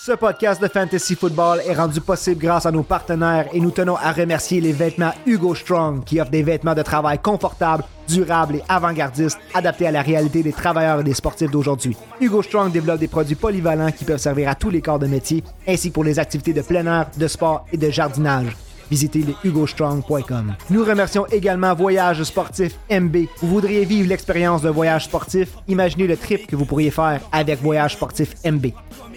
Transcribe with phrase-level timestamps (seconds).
[0.00, 3.96] Ce podcast de Fantasy Football est rendu possible grâce à nos partenaires et nous tenons
[3.96, 8.62] à remercier les vêtements Hugo Strong qui offrent des vêtements de travail confortables, durables et
[8.68, 11.96] avant-gardistes adaptés à la réalité des travailleurs et des sportifs d'aujourd'hui.
[12.20, 15.42] Hugo Strong développe des produits polyvalents qui peuvent servir à tous les corps de métier
[15.66, 18.56] ainsi que pour les activités de plein air, de sport et de jardinage
[18.90, 20.54] visitez les hugostrong.com.
[20.70, 23.16] Nous remercions également Voyage Sportif MB.
[23.40, 25.50] Vous voudriez vivre l'expérience d'un voyage sportif?
[25.68, 28.66] Imaginez le trip que vous pourriez faire avec Voyage Sportif MB.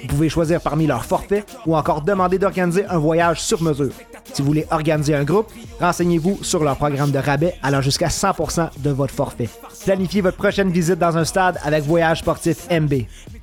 [0.01, 3.91] Vous pouvez choisir parmi leurs forfaits ou encore demander d'organiser un voyage sur mesure.
[4.33, 8.69] Si vous voulez organiser un groupe, renseignez-vous sur leur programme de rabais allant jusqu'à 100%
[8.79, 9.49] de votre forfait.
[9.85, 12.93] Planifiez votre prochaine visite dans un stade avec Voyage Sportif MB.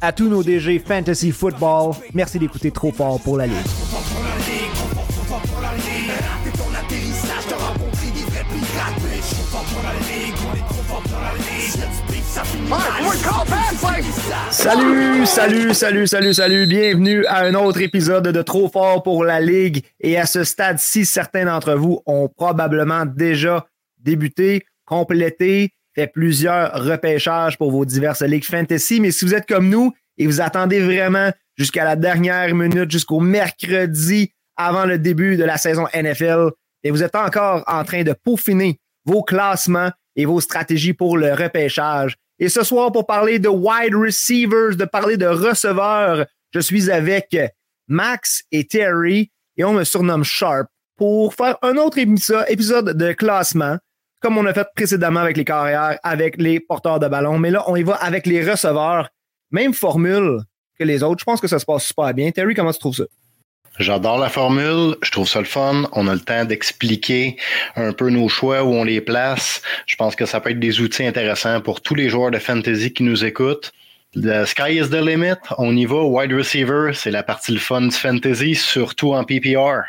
[0.01, 4.28] À tous nos DG Fantasy Football, merci d'écouter trop fort pour la Ligue.
[14.51, 16.67] Salut, salut, salut, salut, salut.
[16.67, 19.85] Bienvenue à un autre épisode de Trop fort pour la Ligue.
[20.01, 23.67] Et à ce stade-ci, certains d'entre vous ont probablement déjà
[23.99, 29.01] débuté, complété, fait plusieurs repêchages pour vos diverses ligues fantasy.
[29.01, 33.21] Mais si vous êtes comme nous et vous attendez vraiment jusqu'à la dernière minute, jusqu'au
[33.21, 36.51] mercredi avant le début de la saison NFL,
[36.83, 41.33] et vous êtes encore en train de peaufiner vos classements et vos stratégies pour le
[41.33, 42.17] repêchage.
[42.39, 47.37] Et ce soir, pour parler de wide receivers, de parler de receveurs, je suis avec
[47.89, 53.79] Max et Terry et on me surnomme Sharp pour faire un autre épisode de classement,
[54.21, 57.39] comme on a fait précédemment avec les carrières, avec les porteurs de ballon.
[57.39, 59.09] Mais là, on y va avec les receveurs.
[59.51, 60.41] Même formule
[60.79, 61.21] que les autres.
[61.21, 62.31] Je pense que ça se passe super bien.
[62.31, 63.05] Terry, comment tu trouves ça?
[63.79, 65.85] J'adore la formule, je trouve ça le fun.
[65.93, 67.37] On a le temps d'expliquer
[67.77, 69.63] un peu nos choix, où on les place.
[69.87, 72.93] Je pense que ça peut être des outils intéressants pour tous les joueurs de fantasy
[72.93, 73.73] qui nous écoutent.
[74.15, 75.37] The sky is the limit.
[75.59, 76.03] On y va.
[76.03, 79.83] Wide receiver, c'est la partie le fun du fantasy, surtout en PPR.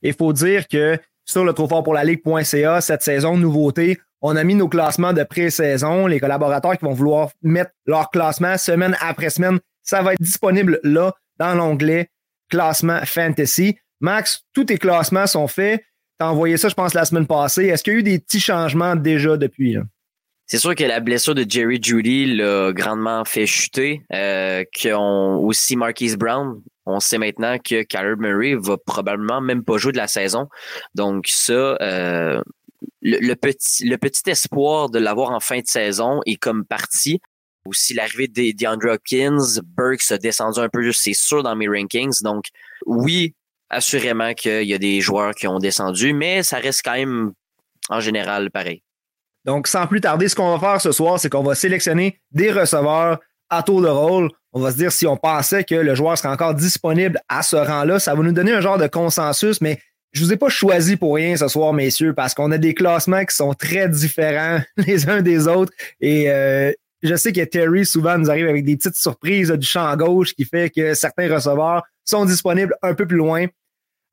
[0.00, 4.34] Il faut dire que sur le trop fort pour la ligue.ca, cette saison, nouveauté, on
[4.36, 6.06] a mis nos classements de pré-saison.
[6.06, 10.80] Les collaborateurs qui vont vouloir mettre leur classement semaine après semaine, ça va être disponible
[10.84, 12.08] là dans l'onglet
[12.48, 13.78] classement fantasy.
[14.00, 15.80] Max, tous tes classements sont faits.
[16.18, 17.66] Tu as envoyé ça, je pense, la semaine passée.
[17.66, 19.76] Est-ce qu'il y a eu des petits changements déjà depuis?
[20.46, 24.02] C'est sûr que la blessure de Jerry Judy l'a grandement fait chuter.
[24.12, 29.76] Euh, qu'on, aussi Marquise Brown, on sait maintenant que Kyler Murray va probablement même pas
[29.76, 30.48] jouer de la saison.
[30.94, 32.40] Donc ça, euh,
[33.02, 37.20] le, petit, le petit espoir de l'avoir en fin de saison est comme parti.
[37.66, 42.22] Aussi, l'arrivée des DeAndre Hopkins, Burks a descendu un peu, c'est sûr, dans mes rankings.
[42.22, 42.44] Donc,
[42.86, 43.34] oui,
[43.70, 47.32] assurément qu'il y a des joueurs qui ont descendu, mais ça reste quand même,
[47.88, 48.82] en général, pareil.
[49.44, 52.50] Donc, sans plus tarder, ce qu'on va faire ce soir, c'est qu'on va sélectionner des
[52.50, 54.30] receveurs à tour de rôle.
[54.52, 57.56] On va se dire si on pensait que le joueur serait encore disponible à ce
[57.56, 57.98] rang-là.
[57.98, 59.78] Ça va nous donner un genre de consensus, mais
[60.12, 63.24] je vous ai pas choisi pour rien ce soir, messieurs, parce qu'on a des classements
[63.24, 65.72] qui sont très différents les uns des autres.
[66.00, 66.72] Et euh,
[67.06, 70.44] je sais que Terry souvent nous arrive avec des petites surprises du champ gauche qui
[70.44, 73.46] fait que certains receveurs sont disponibles un peu plus loin.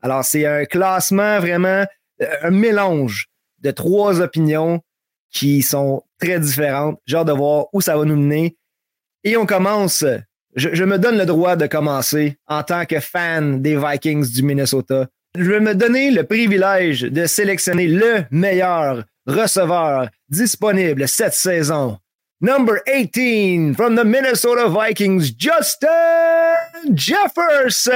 [0.02, 1.86] Alors, c'est un classement vraiment,
[2.22, 3.28] euh, un mélange
[3.60, 4.82] de trois opinions
[5.32, 7.00] qui sont très différentes.
[7.06, 8.58] J'ai hâte de voir où ça va nous mener.
[9.24, 10.04] Et on commence.
[10.56, 14.44] Je, je, me donne le droit de commencer en tant que fan des Vikings du
[14.44, 15.08] Minnesota.
[15.36, 21.98] Je vais me donner le privilège de sélectionner le meilleur receveur disponible cette saison
[22.44, 25.88] Number 18 from the Minnesota Vikings, Justin
[26.94, 27.94] Jefferson.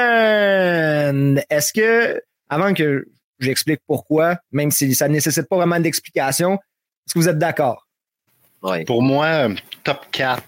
[1.49, 3.05] Est-ce que, avant que
[3.41, 7.85] j'explique pourquoi, même si ça ne nécessite pas vraiment d'explication, est-ce que vous êtes d'accord?
[8.63, 8.85] Oui.
[8.85, 9.49] Pour moi,
[9.83, 10.41] top 4.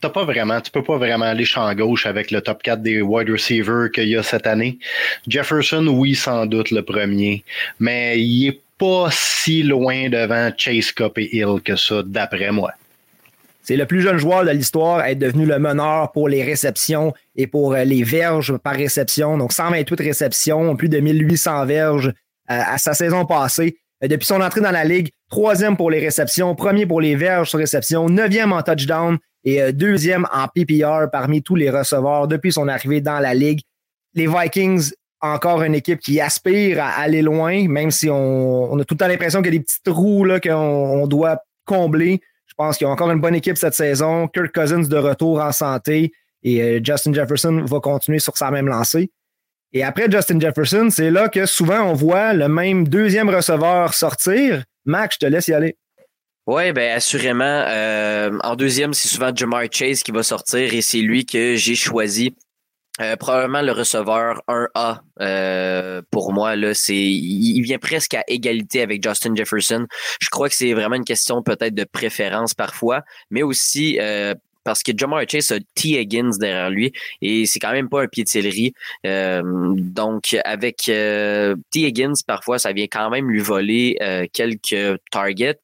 [0.00, 3.02] T'as pas vraiment, tu peux pas vraiment aller champ gauche avec le top 4 des
[3.02, 4.78] wide receivers qu'il y a cette année.
[5.28, 7.44] Jefferson, oui, sans doute le premier,
[7.78, 12.72] mais il est pas si loin devant Chase Cup et Hill que ça, d'après moi.
[13.62, 17.14] C'est le plus jeune joueur de l'histoire à être devenu le meneur pour les réceptions
[17.36, 19.38] et pour euh, les verges par réception.
[19.38, 22.12] Donc, 128 réceptions, plus de 1800 verges euh,
[22.48, 23.76] à sa saison passée.
[24.02, 27.50] Euh, depuis son entrée dans la ligue, troisième pour les réceptions, premier pour les verges
[27.50, 32.68] sur réception, neuvième en touchdown et deuxième en PPR parmi tous les receveurs depuis son
[32.68, 33.60] arrivée dans la ligue.
[34.14, 38.94] Les Vikings, encore une équipe qui aspire à aller loin, même si on, a tout
[38.94, 42.20] le temps l'impression qu'il y a des petits trous qu'on doit combler.
[42.62, 44.28] Pense qu'il y a encore une bonne équipe cette saison.
[44.28, 46.12] Kirk Cousins de retour en santé
[46.44, 49.10] et euh, Justin Jefferson va continuer sur sa même lancée.
[49.72, 54.62] Et après Justin Jefferson, c'est là que souvent on voit le même deuxième receveur sortir.
[54.84, 55.76] Max, je te laisse y aller.
[56.46, 57.64] Oui, bien assurément.
[57.66, 61.74] Euh, en deuxième, c'est souvent Jamar Chase qui va sortir et c'est lui que j'ai
[61.74, 62.36] choisi
[63.00, 68.82] Euh, probablement le receveur 1A euh, pour moi là c'est il vient presque à égalité
[68.82, 69.86] avec Justin Jefferson.
[70.20, 73.00] Je crois que c'est vraiment une question peut-être de préférence parfois,
[73.30, 75.98] mais aussi euh, parce que Jamar Chase a T.
[75.98, 76.92] Higgins derrière lui
[77.22, 78.74] et c'est quand même pas un pied de céleri.
[79.04, 81.56] donc avec T.
[81.74, 83.96] Higgins parfois ça vient quand même lui voler
[84.34, 85.58] quelques targets.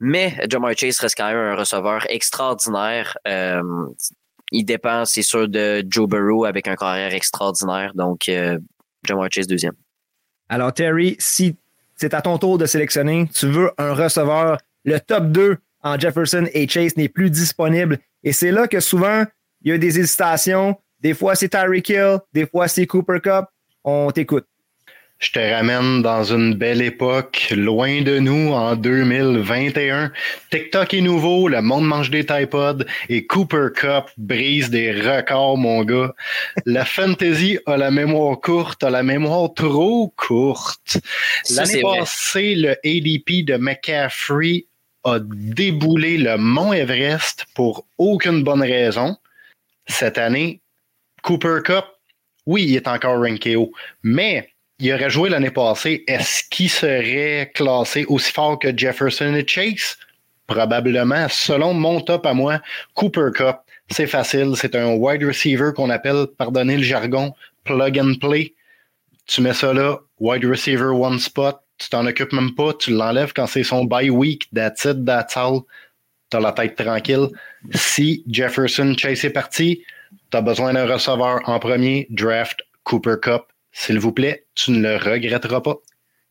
[0.00, 3.16] Mais Jamar Chase reste quand même un receveur extraordinaire
[4.52, 7.92] il dépend, c'est sûr, de Joe Burrow avec un carrière extraordinaire.
[7.94, 8.58] Donc, euh,
[9.02, 9.72] Jamar Chase deuxième.
[10.48, 11.56] Alors, Terry, si
[11.96, 16.46] c'est à ton tour de sélectionner, tu veux un receveur, le top 2 en Jefferson
[16.52, 17.98] et Chase n'est plus disponible.
[18.22, 19.24] Et c'est là que souvent,
[19.62, 20.78] il y a des hésitations.
[21.00, 23.46] Des fois, c'est Tyreek Hill, des fois, c'est Cooper Cup.
[23.84, 24.46] On t'écoute.
[25.22, 30.10] Je te ramène dans une belle époque, loin de nous, en 2021.
[30.50, 35.84] TikTok est nouveau, le monde mange des Typods et Cooper Cup brise des records, mon
[35.84, 36.12] gars.
[36.66, 40.98] La fantasy a la mémoire courte, a la mémoire trop courte.
[41.50, 44.66] L'année passée, le ADP de McCaffrey
[45.04, 49.16] a déboulé le mont Everest pour aucune bonne raison.
[49.86, 50.62] Cette année,
[51.22, 51.84] Cooper Cup,
[52.44, 53.70] oui, il est encore ranké haut,
[54.02, 54.51] mais
[54.82, 59.96] il aurait joué l'année passée, est-ce qu'il serait classé aussi fort que Jefferson et Chase?
[60.48, 61.28] Probablement.
[61.30, 62.60] Selon mon top à moi,
[62.94, 63.58] Cooper Cup,
[63.90, 64.54] c'est facile.
[64.56, 67.32] C'est un wide receiver qu'on appelle, pardonnez le jargon,
[67.62, 68.54] plug and play.
[69.26, 73.32] Tu mets ça là, wide receiver one spot, tu t'en occupes même pas, tu l'enlèves
[73.32, 75.60] quand c'est son bye week, that's it, that's all.
[76.28, 77.28] T'as la tête tranquille.
[77.72, 79.84] Si Jefferson Chase est parti,
[80.32, 84.80] tu as besoin d'un receveur en premier, draft Cooper Cup s'il vous plaît, tu ne
[84.80, 85.76] le regretteras pas.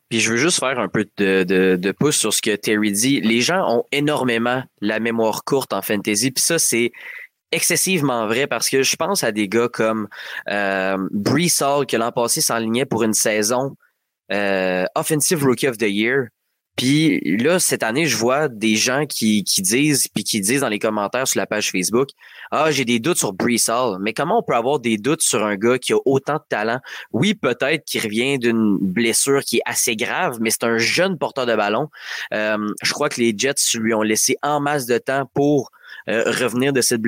[0.09, 3.21] Puis je veux juste faire un peu de, de, pouce sur ce que Terry dit.
[3.21, 6.31] Les gens ont énormément la mémoire courte en fantasy.
[6.31, 6.91] Puis ça, c'est
[7.53, 10.07] excessivement vrai parce que je pense à des gars comme
[10.49, 13.75] euh, Brees Hall qui l'an passé s'enlignait pour une saison
[14.31, 16.27] euh, Offensive Rookie of the Year.
[16.75, 20.69] Puis là, cette année, je vois des gens qui, qui disent, puis qui disent dans
[20.69, 22.09] les commentaires sur la page Facebook,
[22.51, 23.97] ah, j'ai des doutes sur Brees Hall.
[24.01, 26.79] Mais comment on peut avoir des doutes sur un gars qui a autant de talent?
[27.11, 31.45] Oui, peut-être qu'il revient d'une blessure qui est assez grave, mais c'est un jeune porteur
[31.45, 31.89] de ballon.
[32.33, 35.71] Euh, je crois que les Jets lui ont laissé en masse de temps pour
[36.09, 37.01] euh, revenir de cette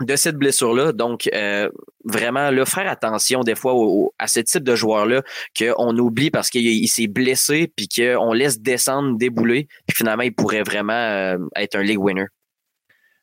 [0.00, 0.92] de cette blessure-là.
[0.92, 1.68] Donc, euh,
[2.04, 3.74] vraiment, là, faire attention des fois
[4.18, 5.22] à ce type de joueur-là
[5.56, 10.62] qu'on oublie parce qu'il s'est blessé puis qu'on laisse descendre, débouler, puis finalement, il pourrait
[10.62, 12.26] vraiment être un league winner.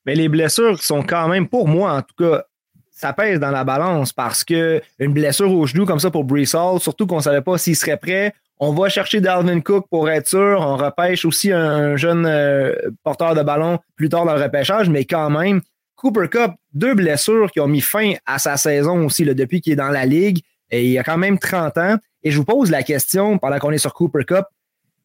[0.05, 2.43] Mais les blessures sont quand même, pour moi en tout cas,
[2.89, 6.53] ça pèse dans la balance parce que une blessure au genou comme ça pour Brees
[6.53, 10.07] Hall, surtout qu'on ne savait pas s'il serait prêt, on va chercher Dalvin Cook pour
[10.07, 10.59] être sûr.
[10.61, 15.03] On repêche aussi un, jeune euh, porteur de ballon plus tard dans le repêchage, mais
[15.05, 15.61] quand même,
[15.95, 19.73] Cooper Cup, deux blessures qui ont mis fin à sa saison aussi là, depuis qu'il
[19.73, 20.41] est dans la ligue.
[20.69, 21.97] Et il a quand même 30 ans.
[22.23, 24.45] Et je vous pose la question, pendant qu'on est sur Cooper Cup,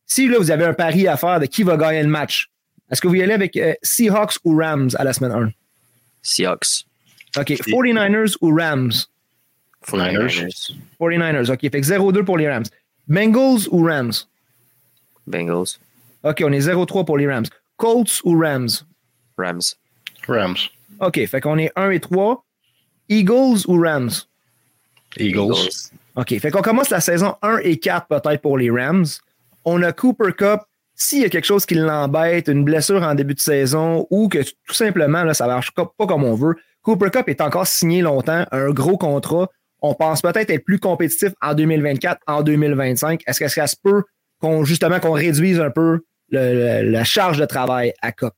[0.06, 2.50] si là, vous avez un pari à faire de qui va gagner le match,
[2.90, 5.50] est-ce que vous y allez avec euh, Seahawks ou Rams à la semaine 1?
[6.22, 6.84] Seahawks.
[7.36, 7.48] OK.
[7.48, 8.92] 49ers ou Rams?
[9.84, 10.72] 49ers.
[11.00, 11.50] 49ers.
[11.50, 11.60] OK.
[11.60, 12.64] Fait que 0-2 pour les Rams.
[13.08, 14.12] Bengals ou Rams?
[15.26, 15.78] Bengals.
[16.22, 16.42] OK.
[16.44, 17.46] On est 0-3 pour les Rams.
[17.76, 18.69] Colts ou Rams?
[19.36, 19.60] Rams.
[20.28, 20.56] Rams.
[21.00, 21.26] OK.
[21.26, 22.44] Fait qu'on est 1 et 3.
[23.08, 24.10] Eagles ou Rams?
[25.19, 25.70] Eagles.
[26.16, 26.38] OK.
[26.38, 29.06] Fait qu'on commence la saison 1 et 4 peut-être pour les Rams.
[29.65, 30.60] On a Cooper Cup
[30.96, 34.38] s'il y a quelque chose qui l'embête, une blessure en début de saison ou que
[34.38, 38.00] tout simplement là, ça ne marche pas comme on veut, Cooper Cup est encore signé
[38.00, 39.50] longtemps, un gros contrat.
[39.82, 43.22] On pense peut-être être plus compétitif en 2024, en 2025.
[43.26, 44.05] Est-ce que ça se peut
[44.41, 46.00] qu'on justement qu'on réduise un peu
[46.31, 48.32] la charge de travail à Cup?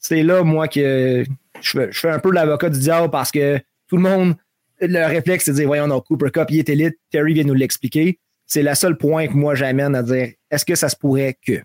[0.00, 1.24] C'est là, moi, que
[1.60, 4.34] je fais, un peu l'avocat du diable parce que tout le monde,
[4.80, 6.96] le réflexe, c'est de dire Voyons, non, Cooper Cup, il est élite.
[7.10, 8.18] Terry vient nous l'expliquer.
[8.46, 11.60] C'est le seul point que moi j'amène à dire est-ce que ça se pourrait que?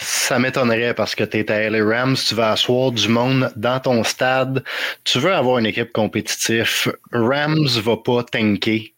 [0.00, 3.80] Ça m'étonnerait parce que tu es à LA Rams, tu vas asseoir du monde dans
[3.80, 4.62] ton stade,
[5.02, 6.94] tu veux avoir une équipe compétitive.
[7.10, 8.94] Rams va pas tanker.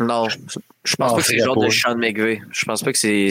[0.00, 2.40] Non, je pense pas que c'est le genre de Sean McVay.
[2.50, 3.30] Je pense pas que c'est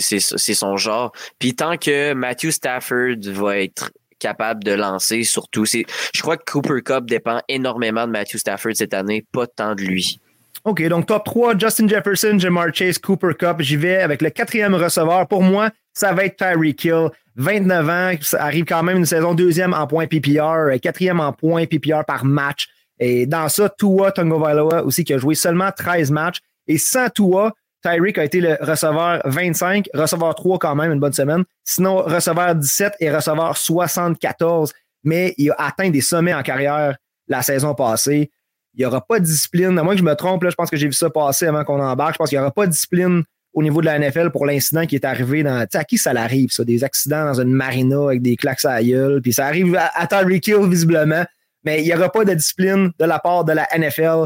[0.53, 1.11] son genre.
[1.37, 6.81] Puis tant que Matthew Stafford va être capable de lancer, surtout, je crois que Cooper
[6.83, 10.19] Cup dépend énormément de Matthew Stafford cette année, pas tant de lui.
[10.65, 13.57] OK, donc top 3, Justin Jefferson, Jamar Chase, Cooper Cup.
[13.59, 15.25] J'y vais avec le quatrième receveur.
[15.27, 17.09] Pour moi, ça va être Tyreek Hill.
[17.37, 22.03] 29 ans, arrive quand même une saison deuxième en points PPR, quatrième en points PPR
[22.05, 22.67] par match.
[22.99, 26.39] Et dans ça, Tua Vailoa aussi qui a joué seulement 13 matchs.
[26.67, 31.13] Et sans Tua, Tyreek a été le receveur 25, receveur 3 quand même, une bonne
[31.13, 31.43] semaine.
[31.63, 34.73] Sinon, receveur 17 et receveur 74.
[35.03, 38.31] Mais il a atteint des sommets en carrière la saison passée.
[38.73, 39.77] il n'y aura pas de discipline.
[39.77, 41.63] À moins que je me trompe, là, je pense que j'ai vu ça passer avant
[41.63, 42.13] qu'on embarque.
[42.13, 44.85] Je pense qu'il n'y aura pas de discipline au niveau de la NFL pour l'incident
[44.85, 45.61] qui est arrivé dans.
[45.61, 46.63] Tu sais, à qui ça l'arrive, ça?
[46.63, 49.21] Des accidents dans une marina avec des claques à la gueule.
[49.21, 51.23] Puis ça arrive à, à Tyreek Hill, visiblement.
[51.63, 54.25] Mais il n'y aura pas de discipline de la part de la NFL.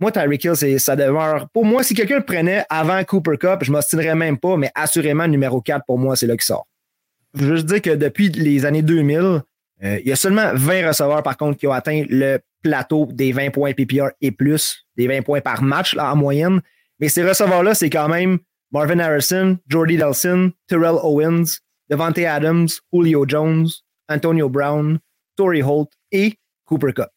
[0.00, 1.48] Moi, Tyreek Hill, ça demeure.
[1.48, 4.70] Pour moi, si quelqu'un le prenait avant Cooper Cup, je ne m'ostinerais même pas, mais
[4.74, 6.68] assurément, numéro 4, pour moi, c'est là qui sort.
[7.34, 9.42] Je veux juste dire que depuis les années 2000,
[9.82, 13.32] euh, il y a seulement 20 receveurs, par contre, qui ont atteint le plateau des
[13.32, 16.60] 20 points PPR et plus, des 20 points par match là, en moyenne.
[17.00, 18.38] Mais ces receveurs-là, c'est quand même
[18.72, 23.66] Marvin Harrison, Jordy Delson, Terrell Owens, Devante Adams, Julio Jones,
[24.08, 24.98] Antonio Brown,
[25.36, 27.08] Tory Holt et Cooper Cup.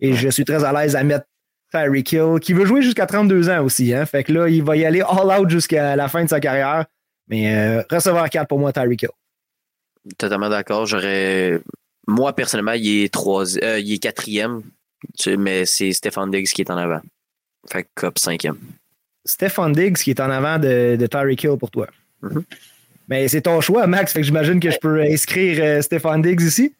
[0.00, 1.26] Et je suis très à l'aise à mettre
[1.72, 3.92] Tyreek Hill, qui veut jouer jusqu'à 32 ans aussi.
[3.92, 4.06] Hein?
[4.06, 6.84] Fait que là, il va y aller all out jusqu'à la fin de sa carrière.
[7.28, 9.08] Mais euh, receveur 4 pour moi, Tyreek Hill.
[10.18, 10.86] Totalement d'accord.
[10.86, 11.60] J'aurais.
[12.06, 13.44] Moi, personnellement, il est, trois...
[13.62, 14.62] Euh, il est quatrième,
[15.38, 17.00] mais c'est Stefan Diggs qui est en avant.
[17.70, 18.58] Fait que Cup cinquième.
[19.24, 21.86] Stefan Diggs qui est en avant de, de Tyreek Hill pour toi.
[22.22, 22.42] Mhm.
[23.08, 24.12] Mais c'est ton choix, Max.
[24.12, 26.74] Fait que j'imagine que je peux inscrire euh, Diggs ici.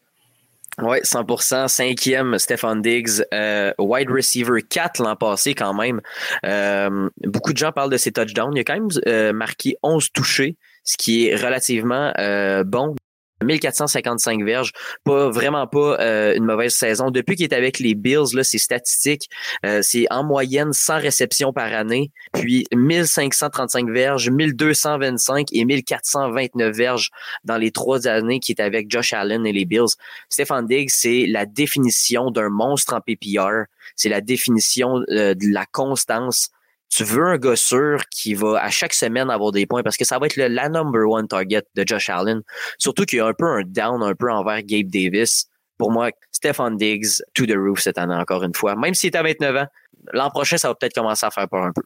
[0.80, 1.68] Oui, 100%.
[1.68, 3.22] Cinquième, Stefan Diggs.
[3.34, 6.00] Euh, wide receiver 4 l'an passé quand même.
[6.46, 8.52] Euh, beaucoup de gens parlent de ses touchdowns.
[8.56, 12.94] Il a quand même euh, marqué 11 touchés, ce qui est relativement euh, bon.
[13.42, 14.72] 1455 verges,
[15.04, 17.10] pas vraiment pas euh, une mauvaise saison.
[17.10, 19.28] Depuis qu'il est avec les Bills, là, ses statistiques,
[19.64, 27.10] euh, c'est en moyenne 100 réceptions par année, puis 1535 verges, 1225 et 1429 verges
[27.44, 29.94] dans les trois années qu'il est avec Josh Allen et les Bills.
[30.28, 33.64] Stéphane Diggs, c'est la définition d'un monstre en PPR.
[33.96, 36.50] C'est la définition euh, de la constance
[36.92, 40.04] tu veux un gars sûr qui va à chaque semaine avoir des points parce que
[40.04, 42.42] ça va être le, la number one target de Josh Allen.
[42.76, 45.46] Surtout qu'il y a un peu un down un peu envers Gabe Davis.
[45.78, 48.76] Pour moi, Stefan Diggs to the roof cette année encore une fois.
[48.76, 49.66] Même s'il est à 29 ans,
[50.12, 51.82] l'an prochain, ça va peut-être commencer à faire peur un peu.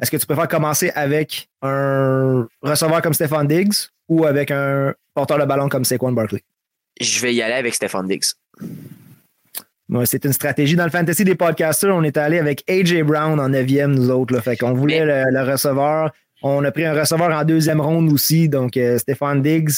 [0.00, 3.74] Est-ce que tu préfères commencer avec un receveur comme Stefan Diggs
[4.08, 6.42] ou avec un porteur de ballon comme Saquon Barkley?
[6.98, 8.32] Je vais y aller avec Stefan Diggs.
[10.04, 10.76] C'est une stratégie.
[10.76, 14.34] Dans le fantasy des podcasters, on est allé avec AJ Brown en neuvième, nous autres.
[14.34, 14.40] Là.
[14.40, 16.10] Fait qu'on voulait le, le, receveur.
[16.42, 19.70] On a pris un receveur en deuxième ronde aussi, donc euh, Stéphane Diggs.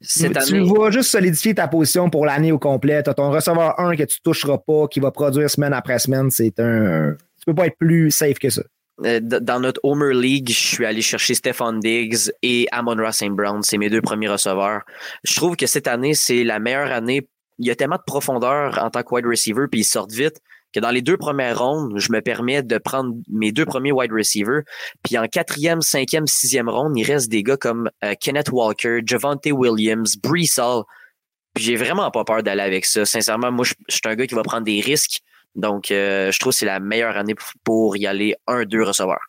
[0.00, 3.02] Cette tu année, vas juste solidifier ta position pour l'année au complet.
[3.02, 5.98] Tu as ton receveur 1 que tu ne toucheras pas, qui va produire semaine après
[5.98, 6.30] semaine.
[6.30, 7.14] C'est un.
[7.38, 8.62] Tu peux pas être plus safe que ça.
[9.04, 13.30] euh, dans notre Homer League, je suis allé chercher Stefan Diggs et Amon Ross St.
[13.30, 13.62] Brown.
[13.62, 14.82] C'est mes deux premiers receveurs.
[15.24, 17.28] Je trouve que cette année, c'est la meilleure année.
[17.58, 20.40] Il y a tellement de profondeur en tant que wide receiver, puis ils sortent vite,
[20.72, 24.12] que dans les deux premières rondes, je me permets de prendre mes deux premiers wide
[24.12, 24.62] receivers.
[25.02, 29.46] Puis en quatrième, cinquième, sixième ronde, il reste des gars comme euh, Kenneth Walker, Javante
[29.46, 30.84] Williams, Brees Hall.
[31.54, 33.04] Puis j'ai vraiment pas peur d'aller avec ça.
[33.04, 35.20] Sincèrement, moi, je suis un gars qui va prendre des risques.
[35.54, 39.20] Donc, euh, je trouve que c'est la meilleure année pour- y aller un, deux receveurs.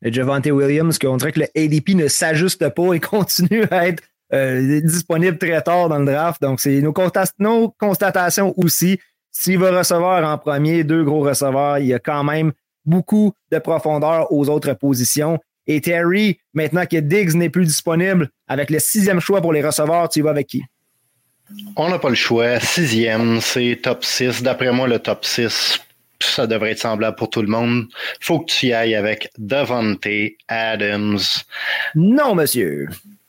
[0.00, 4.02] Le Javante Williams, qu'on dirait que le ADP ne s'ajuste pas et continue à être
[4.32, 6.40] euh, disponible très tard dans le draft.
[6.42, 8.98] Donc, c'est nos, constat- nos constatations aussi.
[9.30, 12.52] S'il va recevoir en premier deux gros receveurs, il y a quand même
[12.84, 15.38] beaucoup de profondeur aux autres positions.
[15.66, 20.08] Et Terry, maintenant que Diggs n'est plus disponible, avec le sixième choix pour les receveurs,
[20.08, 20.62] tu y vas avec qui?
[21.76, 22.58] On n'a pas le choix.
[22.60, 24.42] Sixième, c'est top 6.
[24.42, 25.78] D'après moi, le top 6,
[26.20, 27.86] ça devrait être semblable pour tout le monde.
[28.20, 30.06] faut que tu y ailles avec Devante
[30.48, 31.18] Adams.
[31.94, 32.88] Non, monsieur.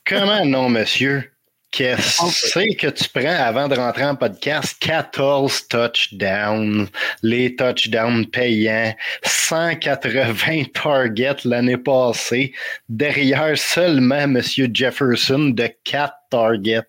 [0.10, 1.32] Comment non, monsieur?
[1.72, 4.76] Qu'est-ce que tu prends avant de rentrer en podcast?
[4.80, 6.88] 14 touchdowns,
[7.22, 12.54] les touchdowns payants, 180 targets l'année passée,
[12.90, 16.82] derrière seulement monsieur Jefferson de 4 targets.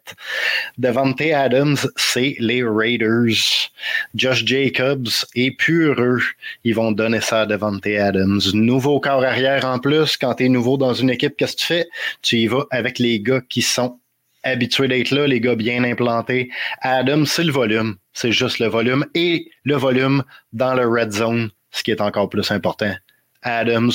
[0.79, 3.71] Devante Adams, c'est les Raiders.
[4.15, 6.21] Josh Jacobs est pureux.
[6.65, 8.41] Ils vont donner ça à Devante Adams.
[8.55, 10.17] Nouveau corps arrière en plus.
[10.17, 11.89] Quand tu es nouveau dans une équipe, qu'est-ce que tu fais?
[12.23, 13.99] Tu y vas avec les gars qui sont
[14.43, 16.51] habitués d'être là, les gars bien implantés.
[16.81, 17.97] Adams, c'est le volume.
[18.13, 22.29] C'est juste le volume et le volume dans le red zone, ce qui est encore
[22.29, 22.95] plus important.
[23.43, 23.93] Adams,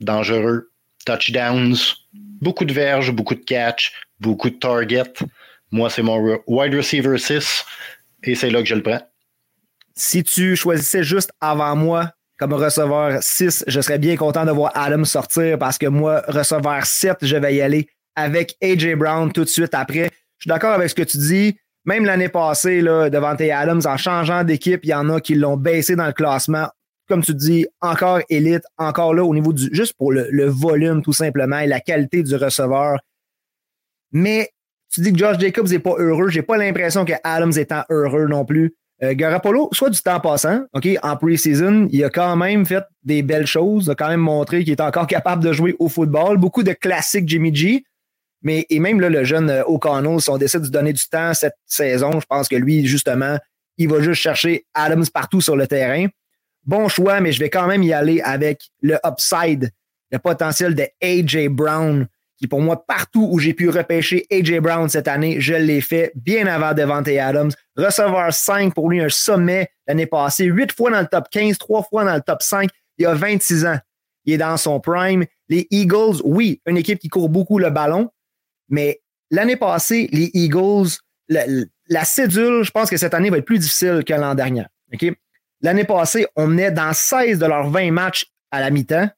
[0.00, 0.70] dangereux,
[1.04, 1.76] touchdowns,
[2.12, 5.12] beaucoup de verges, beaucoup de catch, beaucoup de targets.
[5.70, 7.64] Moi, c'est mon wide receiver 6
[8.22, 9.00] et c'est là que je le prends.
[9.94, 14.72] Si tu choisissais juste avant moi comme receveur 6, je serais bien content de voir
[14.74, 19.44] Adam sortir parce que moi, receveur 7, je vais y aller avec AJ Brown tout
[19.44, 20.10] de suite après.
[20.38, 21.56] Je suis d'accord avec ce que tu dis.
[21.84, 25.34] Même l'année passée, là, devant tes Adams, en changeant d'équipe, il y en a qui
[25.34, 26.68] l'ont baissé dans le classement.
[27.08, 29.68] Comme tu dis, encore élite, encore là au niveau du.
[29.72, 32.98] juste pour le, le volume, tout simplement, et la qualité du receveur.
[34.12, 34.48] Mais
[34.90, 36.28] tu dis que Josh Jacobs n'est pas heureux.
[36.28, 38.74] J'ai pas l'impression que Adams étant heureux non plus.
[39.02, 43.22] Euh, Garapolo, soit du temps passant, OK, en pre-season, il a quand même fait des
[43.22, 46.38] belles choses, il a quand même montré qu'il est encore capable de jouer au football.
[46.38, 47.84] Beaucoup de classiques Jimmy G.
[48.44, 51.34] Mais, et même là, le jeune euh, O'Connell, si on décide de donner du temps
[51.34, 53.38] cette saison, je pense que lui, justement,
[53.78, 56.06] il va juste chercher Adams partout sur le terrain.
[56.64, 59.70] Bon choix, mais je vais quand même y aller avec le upside,
[60.10, 61.48] le potentiel de A.J.
[61.48, 62.06] Brown,
[62.38, 64.60] qui pour moi, partout où j'ai pu repêcher A.J.
[64.60, 67.50] Brown cette année, je l'ai fait bien avant Devante Adams.
[67.76, 71.82] Recevoir 5 pour lui, un sommet l'année passée, 8 fois dans le top 15, 3
[71.84, 72.68] fois dans le top 5.
[72.98, 73.78] Il a 26 ans.
[74.24, 75.24] Il est dans son prime.
[75.48, 78.10] Les Eagles, oui, une équipe qui court beaucoup le ballon,
[78.68, 83.58] mais l'année passée, les Eagles, la, cédule, je pense que cette année va être plus
[83.58, 84.64] difficile que l'an dernier.
[85.60, 89.08] L'année passée, on menait dans 16 de leurs 20 matchs à la mi-temps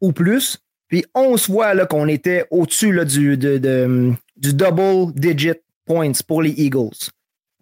[0.00, 0.58] ou plus.
[0.88, 7.10] Puis 11 fois qu'on était au-dessus du, du double digit points pour les Eagles.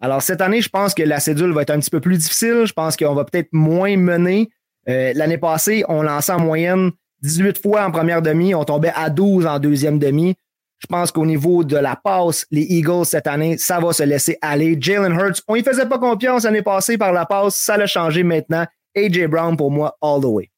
[0.01, 2.63] Alors cette année, je pense que la cédule va être un petit peu plus difficile.
[2.65, 4.49] Je pense qu'on va peut-être moins mener.
[4.89, 9.09] Euh, l'année passée, on lançait en moyenne 18 fois en première demi, on tombait à
[9.09, 10.35] 12 en deuxième demi.
[10.83, 14.37] Je pense qu'au niveau de la passe, les Eagles cette année, ça va se laisser
[14.41, 14.77] aller.
[14.77, 18.23] Jalen Hurts, on y faisait pas confiance l'année passée par la passe, ça l'a changé
[18.23, 18.65] maintenant.
[18.93, 20.51] AJ Brown pour moi all the way.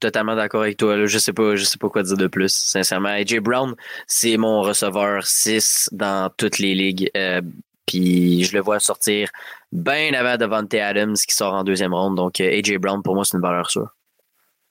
[0.00, 1.06] Totalement d'accord avec toi.
[1.06, 2.52] Je sais pas, je sais pas quoi dire de plus.
[2.52, 3.76] Sincèrement, AJ Brown,
[4.08, 7.08] c'est mon receveur 6 dans toutes les ligues.
[7.16, 7.40] Euh,
[7.86, 9.30] puis je le vois sortir
[9.70, 12.16] bien avant Devante Adams qui sort en deuxième ronde.
[12.16, 13.94] Donc euh, AJ Brown pour moi c'est une valeur sûre.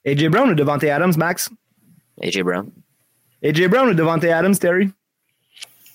[0.04, 1.48] AJ Brown ou Devante Adams, Max?
[2.22, 2.70] AJ Brown.
[3.44, 4.88] AJ Brown ou Devante Adams, Terry?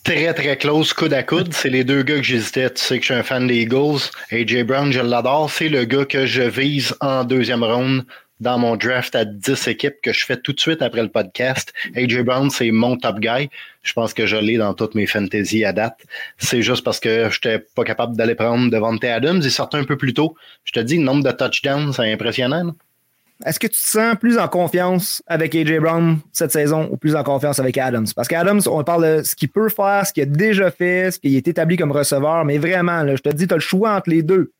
[0.03, 1.53] Très, très close, coude à coude.
[1.53, 2.69] C'est les deux gars que j'hésitais.
[2.69, 4.09] Tu sais que je suis un fan des Eagles.
[4.31, 5.49] AJ Brown, je l'adore.
[5.49, 8.05] C'est le gars que je vise en deuxième ronde
[8.41, 11.73] dans mon draft à 10 équipes que je fais tout de suite après le podcast.
[11.95, 13.49] AJ Brown, c'est mon top guy.
[13.81, 16.01] Je pense que je l'ai dans toutes mes fantasy à date.
[16.37, 19.39] C'est juste parce que je n'étais pas capable d'aller prendre Devante Adams.
[19.41, 20.35] Il sortait un peu plus tôt.
[20.65, 22.75] Je te dis, le nombre de touchdowns, c'est impressionnant.
[23.45, 27.15] Est-ce que tu te sens plus en confiance avec AJ Brown cette saison ou plus
[27.15, 28.07] en confiance avec Adams?
[28.15, 31.19] Parce qu'Adams, on parle de ce qu'il peut faire, ce qu'il a déjà fait, ce
[31.19, 34.09] qu'il est établi comme receveur, mais vraiment, je te dis, tu as le choix entre
[34.09, 34.51] les deux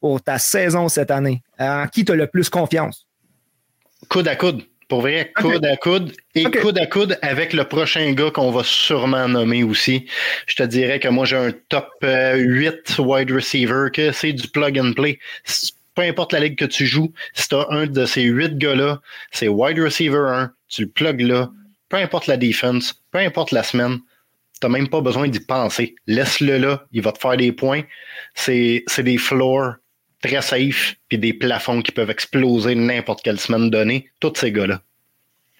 [0.00, 1.42] pour ta saison cette année.
[1.58, 3.06] En qui tu as le plus confiance?
[4.08, 4.62] Coude à coude.
[4.88, 8.64] Pour vrai, coude à coude et coude à coude avec le prochain gars qu'on va
[8.64, 10.06] sûrement nommer aussi.
[10.46, 14.48] Je te dirais que moi, j'ai un top 8 euh, wide receiver, que c'est du
[14.48, 15.18] plug and play
[15.98, 19.00] peu importe la ligue que tu joues, si tu as un de ces huit gars-là,
[19.32, 21.50] c'est wide receiver 1, tu le plugues là,
[21.88, 23.98] peu importe la défense, peu importe la semaine,
[24.60, 25.96] tu n'as même pas besoin d'y penser.
[26.06, 27.82] Laisse-le là, il va te faire des points.
[28.36, 29.72] C'est des floors
[30.22, 34.08] très safe, puis des plafonds qui peuvent exploser n'importe quelle semaine donnée.
[34.20, 34.80] Tous ces gars-là.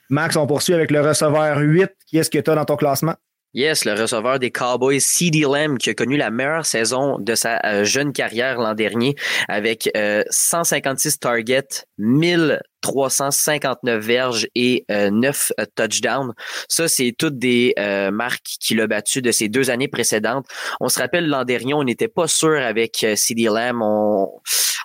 [0.08, 1.90] Max, on poursuit avec le receveur 8.
[2.06, 3.16] Qui est-ce que tu as dans ton classement?
[3.54, 7.60] Yes, le receveur des Cowboys, CD Lamb, qui a connu la meilleure saison de sa
[7.64, 9.14] euh, jeune carrière l'an dernier
[9.48, 9.90] avec
[10.30, 16.32] 156 euh, targets, 1000 359 verges et 9 euh, touchdowns.
[16.68, 20.46] Ça, c'est toutes des euh, marques qu'il a battues de ses deux années précédentes.
[20.80, 23.82] On se rappelle l'an dernier, on n'était pas sûr avec euh, CD Lamb.
[23.82, 24.30] On,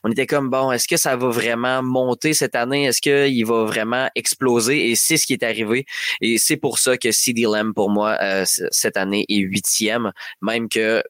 [0.03, 2.85] on était comme, bon, est-ce que ça va vraiment monter cette année?
[2.85, 4.89] Est-ce qu'il va vraiment exploser?
[4.89, 5.85] Et c'est ce qui est arrivé.
[6.21, 10.11] Et c'est pour ça que CD Lamb, pour moi, cette année est huitième.
[10.41, 11.03] Même que,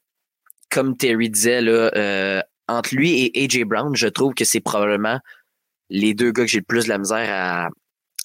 [0.69, 5.19] comme Terry disait, là, entre lui et AJ Brown, je trouve que c'est probablement
[5.89, 7.69] les deux gars que j'ai le plus de la misère à,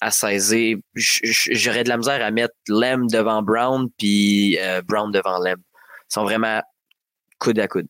[0.01, 0.77] à saisir.
[0.95, 5.57] J'aurais de la misère à mettre Lem devant Brown puis euh, Brown devant Lem.
[5.57, 6.61] Ils sont vraiment
[7.37, 7.87] coude à coude.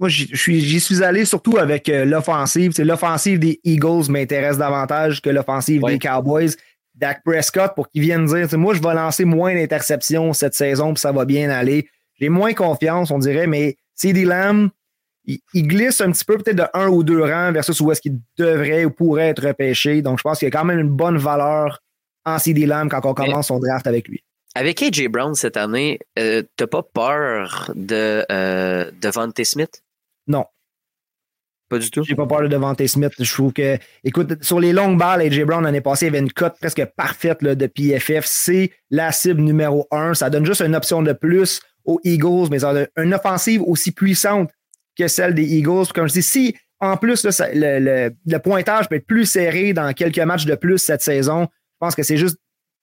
[0.00, 2.72] Moi, j'y suis, allé surtout avec euh, l'offensive.
[2.78, 6.50] L'offensive des Eagles m'intéresse davantage que l'offensive des Cowboys.
[6.96, 11.00] Dak Prescott, pour qu'il vienne dire, moi, je vais lancer moins d'interceptions cette saison, puis
[11.00, 11.88] ça va bien aller.
[12.20, 14.70] J'ai moins confiance, on dirait, mais CD Lamb,
[15.26, 18.18] il, glisse un petit peu peut-être de un ou deux rangs versus où est-ce qu'il
[18.36, 20.02] devrait ou pourrait être repêché.
[20.02, 21.80] Donc, je pense qu'il y a quand même une bonne valeur
[22.24, 24.22] en CD Lamb quand on commence son draft avec lui.
[24.54, 29.82] Avec AJ Brown cette année, euh, t'as pas peur de, euh, Devante Smith?
[30.28, 30.44] Non.
[31.68, 32.04] Pas du tout?
[32.04, 33.12] J'ai pas peur de Devante Smith.
[33.18, 36.32] Je trouve que, écoute, sur les longues balles, AJ Brown l'année passée, il avait une
[36.32, 38.26] cote presque parfaite de PFF.
[38.26, 40.14] C'est la cible numéro un.
[40.14, 43.90] Ça donne juste une option de plus aux Eagles, mais ça donne une offensive aussi
[43.90, 44.50] puissante
[44.96, 45.86] que celle des Eagles.
[45.94, 50.46] Comme je dis, si en plus le, pointage peut être plus serré dans quelques matchs
[50.46, 52.38] de plus cette saison, je pense que c'est juste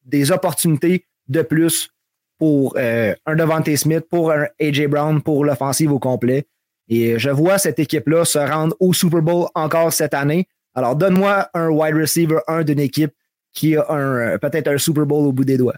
[0.06, 1.90] des opportunités de plus
[2.38, 6.48] pour euh, un Devante Smith, pour un AJ Brown, pour l'offensive au complet.
[6.90, 10.48] Et je vois cette équipe-là se rendre au Super Bowl encore cette année.
[10.74, 13.14] Alors, donne-moi un wide receiver, un d'une équipe
[13.54, 15.78] qui a un, peut-être un Super Bowl au bout des doigts.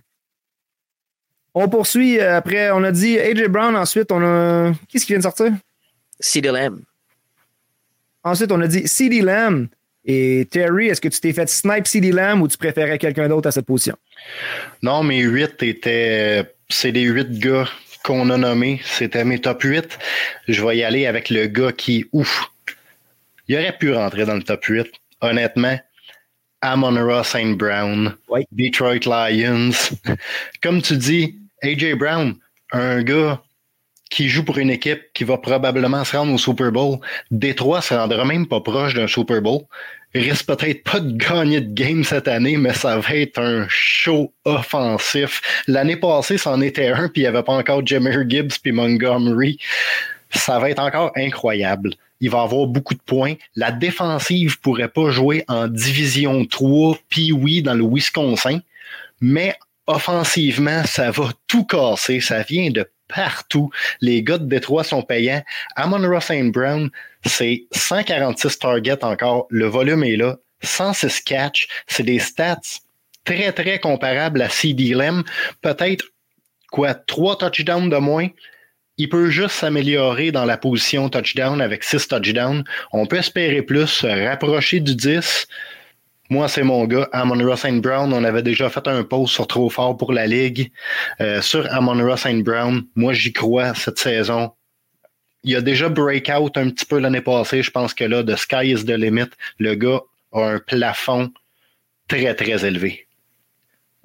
[1.54, 2.20] On poursuit.
[2.20, 3.76] Euh, après, on a dit AJ Brown.
[3.76, 4.72] Ensuite, on a.
[4.88, 5.52] Qu'est-ce qui vient de sortir?
[6.24, 6.82] CD Lamb.
[8.24, 9.68] Ensuite, on a dit CD Lamb.
[10.06, 13.48] Et Terry, est-ce que tu t'es fait snipe CD Lamb ou tu préférais quelqu'un d'autre
[13.48, 13.96] à cette position?
[14.82, 16.54] Non, mes 8 étaient.
[16.70, 17.70] C'est les 8 gars
[18.04, 18.82] qu'on a nommés.
[18.84, 19.98] C'était mes top 8.
[20.48, 22.52] Je vais y aller avec le gars qui, ouf,
[23.48, 24.88] il aurait pu rentrer dans le top 8.
[25.22, 25.80] Honnêtement,
[26.62, 27.58] Amon Ross St.
[27.58, 28.16] Brown,
[28.52, 29.72] Detroit Lions.
[30.62, 32.36] Comme tu dis, AJ Brown,
[32.74, 33.42] un gars
[34.14, 37.00] qui joue pour une équipe qui va probablement se rendre au Super Bowl.
[37.32, 39.62] Détroit se rendra même pas proche d'un Super Bowl.
[40.14, 44.32] Risque peut-être pas de gagner de game cette année, mais ça va être un show
[44.46, 45.42] offensif.
[45.68, 49.58] L'année passée, c'en était un, puis il n'y avait pas encore Jameer Gibbs puis Montgomery.
[50.30, 51.96] Ça va être encore incroyable.
[52.22, 53.34] Il va avoir beaucoup de points.
[53.56, 58.60] La défensive pourrait pas jouer en division 3, puis oui, dans le Wisconsin,
[59.22, 59.56] mais
[59.88, 62.20] offensivement, ça va tout casser.
[62.20, 63.70] Ça vient de partout.
[64.02, 65.44] Les gars de Détroit sont payants.
[65.76, 66.90] Amon Ross Brown,
[67.26, 69.48] c'est 146 targets encore.
[69.50, 70.38] Le volume est là.
[70.62, 71.68] 106 catch.
[71.88, 72.60] C'est des stats
[73.26, 75.24] très, très comparables à CD Lem.
[75.62, 76.06] Peut-être,
[76.72, 78.28] quoi, trois touchdowns de moins?
[78.98, 82.64] Il peut juste s'améliorer dans la position touchdown avec 6 touchdowns.
[82.92, 85.48] On peut espérer plus, se rapprocher du 10.
[86.30, 88.12] Moi, c'est mon gars, Amon Ross Brown.
[88.14, 90.72] On avait déjà fait un post sur Trop fort pour la Ligue
[91.22, 92.84] euh, sur Amon Ross Brown.
[92.96, 94.52] Moi, j'y crois cette saison.
[95.44, 97.62] Il a déjà breakout un petit peu l'année passée.
[97.62, 99.30] Je pense que là, de sky is the limit.
[99.60, 101.32] Le gars a un plafond
[102.08, 103.06] très, très élevé.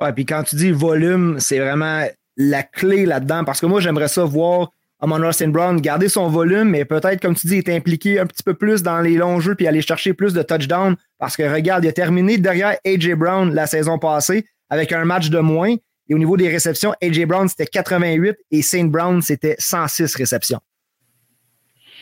[0.01, 2.05] Ouais, puis quand tu dis volume, c'est vraiment
[2.37, 3.45] la clé là-dedans.
[3.45, 7.37] Parce que moi, j'aimerais ça voir Amon Ross Brown garder son volume, mais peut-être, comme
[7.37, 10.13] tu dis, être impliqué un petit peu plus dans les longs jeux puis aller chercher
[10.13, 10.97] plus de touchdowns.
[11.19, 13.15] Parce que regarde, il a terminé derrière A.J.
[13.15, 15.75] Brown la saison passée avec un match de moins.
[16.09, 17.27] Et au niveau des réceptions, A.J.
[17.27, 20.61] Brown, c'était 88 et Saint Brown, c'était 106 réceptions.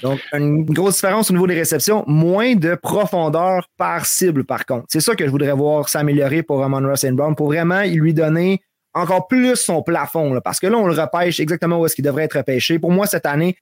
[0.03, 4.87] Donc, une grosse différence au niveau des réceptions, moins de profondeur par cible, par contre.
[4.89, 8.61] C'est ça que je voudrais voir s'améliorer pour Amon Ross Brown, pour vraiment lui donner
[8.97, 12.25] encore plus son plafond, parce que là, on le repêche exactement où est-ce qu'il devrait
[12.25, 12.79] être repêché.
[12.79, 13.57] Pour moi, cette année,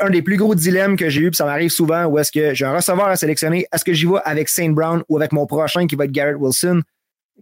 [0.00, 2.54] un des plus gros dilemmes que j'ai eu, puis ça m'arrive souvent, où est-ce que
[2.54, 5.46] j'ai un receveur à sélectionner, est-ce que j'y vais avec Saint Brown ou avec mon
[5.46, 6.82] prochain qui va être Garrett Wilson?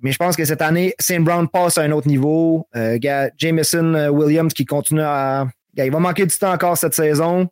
[0.01, 2.66] Mais je pense que cette année, Saint Brown passe à un autre niveau.
[2.77, 2.99] Euh,
[3.37, 5.47] Jameson euh, Williams qui continue à.
[5.77, 7.49] il va manquer du temps encore cette saison.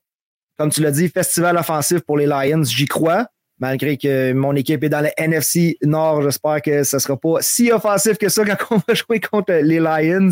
[0.57, 3.27] Comme tu l'as dit, festival offensif pour les Lions, j'y crois.
[3.61, 7.37] Malgré que mon équipe est dans le NFC Nord, j'espère que ce ne sera pas
[7.40, 10.31] si offensif que ça quand on va jouer contre les Lions.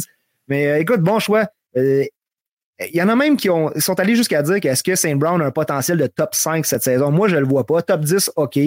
[0.48, 1.46] Mais euh, écoute, bon choix.
[1.74, 5.42] Il y en a même qui ont, sont allés jusqu'à dire qu'est-ce que Saint Brown
[5.42, 7.10] a un potentiel de top 5 cette saison?
[7.10, 7.82] Moi, je ne le vois pas.
[7.82, 8.58] Top 10, OK.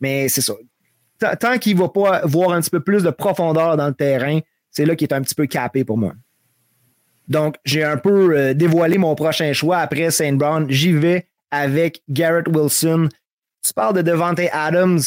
[0.00, 0.54] Mais c'est ça.
[1.38, 4.40] Tant qu'il ne va pas voir un petit peu plus de profondeur dans le terrain,
[4.70, 6.14] c'est là qu'il est un petit peu capé pour moi.
[7.28, 10.68] Donc, j'ai un peu euh, dévoilé mon prochain choix après Saint Brown.
[10.68, 13.08] J'y vais avec Garrett Wilson.
[13.64, 15.00] Tu parles de Devante Adams.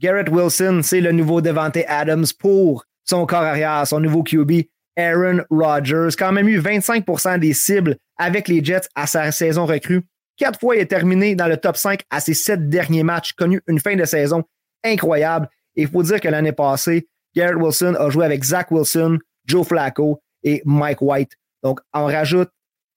[0.00, 4.62] Garrett Wilson, c'est le nouveau Devante Adams pour son corps arrière, son nouveau QB.
[4.96, 6.16] Aaron Rodgers.
[6.18, 10.02] Quand même eu 25% des cibles avec les Jets à sa saison recrue.
[10.36, 13.60] Quatre fois, il est terminé dans le top 5 à ses sept derniers matchs, connu
[13.66, 14.42] une fin de saison
[14.84, 15.48] incroyable.
[15.76, 19.66] Et il faut dire que l'année passée, Garrett Wilson a joué avec Zach Wilson, Joe
[19.66, 21.32] Flacco et Mike White.
[21.62, 22.50] Donc, on rajoute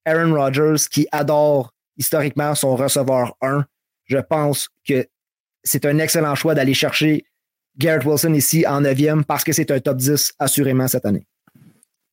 [0.06, 3.65] Aaron Rodgers qui adore historiquement son receveur 1.
[4.09, 5.07] Je pense que
[5.63, 7.25] c'est un excellent choix d'aller chercher
[7.77, 11.25] Garrett Wilson ici en 9e parce que c'est un top 10 assurément cette année.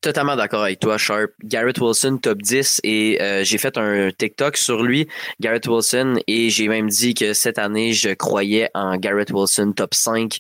[0.03, 1.31] Totalement d'accord avec toi, Sharp.
[1.43, 5.09] Garrett Wilson, top 10, et euh, j'ai fait un TikTok sur lui,
[5.41, 9.95] Garrett Wilson, et j'ai même dit que cette année, je croyais en Garrett Wilson, top
[9.95, 10.39] 5.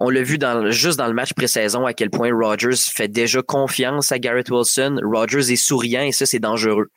[0.00, 0.38] On l'a vu
[0.70, 5.00] juste dans le match pré-saison à quel point Rodgers fait déjà confiance à Garrett Wilson.
[5.02, 6.90] Rodgers est souriant et ça, c'est dangereux.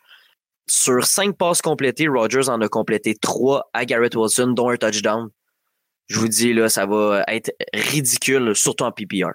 [0.69, 5.29] Sur cinq passes complétées, Rodgers en a complété trois à Garrett Wilson, dont un touchdown.
[6.07, 9.31] Je vous dis, là, ça va être ridicule, surtout en PPR.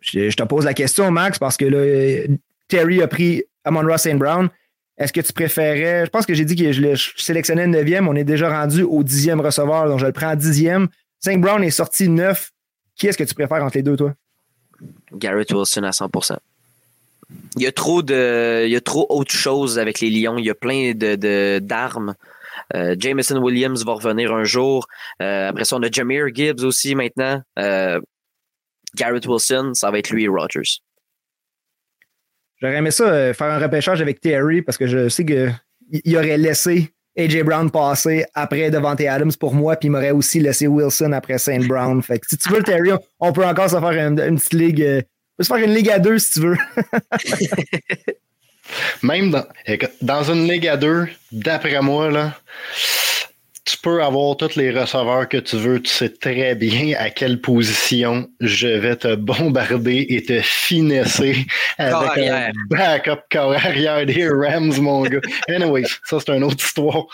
[0.00, 2.36] Je, te pose la question, Max, parce que là,
[2.68, 4.16] Terry a pris Amon Ross St.
[4.16, 4.48] Brown.
[4.96, 6.04] Est-ce que tu préférais.
[6.04, 8.06] Je pense que j'ai dit que je le sélectionnais le 9e.
[8.06, 10.88] On est déjà rendu au 10e receveur, donc je le prends 10e.
[11.20, 11.40] St.
[11.40, 12.50] Brown est sorti 9.
[12.96, 14.14] Qui est-ce que tu préfères entre les deux, toi?
[15.12, 16.10] Garrett Wilson à 100
[17.56, 18.66] Il y a trop de.
[18.66, 20.38] Il autre chose avec les Lions.
[20.38, 22.14] Il y a plein de, d'armes.
[22.74, 24.86] Euh, Jameson Williams va revenir un jour.
[25.22, 27.42] Euh, après ça, on a Jameer Gibbs aussi maintenant.
[27.58, 28.00] Euh,
[28.94, 30.80] Garrett Wilson, ça va être lui et Rogers.
[32.60, 36.92] J'aurais aimé ça, faire un repêchage avec Terry, parce que je sais qu'il aurait laissé
[37.16, 41.38] AJ Brown passer après Devante Adams pour moi, puis il m'aurait aussi laissé Wilson après
[41.38, 42.02] Saint Brown.
[42.28, 45.04] Si tu veux, Terry, on peut encore se faire une, petite ligue.
[45.40, 46.58] Se faire une ligue à deux si tu veux.
[49.02, 49.46] Même dans,
[50.02, 52.38] dans, une ligue à deux, d'après moi, là,
[53.64, 55.80] tu peux avoir tous les receveurs que tu veux.
[55.80, 61.46] Tu sais très bien à quelle position je vais te bombarder et te finesser
[61.78, 65.20] avec un backup corps arrière des Rams, mon gars.
[65.48, 67.06] Anyway, ça, c'est une autre histoire.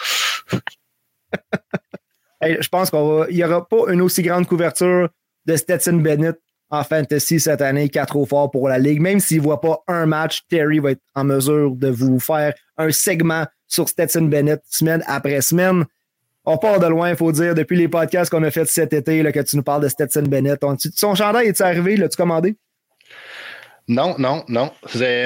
[2.43, 5.09] je pense qu'il n'y aura pas une aussi grande couverture
[5.47, 6.37] de Stetson Bennett
[6.71, 9.01] en fantasy cette année qui a trop fort pour la ligue.
[9.01, 12.55] Même s'il ne voit pas un match, Terry va être en mesure de vous faire
[12.77, 15.85] un segment sur Stetson Bennett semaine après semaine.
[16.45, 19.23] On part de loin, il faut dire, depuis les podcasts qu'on a fait cet été,
[19.23, 20.61] là, que tu nous parles de Stetson Bennett.
[20.95, 21.97] son chandail est arrivé?
[21.97, 22.57] L'as-tu commandé?
[23.89, 24.71] Non, non, non.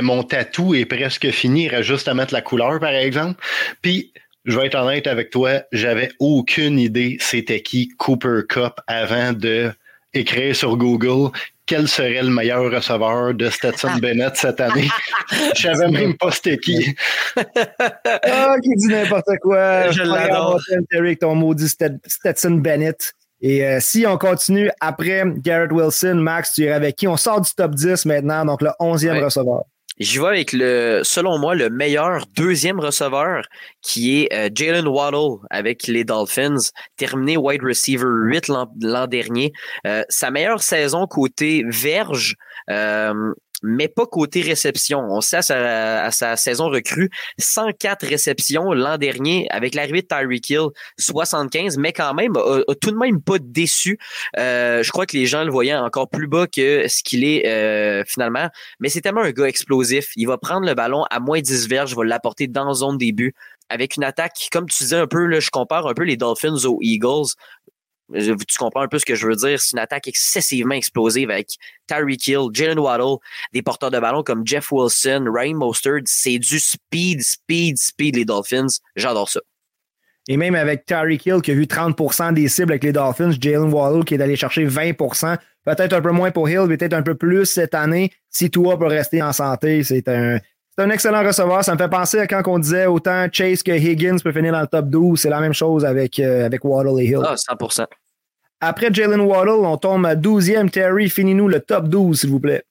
[0.03, 1.65] Mon tatou est presque fini.
[1.65, 3.41] Il reste juste à mettre la couleur, par exemple.
[3.83, 4.13] Puis,
[4.45, 9.71] je vais être honnête avec toi, j'avais aucune idée c'était qui Cooper Cup avant de
[10.13, 11.31] écrire sur Google
[11.71, 14.89] quel serait le meilleur receveur de Stetson Bennett cette année.
[15.55, 16.97] Je savais même pas c'était qui.
[17.37, 19.89] ah, qui dit n'importe quoi.
[19.93, 20.61] Je l'adore.
[20.93, 23.13] Avec ton maudit Stetson Bennett.
[23.41, 27.07] Et euh, si on continue après Garrett Wilson, Max, tu irais avec qui?
[27.07, 29.63] On sort du top 10 maintenant, donc le 11e receveur.
[30.01, 33.45] J'y vais avec le, selon moi, le meilleur deuxième receveur
[33.83, 36.57] qui est euh, Jalen Waddle avec les Dolphins,
[36.97, 39.53] terminé wide receiver 8 l'an dernier.
[39.87, 42.37] Euh, sa meilleure saison côté verge,
[42.71, 45.01] euh, mais pas côté réception.
[45.11, 50.69] On sait à sa, saison recrue, 104 réceptions l'an dernier avec l'arrivée de Tyreek Hill,
[50.99, 53.99] 75, mais quand même, a, tout de même pas déçu.
[54.39, 57.47] Euh, je crois que les gens le voyaient encore plus bas que ce qu'il est
[57.47, 60.11] euh, finalement, mais c'est tellement un gars explosif.
[60.17, 63.35] Il va prendre le ballon à moins 10 verges, va l'apporter dans zone début
[63.71, 66.65] avec une attaque, comme tu disais un peu, là, je compare un peu les Dolphins
[66.65, 67.35] aux Eagles
[68.13, 69.61] tu comprends un peu ce que je veux dire.
[69.61, 71.49] C'est une attaque excessivement explosive avec
[71.87, 73.19] Tyreek Hill, Jalen Waddle,
[73.53, 76.03] des porteurs de ballon comme Jeff Wilson, Ryan Mostert.
[76.07, 78.79] C'est du speed, speed, speed, les Dolphins.
[78.97, 79.41] J'adore ça.
[80.29, 83.73] Et même avec Tyreek Hill qui a eu 30% des cibles avec les Dolphins, Jalen
[83.73, 87.15] Waddle qui est allé chercher 20% peut-être un peu moins pour Hill, peut-être un peu
[87.15, 88.13] plus cette année.
[88.29, 90.39] Si toi peut rester en santé, c'est un,
[90.77, 91.65] c'est un excellent receveur.
[91.65, 94.61] Ça me fait penser à quand on disait autant Chase que Higgins peut finir dans
[94.61, 95.21] le top 12.
[95.21, 97.23] C'est la même chose avec, euh, avec Waddle et Hill.
[97.25, 97.57] Ah, 100
[98.61, 100.71] Après Jalen Waddle, on tombe à 12e.
[100.71, 102.63] Terry, finis-nous le top 12, s'il vous plaît.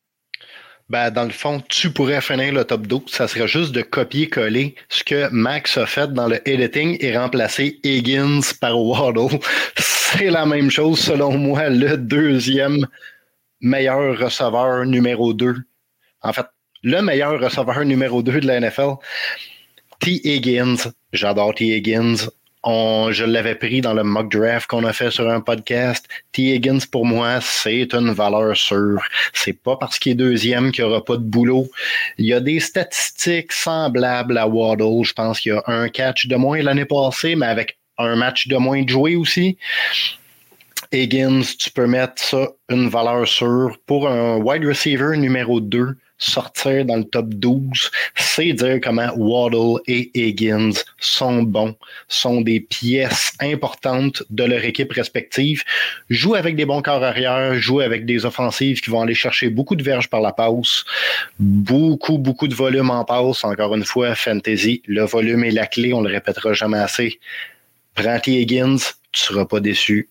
[0.89, 3.03] Ben, dans le fond, tu pourrais finir le top 12.
[3.07, 7.79] Ça serait juste de copier-coller ce que Max a fait dans le editing et remplacer
[7.83, 9.39] Higgins par Waddle.
[9.77, 12.87] C'est la même chose, selon moi, le deuxième
[13.61, 15.55] meilleur receveur numéro 2.
[16.23, 16.47] En fait,
[16.81, 18.95] le meilleur receveur numéro 2 de la NFL,
[19.99, 20.21] T.
[20.23, 20.91] Higgins.
[21.13, 21.75] J'adore T.
[21.75, 22.29] Higgins.
[22.65, 26.07] Je l'avais pris dans le mock draft qu'on a fait sur un podcast.
[26.31, 26.55] T.
[26.55, 29.01] Higgins, pour moi, c'est une valeur sûre.
[29.33, 31.69] C'est pas parce qu'il est deuxième qu'il n'y aura pas de boulot.
[32.17, 35.03] Il y a des statistiques semblables à Waddle.
[35.03, 38.47] Je pense qu'il y a un catch de moins l'année passée, mais avec un match
[38.47, 39.57] de moins de joué aussi.
[40.91, 46.85] Higgins, tu peux mettre ça une valeur sûre pour un wide receiver numéro 2 sortir
[46.85, 51.75] dans le top 12, c'est dire comment Waddle et Higgins sont bons,
[52.07, 55.63] sont des pièces importantes de leur équipe respective,
[56.09, 59.75] jouent avec des bons corps arrière, jouent avec des offensives qui vont aller chercher beaucoup
[59.75, 60.83] de verges par la passe,
[61.39, 63.43] beaucoup, beaucoup de volume en passe.
[63.43, 67.19] Encore une fois, fantasy, le volume est la clé, on le répétera jamais assez.
[67.95, 68.19] Prends.
[68.27, 68.77] Higgins,
[69.11, 70.09] tu seras pas déçu.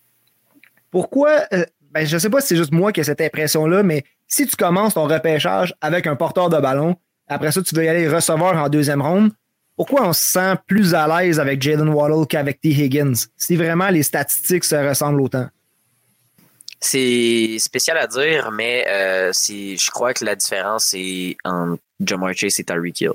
[0.91, 4.05] Pourquoi, euh, ben, je sais pas si c'est juste moi qui ai cette impression-là, mais
[4.29, 7.89] si tu commences ton repêchage avec un porteur de ballon, après ça, tu veux y
[7.89, 9.33] aller recevoir en deuxième ronde,
[9.77, 12.71] pourquoi on se sent plus à l'aise avec Jalen Waddle qu'avec T.
[12.71, 13.15] Higgins?
[13.37, 15.49] Si vraiment les statistiques se ressemblent autant.
[16.81, 22.61] C'est spécial à dire, mais euh, je crois que la différence, c'est entre Jamar Chase
[22.61, 23.13] et Tyreek Hill.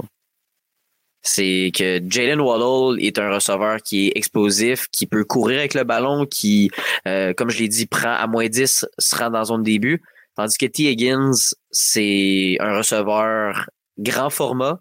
[1.22, 5.86] C'est que Jalen Waddle est un receveur qui est explosif, qui peut courir avec le
[5.86, 6.70] ballon, qui,
[7.08, 10.02] euh, comme je l'ai dit, prend à moins 10, se rend dans zone début.
[10.36, 10.92] Tandis que T.
[10.92, 13.70] Higgins, c'est un receveur
[14.00, 14.80] grand format,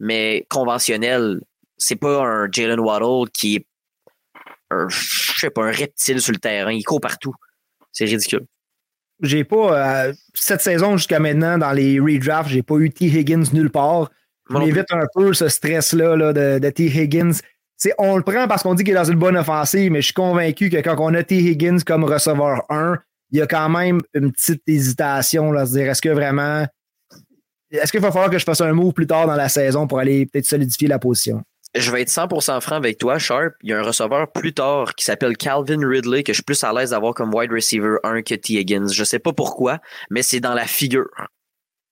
[0.00, 1.40] mais conventionnel.
[1.78, 3.66] C'est pas un Jalen Waddle qui est
[4.70, 6.72] un, je sais pas, un reptile sur le terrain.
[6.72, 7.34] Il court partout.
[7.92, 8.46] C'est ridicule.
[9.22, 13.06] J'ai pas, euh, cette saison jusqu'à maintenant, dans les redrafts, j'ai pas eu T.
[13.06, 14.10] Higgins nulle part.
[14.52, 16.86] On évite un peu ce stress-là de, de, T.
[16.86, 17.38] Higgins.
[17.98, 20.14] on le prend parce qu'on dit qu'il est dans une bonne offensive, mais je suis
[20.14, 21.36] convaincu que quand on a T.
[21.36, 22.98] Higgins comme receveur 1,
[23.32, 26.66] il y a quand même une petite hésitation là, à se dire est-ce que vraiment.
[27.70, 30.00] Est-ce qu'il va falloir que je fasse un move plus tard dans la saison pour
[30.00, 31.42] aller peut-être solidifier la position?
[31.76, 33.54] Je vais être 100% franc avec toi, Sharp.
[33.62, 36.64] Il y a un receveur plus tard qui s'appelle Calvin Ridley que je suis plus
[36.64, 38.54] à l'aise d'avoir comme wide receiver 1 que T.
[38.54, 38.88] Higgins.
[38.88, 39.78] Je sais pas pourquoi,
[40.10, 41.06] mais c'est dans la figure.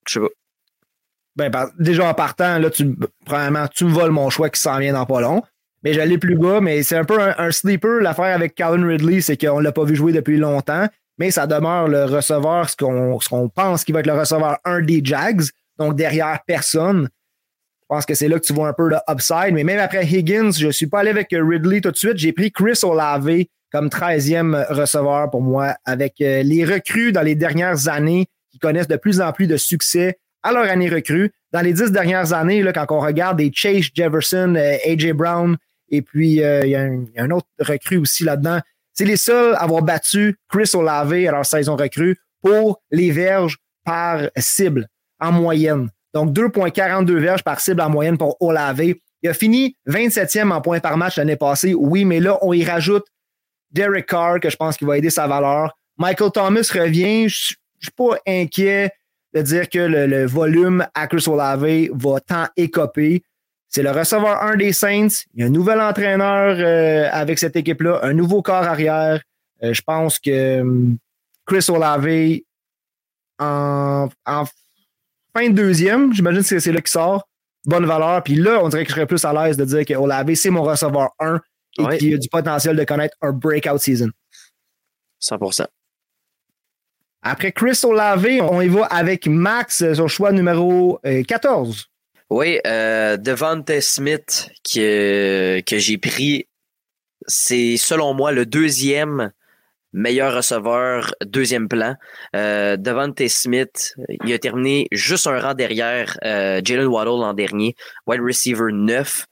[0.08, 1.48] Je sais pas.
[1.48, 4.92] Ben, déjà en partant, là, tu, premièrement, tu me voles mon choix qui s'en vient
[4.92, 5.42] dans pas long.
[5.84, 6.60] mais j'allais plus bas.
[6.60, 8.00] Mais c'est un peu un, sleeper.
[8.00, 11.46] L'affaire avec Calvin Ridley, c'est qu'on ne l'a pas vu jouer depuis longtemps, mais ça
[11.46, 15.42] demeure le receveur, ce qu'on pense qui va être le receveur un des Jags,
[15.78, 17.08] donc derrière personne.
[17.82, 19.52] Je pense que c'est là que tu vois un peu le upside.
[19.52, 22.18] Mais même après Higgins, je ne suis pas allé avec Ridley tout de suite.
[22.18, 23.30] J'ai pris Chris Olave
[23.72, 28.88] comme 13e receveur pour moi, avec euh, les recrues dans les dernières années qui connaissent
[28.88, 31.32] de plus en plus de succès à leur année recrue.
[31.52, 35.56] Dans les dix dernières années, là, quand on regarde des Chase Jefferson, euh, AJ Brown,
[35.90, 38.60] et puis euh, il y, a un autre recrue aussi là-dedans,
[38.98, 43.56] c'est les seuls à avoir battu Chris Olave à leur saison recrue pour les verges
[43.84, 44.88] par cible
[45.20, 45.88] en moyenne.
[46.12, 48.82] Donc 2,42 verges par cible en moyenne pour Olave.
[49.22, 52.64] Il a fini 27e en points par match l'année passée, oui, mais là, on y
[52.64, 53.06] rajoute
[53.70, 55.76] Derek Carr, que je pense qu'il va aider sa valeur.
[55.96, 57.28] Michael Thomas revient.
[57.28, 58.90] Je ne suis pas inquiet
[59.32, 63.22] de dire que le, volume à Chris Olave va tant écoper.
[63.68, 65.24] C'est le receveur 1 des Saints.
[65.34, 69.22] Il y a un nouvel entraîneur euh, avec cette équipe-là, un nouveau corps arrière.
[69.62, 70.96] Euh, je pense que hum,
[71.46, 72.40] Chris Olave,
[73.38, 74.08] en,
[75.36, 77.28] fin de deuxième, j'imagine que c'est là qu'il sort,
[77.64, 78.22] bonne valeur.
[78.22, 80.50] Puis là, on dirait que je serais plus à l'aise de dire que Olave, c'est
[80.50, 81.40] mon receveur 1
[81.78, 84.08] et qui a du potentiel de connaître un breakout season.
[85.22, 85.66] 100%.
[87.22, 91.88] Après Chris Olave, on y va avec Max, son choix numéro 14.
[92.30, 96.46] Euh, oui, euh, Devante Smith que, que j'ai pris,
[97.26, 99.32] c'est selon moi le deuxième
[99.92, 101.96] meilleur receveur, deuxième plan.
[102.36, 107.74] Euh, Devante Smith, il a terminé juste un rang derrière euh, Jalen Waddle l'an dernier,
[108.06, 109.24] wide receiver 9.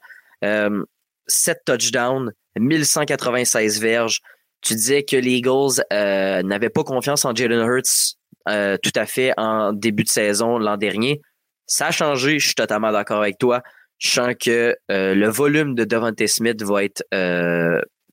[1.27, 4.21] 7 touchdowns, 1196 verges.
[4.61, 8.15] Tu disais que les Eagles euh, n'avaient pas confiance en Jalen Hurts
[8.49, 11.21] euh, tout à fait en début de saison l'an dernier.
[11.67, 13.61] Ça a changé, je suis totalement d'accord avec toi.
[13.99, 17.03] Je sens que euh, le volume de Devante Smith va être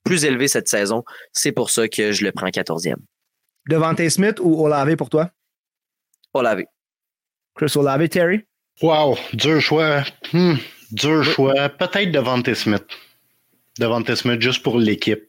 [0.05, 1.05] plus élevé cette saison.
[1.33, 2.97] C'est pour ça que je le prends 14e.
[3.69, 5.31] Devante Smith ou Olave pour toi?
[6.35, 6.65] Olave.
[7.55, 8.45] Chris Olave, Terry?
[8.83, 10.05] Wow, dur choix.
[10.33, 10.57] Hmm.
[10.91, 11.69] Dur choix.
[11.71, 12.85] Peut-être Devante Smith.
[13.79, 15.25] Devante Smith juste pour l'équipe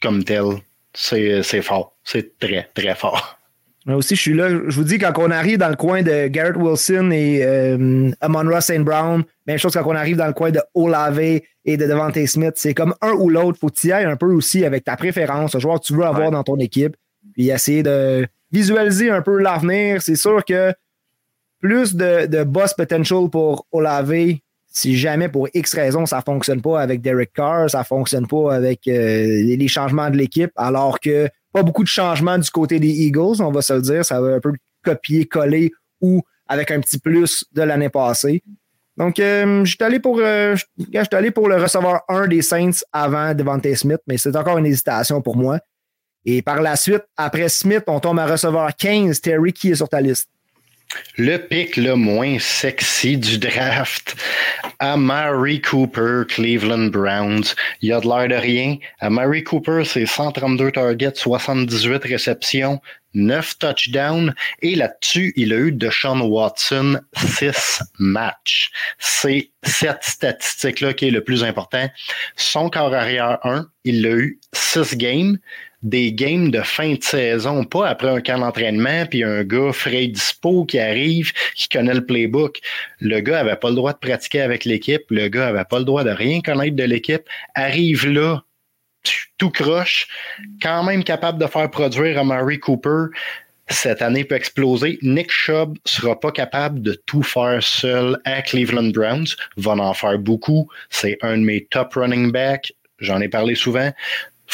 [0.00, 0.62] comme telle.
[0.94, 1.96] C'est fort.
[2.04, 3.38] C'est très, très fort.
[3.86, 4.48] Moi aussi, je suis là.
[4.48, 8.48] Je vous dis, quand on arrive dans le coin de Garrett Wilson et euh, Amon
[8.48, 8.80] Ross St.
[8.80, 12.52] Brown, même chose quand on arrive dans le coin de Olave et de Devante Smith,
[12.56, 13.58] c'est comme un ou l'autre.
[13.58, 15.94] Faut que tu y ailles un peu aussi avec ta préférence, le joueur que tu
[15.94, 16.96] veux avoir dans ton équipe,
[17.34, 20.00] puis essayer de visualiser un peu l'avenir.
[20.00, 20.72] C'est sûr que
[21.60, 24.14] plus de, boss potential pour Olave
[24.74, 28.88] si jamais pour X raison ça fonctionne pas avec Derek Carr, ça fonctionne pas avec
[28.88, 33.40] euh, les changements de l'équipe, alors que pas beaucoup de changements du côté des Eagles,
[33.40, 37.44] on va se le dire, ça va un peu copier-coller ou avec un petit plus
[37.52, 38.42] de l'année passée.
[38.96, 40.54] Donc, euh, je suis allé pour euh,
[41.12, 45.22] allé pour le recevoir un des Saints avant Devante Smith, mais c'est encore une hésitation
[45.22, 45.58] pour moi.
[46.24, 49.20] Et par la suite, après Smith, on tombe à recevoir 15.
[49.20, 50.28] Terry, qui est sur ta liste?
[51.16, 54.16] Le pic le moins sexy du draft,
[54.78, 57.54] Amari Cooper, Cleveland Browns.
[57.80, 58.76] Il a de l'air de rien.
[59.00, 62.80] Amari Cooper, c'est 132 targets, 78 réceptions,
[63.14, 64.34] 9 touchdowns.
[64.60, 68.70] Et là-dessus, il a eu de Sean Watson 6 matchs.
[68.98, 71.88] C'est cette statistique-là qui est le plus important.
[72.36, 75.38] Son corps arrière 1, il a eu 6 games
[75.82, 80.06] des games de fin de saison, pas après un camp d'entraînement, puis un gars frais
[80.06, 82.60] dispo qui arrive, qui connaît le playbook.
[83.00, 85.84] Le gars avait pas le droit de pratiquer avec l'équipe, le gars avait pas le
[85.84, 88.42] droit de rien connaître de l'équipe, arrive là,
[89.38, 90.06] tout croche,
[90.60, 93.06] quand même capable de faire produire à Murray Cooper.
[93.68, 94.98] Cette année peut exploser.
[95.02, 100.18] Nick Chubb sera pas capable de tout faire seul à Cleveland Browns, va en faire
[100.18, 100.68] beaucoup.
[100.90, 102.72] C'est un de mes top running backs.
[102.98, 103.90] J'en ai parlé souvent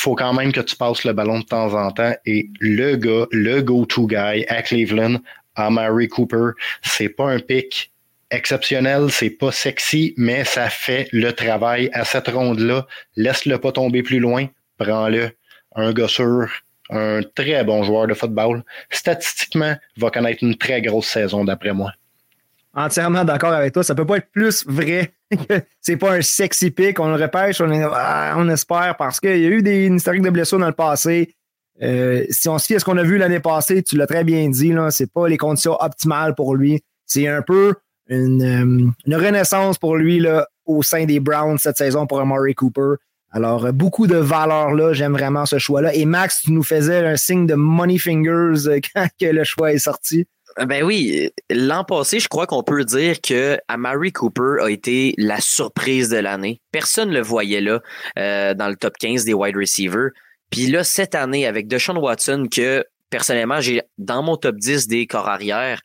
[0.01, 2.15] faut quand même que tu passes le ballon de temps en temps.
[2.25, 5.19] Et le gars, le go-to guy à Cleveland,
[5.55, 6.51] à Mary Cooper,
[6.83, 7.93] c'est pas un pic
[8.31, 12.87] exceptionnel, c'est pas sexy, mais ça fait le travail à cette ronde-là.
[13.17, 14.47] Laisse-le pas tomber plus loin,
[14.77, 15.31] prends-le.
[15.75, 16.49] Un gars sûr,
[16.91, 21.93] un très bon joueur de football, statistiquement, va connaître une très grosse saison d'après moi.
[22.75, 23.83] Entièrement d'accord avec toi.
[23.83, 25.13] Ça peut pas être plus vrai
[25.81, 27.01] c'est pas un sexy pick.
[27.01, 30.31] On le repêche, on, ah, on espère parce qu'il y a eu des historiques de
[30.31, 31.35] blessures dans le passé.
[31.83, 34.25] Euh, si on se fie à ce qu'on a vu l'année passée, tu l'as très
[34.25, 36.81] bien dit, c'est pas les conditions optimales pour lui.
[37.07, 37.75] C'est un peu
[38.09, 42.55] une, euh, une, renaissance pour lui là, au sein des Browns cette saison pour Amari
[42.55, 42.95] Cooper.
[43.31, 44.93] Alors, beaucoup de valeur là.
[44.95, 45.95] J'aime vraiment ce choix-là.
[45.95, 49.79] Et Max, tu nous faisais un signe de money fingers euh, quand le choix est
[49.79, 50.27] sorti.
[50.67, 55.41] Ben oui, l'an passé, je crois qu'on peut dire que Amari Cooper a été la
[55.41, 56.61] surprise de l'année.
[56.73, 57.81] Personne ne le voyait là
[58.19, 60.11] euh, dans le top 15 des wide receivers.
[60.51, 65.07] Puis là, cette année, avec Deshaun Watson, que personnellement, j'ai dans mon top 10 des
[65.07, 65.81] corps arrière,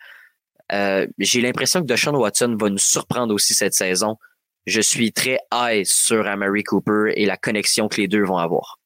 [0.72, 4.18] euh, j'ai l'impression que Deshaun Watson va nous surprendre aussi cette saison.
[4.66, 8.80] Je suis très high sur Amari Cooper et la connexion que les deux vont avoir.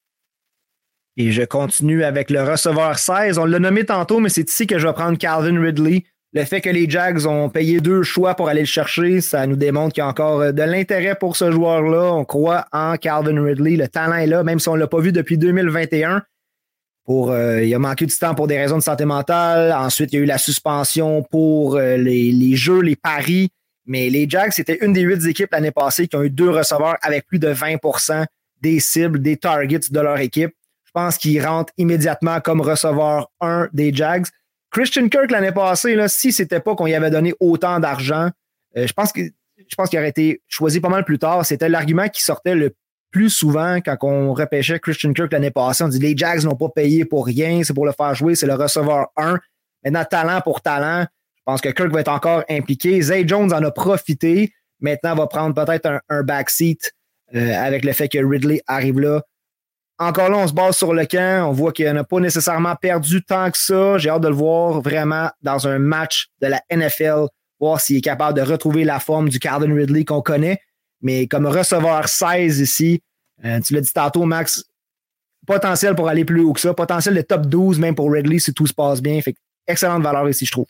[1.19, 3.39] Et je continue avec le receveur 16.
[3.39, 6.05] On l'a nommé tantôt, mais c'est ici que je vais prendre Calvin Ridley.
[6.33, 9.55] Le fait que les Jags ont payé deux choix pour aller le chercher, ça nous
[9.55, 12.13] démontre qu'il y a encore euh, de l'intérêt pour ce joueur-là.
[12.13, 13.77] On croit en Calvin Ridley.
[13.77, 16.21] Le talent est là, même si on ne l'a pas vu depuis 2021.
[17.05, 19.73] Pour, euh, il a manqué du temps pour des raisons de santé mentale.
[19.73, 23.49] Ensuite, il y a eu la suspension pour euh, les, les, jeux, les paris.
[23.87, 26.97] Mais les Jags, c'était une des huit équipes l'année passée qui ont eu deux receveurs
[27.01, 28.25] avec plus de 20%
[28.61, 30.51] des cibles, des targets de leur équipe.
[30.97, 34.25] Pense qu'il rentre immédiatement comme receveur 1 des Jags.
[34.71, 38.31] Christian Kirk l'année passée, là, si c'était pas qu'on y avait donné autant d'argent,
[38.75, 41.45] euh, je pense que je pense qu'il aurait été choisi pas mal plus tard.
[41.45, 42.73] C'était l'argument qui sortait le
[43.11, 45.83] plus souvent quand on repêchait Christian Kirk l'année passée.
[45.83, 48.47] On dit les Jags n'ont pas payé pour rien, c'est pour le faire jouer, c'est
[48.47, 49.37] le receveur 1.
[49.83, 52.99] Maintenant, talent pour talent, je pense que Kirk va être encore impliqué.
[52.99, 54.51] Zay Jones en a profité.
[54.79, 56.91] Maintenant, va prendre peut-être un, un backseat
[57.35, 59.21] euh, avec le fait que Ridley arrive là.
[59.99, 61.49] Encore là, on se base sur le camp.
[61.49, 63.97] On voit qu'il n'a pas nécessairement perdu tant que ça.
[63.97, 67.25] J'ai hâte de le voir vraiment dans un match de la NFL,
[67.59, 70.59] voir s'il est capable de retrouver la forme du Calvin Ridley qu'on connaît.
[71.01, 73.01] Mais comme receveur 16 ici,
[73.43, 74.65] euh, tu l'as dit tantôt, Max,
[75.45, 78.53] potentiel pour aller plus haut que ça, potentiel de top 12 même pour Ridley si
[78.53, 79.19] tout se passe bien.
[79.21, 79.35] Fait
[79.65, 80.67] excellente valeur ici, je trouve.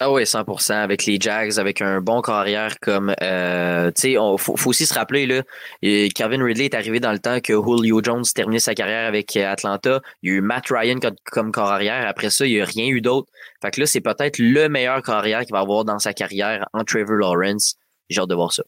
[0.00, 0.72] Ah oui, 100%.
[0.72, 3.14] Avec les Jags, avec un bon carrière comme...
[3.22, 5.42] Euh, tu sais, il faut, aussi se rappeler, là,
[5.82, 9.50] Kevin Ridley est arrivé dans le temps que Julio Jones terminait sa carrière avec euh,
[9.50, 10.00] Atlanta.
[10.22, 12.06] Il y a eu Matt Ryan comme, comme carrière.
[12.08, 13.28] Après ça, il n'y a rien eu d'autre.
[13.60, 16.84] Fait que là, c'est peut-être le meilleur carrière qu'il va avoir dans sa carrière en
[16.84, 17.76] Trevor Lawrence.
[18.08, 18.64] J'ai hâte de voir ça.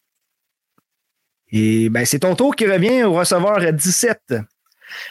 [1.50, 4.34] Et ben, c'est ton tour qui revient au receveur 17.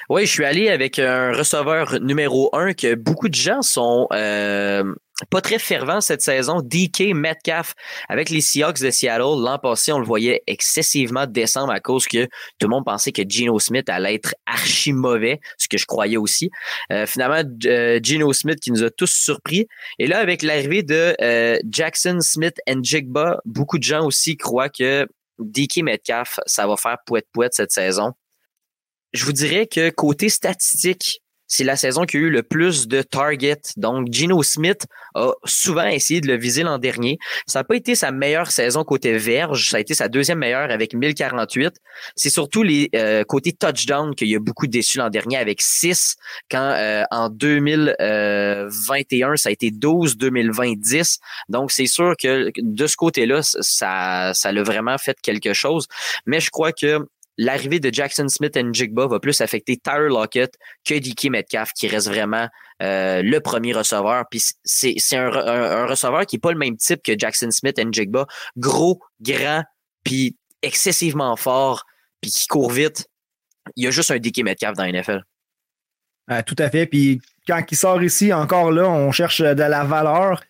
[0.09, 4.83] Oui, je suis allé avec un receveur numéro 1 que beaucoup de gens sont euh,
[5.29, 6.61] pas très fervent cette saison.
[6.61, 7.73] DK Metcalf
[8.09, 9.41] avec les Seahawks de Seattle.
[9.43, 13.21] L'an passé, on le voyait excessivement descendre à cause que tout le monde pensait que
[13.27, 16.49] Geno Smith allait être archi mauvais, ce que je croyais aussi.
[16.91, 19.67] Euh, finalement, euh, Geno Smith qui nous a tous surpris.
[19.99, 24.69] Et là, avec l'arrivée de euh, Jackson Smith et Jigba, beaucoup de gens aussi croient
[24.69, 25.07] que
[25.39, 28.13] DK Metcalf, ça va faire pouette-pouette cette saison.
[29.13, 33.01] Je vous dirais que côté statistique, c'est la saison qui a eu le plus de
[33.01, 33.73] targets.
[33.77, 34.85] Donc, Gino Smith
[35.15, 37.17] a souvent essayé de le viser l'an dernier.
[37.47, 39.69] Ça n'a pas été sa meilleure saison côté verge.
[39.69, 41.75] Ça a été sa deuxième meilleure avec 1048.
[42.15, 46.15] C'est surtout les euh, côtés touchdown qu'il y a beaucoup déçu l'an dernier avec 6
[46.49, 51.19] quand euh, en 2021, ça a été 12, 2020, 10.
[51.49, 55.87] Donc, c'est sûr que de ce côté-là, ça, ça l'a vraiment fait quelque chose.
[56.25, 57.05] Mais je crois que
[57.37, 60.55] l'arrivée de Jackson Smith et Jigba va plus affecter Tyler Lockett
[60.85, 62.47] que DK Metcalf, qui reste vraiment
[62.81, 64.25] euh, le premier receveur.
[64.29, 68.27] Puis c'est, un, receveur qui n'est pas le même type que Jackson Smith et Jigba.
[68.57, 69.63] Gros, grand,
[70.03, 71.85] puis excessivement fort,
[72.21, 73.07] puis qui court vite.
[73.75, 75.23] Il y a juste un DK Metcalf dans la NFL.
[76.27, 76.85] Ah, tout à fait.
[76.85, 80.41] Puis quand il sort ici, encore là, on cherche de la valeur.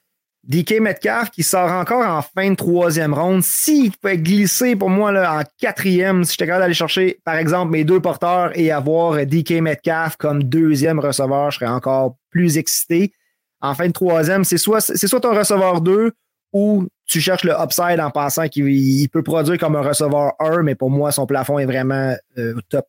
[0.44, 3.44] DK Metcalf qui sort encore en fin de troisième ronde.
[3.44, 7.72] S'il pouvait glisser pour moi là, en quatrième, si j'étais capable d'aller chercher, par exemple,
[7.72, 13.14] mes deux porteurs et avoir DK Metcalf comme deuxième receveur, je serais encore plus excité.
[13.62, 16.12] En fin de troisième, c'est soit, c'est soit ton receveur 2
[16.52, 20.76] ou tu cherches le upside en pensant qu'il peut produire comme un receveur 1, mais
[20.76, 22.86] pour moi, son plafond est vraiment euh, au top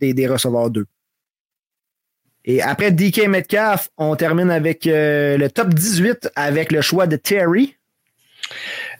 [0.00, 0.86] des, des receveurs 2.
[2.44, 7.16] Et après DK Metcalf, on termine avec euh, le top 18 avec le choix de
[7.16, 7.76] Terry.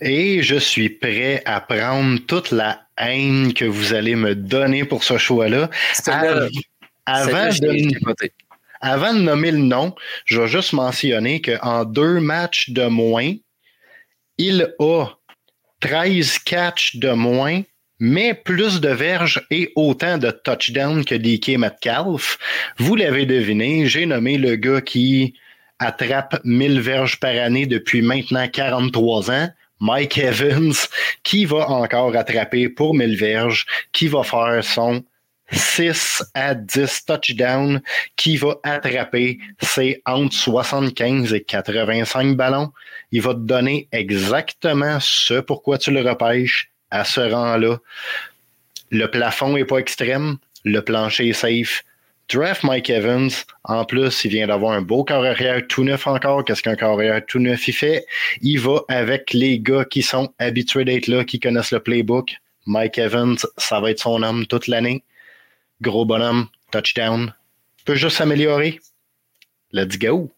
[0.01, 5.03] Et je suis prêt à prendre toute la haine que vous allez me donner pour
[5.03, 5.71] ce choix-là.
[7.05, 8.17] Avant, de,
[8.81, 13.35] avant de nommer le nom, je vais juste mentionner qu'en deux matchs de moins,
[14.39, 15.07] il a
[15.81, 17.63] 13 catchs de moins
[18.05, 22.37] mais plus de verges et autant de touchdowns que DK Metcalf.
[22.77, 25.35] Vous l'avez deviné, j'ai nommé le gars qui
[25.79, 29.49] attrape 1000 verges par année depuis maintenant 43 ans.
[29.79, 30.73] Mike Evans,
[31.23, 35.05] qui va encore attraper pour 1000 verges, qui va faire son
[35.53, 37.83] 6 à 10 touchdowns,
[38.17, 42.73] qui va attraper ses entre 75 et 85 ballons.
[43.13, 47.79] Il va te donner exactement ce pourquoi tu le repêches à ce rang-là.
[48.91, 51.83] Le plafond n'est pas extrême, le plancher est safe.
[52.33, 53.31] Draft Mike Evans.
[53.65, 56.45] En plus, il vient d'avoir un beau corps arrière tout neuf encore.
[56.45, 58.07] Qu'est-ce qu'un corps arrière tout neuf il fait?
[58.41, 62.37] Il va avec les gars qui sont habitués d'être là, qui connaissent le playbook.
[62.67, 65.03] Mike Evans, ça va être son homme toute l'année.
[65.81, 67.35] Gros bonhomme, touchdown.
[67.85, 68.81] Peut juste s'améliorer.
[69.73, 70.31] Let's go.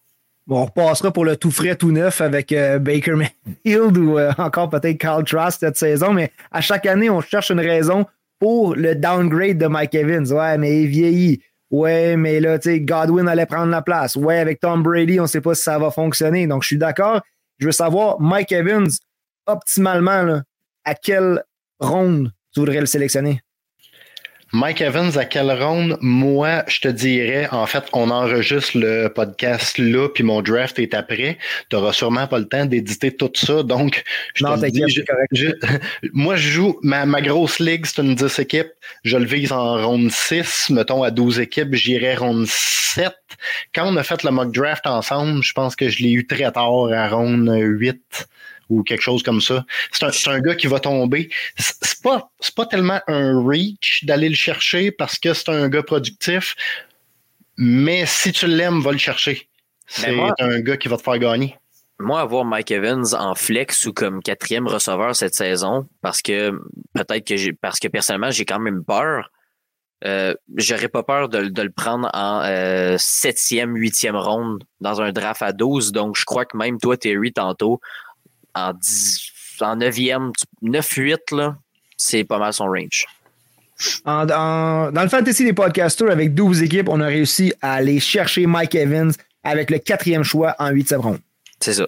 [0.46, 4.30] Bon, on repassera pour le tout frais, tout neuf avec euh, Baker Mayfield ou euh,
[4.36, 8.04] encore peut-être Carl Trask cette saison, mais à chaque année, on cherche une raison
[8.38, 10.30] pour le downgrade de Mike Evans.
[10.30, 11.40] Ouais, mais il vieillit.
[11.70, 14.16] Ouais, mais là, tu sais, Godwin allait prendre la place.
[14.16, 16.46] Ouais, avec Tom Brady, on ne sait pas si ça va fonctionner.
[16.46, 17.22] Donc, je suis d'accord.
[17.58, 18.90] Je veux savoir, Mike Evans,
[19.46, 20.42] optimalement,
[20.84, 21.42] à quelle
[21.80, 23.40] ronde tu voudrais le sélectionner?
[24.54, 25.98] Mike Evans, à quelle ronde?
[26.00, 30.94] Moi, je te dirais, en fait, on enregistre le podcast là, puis mon draft est
[30.94, 31.38] après.
[31.70, 33.64] Tu n'auras sûrement pas le temps d'éditer tout ça.
[33.64, 34.04] Donc,
[34.36, 34.84] je non, te dis,
[36.12, 38.70] moi, je joue, ma, ma grosse ligue, c'est une 10 équipes.
[39.02, 40.70] Je le vise en ronde 6.
[40.70, 43.12] Mettons, à 12 équipes, j'irai ronde 7.
[43.74, 46.52] Quand on a fait le mock draft ensemble, je pense que je l'ai eu très
[46.52, 48.28] tard, à ronde 8
[48.74, 49.64] ou quelque chose comme ça.
[49.92, 51.30] C'est un, gars qui va tomber.
[51.56, 56.54] C'est pas, pas tellement un reach d'aller le chercher parce que c'est un gars productif,
[57.56, 59.48] mais si tu l'aimes, va le chercher.
[59.86, 61.56] C'est un gars qui va te faire gagner.
[62.00, 66.50] Moi, avoir Mike Evans en flex ou comme quatrième receveur cette saison, parce que
[66.92, 69.30] peut-être que j'ai, parce que personnellement, j'ai quand même peur.
[70.04, 75.40] Euh, j'aurais pas peur de, le prendre en euh, septième, huitième ronde dans un draft
[75.40, 75.92] à 12.
[75.92, 77.80] Donc, je crois que même toi, Terry, tantôt,
[78.54, 79.30] en, 10,
[79.60, 80.32] en 9e,
[80.62, 81.54] 9-8,
[81.96, 83.06] c'est pas mal son range.
[84.04, 88.74] dans le fantasy des podcasters, avec 12 équipes, on a réussi à aller chercher Mike
[88.74, 91.18] Evans avec le quatrième choix en 8 ronde.
[91.60, 91.86] C'est ça.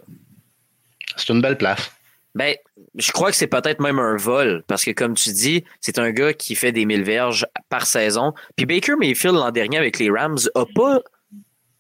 [1.17, 1.91] C'est une belle place.
[2.35, 2.55] Ben,
[2.97, 6.11] je crois que c'est peut-être même un vol, parce que comme tu dis, c'est un
[6.11, 8.35] gars qui fait des 1000 verges par saison.
[8.57, 11.01] Puis Baker Mayfield l'an dernier avec les Rams a pas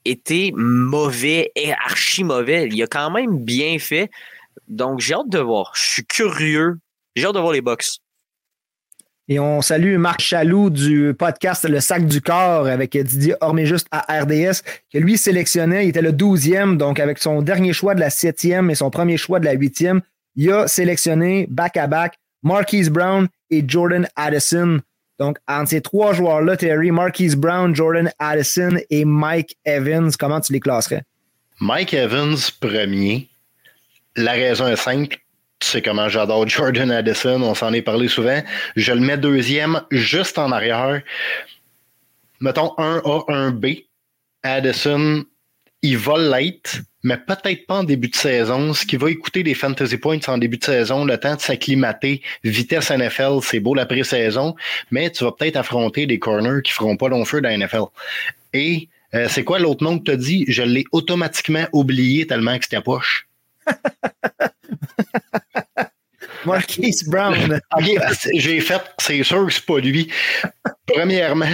[0.07, 2.68] été mauvais et archi mauvais.
[2.70, 4.11] Il a quand même bien fait.
[4.68, 5.72] Donc, j'ai hâte de voir.
[5.74, 6.78] Je suis curieux.
[7.14, 8.00] J'ai hâte de voir les box.
[9.28, 14.20] Et on salue Marc Chaloux du podcast Le Sac du Corps avec Didier Orméjuste à
[14.20, 14.62] RDS,
[14.92, 18.70] que lui sélectionnait, il était le 12e, donc avec son dernier choix de la 7e
[18.70, 20.00] et son premier choix de la 8e,
[20.36, 22.14] il a sélectionné back-à-back
[22.44, 24.80] Marquise Brown et Jordan Addison.
[25.18, 30.52] Donc, entre ces trois joueurs-là, Terry, Marquise Brown, Jordan Addison et Mike Evans, comment tu
[30.52, 31.02] les classerais?
[31.58, 33.28] Mike Evans, premier.
[34.16, 35.18] La raison est simple.
[35.58, 38.42] Tu sais comment j'adore Jordan Addison, on s'en est parlé souvent.
[38.76, 41.02] Je le mets deuxième, juste en arrière.
[42.40, 43.66] Mettons un A, un B.
[44.42, 45.24] Addison,
[45.82, 48.74] il va l'être, mais peut-être pas en début de saison.
[48.74, 52.22] Ce qui va écouter des fantasy points en début de saison, le temps de s'acclimater,
[52.44, 54.54] vitesse NFL, c'est beau la pré-saison,
[54.90, 57.84] mais tu vas peut-être affronter des corners qui feront pas long feu dans la NFL.
[58.52, 60.44] Et euh, c'est quoi l'autre nom que tu as dit?
[60.48, 63.26] Je l'ai automatiquement oublié tellement que c'était poche.
[66.46, 67.60] Marquise Brown.
[68.34, 70.08] j'ai fait, c'est sûr que c'est pas lui.
[70.86, 71.46] Premièrement,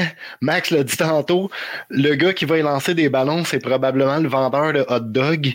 [0.43, 1.51] Max l'a dit tantôt,
[1.89, 5.55] le gars qui va y lancer des ballons, c'est probablement le vendeur de hot dog.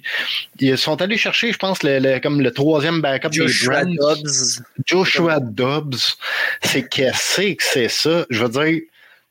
[0.60, 4.62] Ils sont allés chercher, je pense, le, comme le troisième backup Joshua Dobbs.
[4.86, 6.18] Joshua Dobbs.
[6.62, 8.26] C'est qu'est-ce que c'est ça?
[8.30, 8.82] Je veux dire,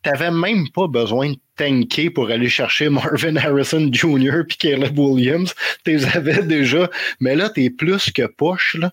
[0.06, 4.44] t'avais même pas besoin de tanker pour aller chercher Marvin Harrison Jr.
[4.46, 5.52] puis Caleb Williams.
[5.84, 6.88] Tu les avais déjà.
[7.18, 8.76] Mais là, t'es plus que poche.
[8.78, 8.92] Là.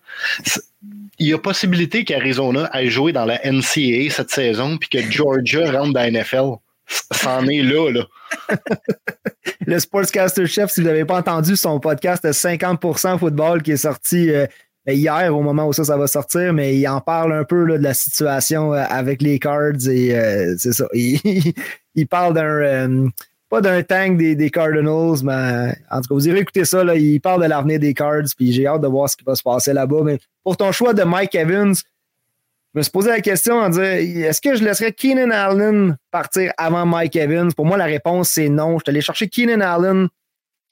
[1.20, 5.72] Il y a possibilité qu'Arizona aille jouer dans la NCAA cette saison puis que Georgia
[5.72, 6.56] rentre dans la NFL.
[7.12, 8.08] C'en est là, là.
[9.68, 14.32] le Sportscaster Chef, si vous n'avez pas entendu son podcast 50% football qui est sorti
[14.32, 14.48] euh,
[14.86, 17.64] ben, hier au moment où ça, ça va sortir, mais il en parle un peu
[17.64, 20.88] là, de la situation euh, avec les cards et euh, c'est ça.
[21.96, 23.08] Il, parle d'un euh,
[23.50, 26.84] pas d'un tank des, Cardinals, mais en tout cas, vous irez écouter ça.
[26.84, 29.36] Là, il parle de l'avenir des cards, puis j'ai hâte de voir ce qui va
[29.36, 30.02] se passer là-bas.
[30.04, 33.84] Mais pour ton choix de Mike Evans, je me suis posé la question en disant
[33.84, 37.54] est-ce que je laisserais Keenan Allen partir avant Mike Evans?
[37.54, 38.80] Pour moi, la réponse, c'est non.
[38.80, 40.08] Je suis allé chercher Keenan Allen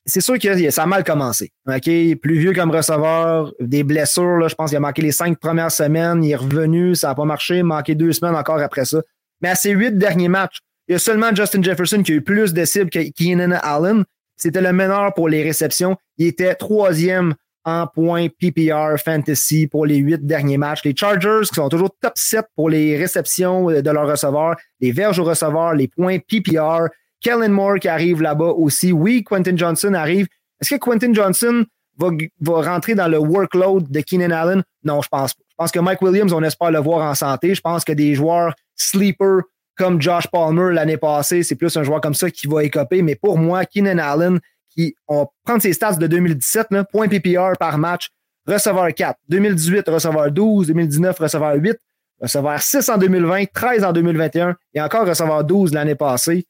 [0.06, 1.52] c'est sûr que ça a mal commencé.
[1.66, 6.24] Plus vieux comme receveur, des blessures, je pense qu'il a manqué les cinq premières semaines,
[6.24, 9.02] il est revenu, ça n'a pas marché, manqué deux semaines encore après ça.
[9.42, 12.22] Mais à ces huit derniers matchs, il y a seulement Justin Jefferson qui a eu
[12.22, 14.04] plus de cibles que Keenan Allen.
[14.36, 15.96] C'était le meneur pour les réceptions.
[16.18, 20.84] Il était troisième en points PPR Fantasy pour les huit derniers matchs.
[20.84, 25.20] Les Chargers, qui sont toujours top 7 pour les réceptions de leurs receveurs, les verges
[25.20, 26.88] aux receveurs, les points PPR,
[27.22, 28.92] Kellen Moore qui arrive là-bas aussi.
[28.92, 30.28] Oui, Quentin Johnson arrive.
[30.60, 31.66] Est-ce que Quentin Johnson
[31.98, 34.64] va, rentrer dans le workload de Keenan Allen?
[34.84, 35.44] Non, je pense pas.
[35.50, 37.54] Je pense que Mike Williams, on espère le voir en santé.
[37.54, 39.42] Je pense que des joueurs sleeper
[39.78, 41.44] comme Josh Palmer l'année passée.
[41.44, 43.04] C'est plus un joueur comme ça qui va écoper.
[43.04, 47.58] Mais pour moi, Keenan Allen, qui, on prend ses stats de 2017, là, point PPR
[47.60, 48.10] par match,
[48.48, 49.20] receveur 4.
[49.30, 50.68] 2018, receveur 12.
[50.68, 51.78] 2019, receveur 8.
[52.20, 56.46] Receveur 6 en 2020, 13 en 2021 et encore receveur 12 l'année passée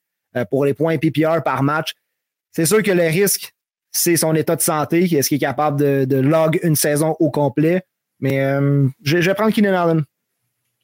[0.49, 1.93] pour les points PPR par match.
[2.51, 3.53] C'est sûr que le risque,
[3.91, 5.03] c'est son état de santé.
[5.03, 7.83] Est-ce qu'il est capable de, de, log une saison au complet?
[8.19, 10.03] Mais euh, je, je vais prendre Keenan Allen.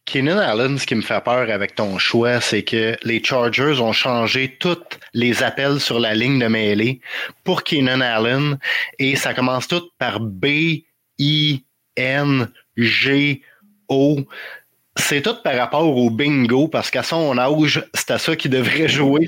[0.06, 3.92] Keenan Allen, ce qui me fait peur avec ton choix, c'est que les Chargers ont
[3.92, 4.82] changé tous
[5.14, 7.02] les appels sur la ligne de mêlée
[7.44, 8.58] pour Keenan Allen
[9.00, 10.46] et ça commence tout par B,
[11.20, 11.66] I,
[11.98, 13.42] N, G,
[13.90, 14.20] O.
[14.98, 18.88] C'est tout par rapport au bingo parce qu'à son âge, c'est à ça qu'il devrait
[18.88, 19.28] jouer.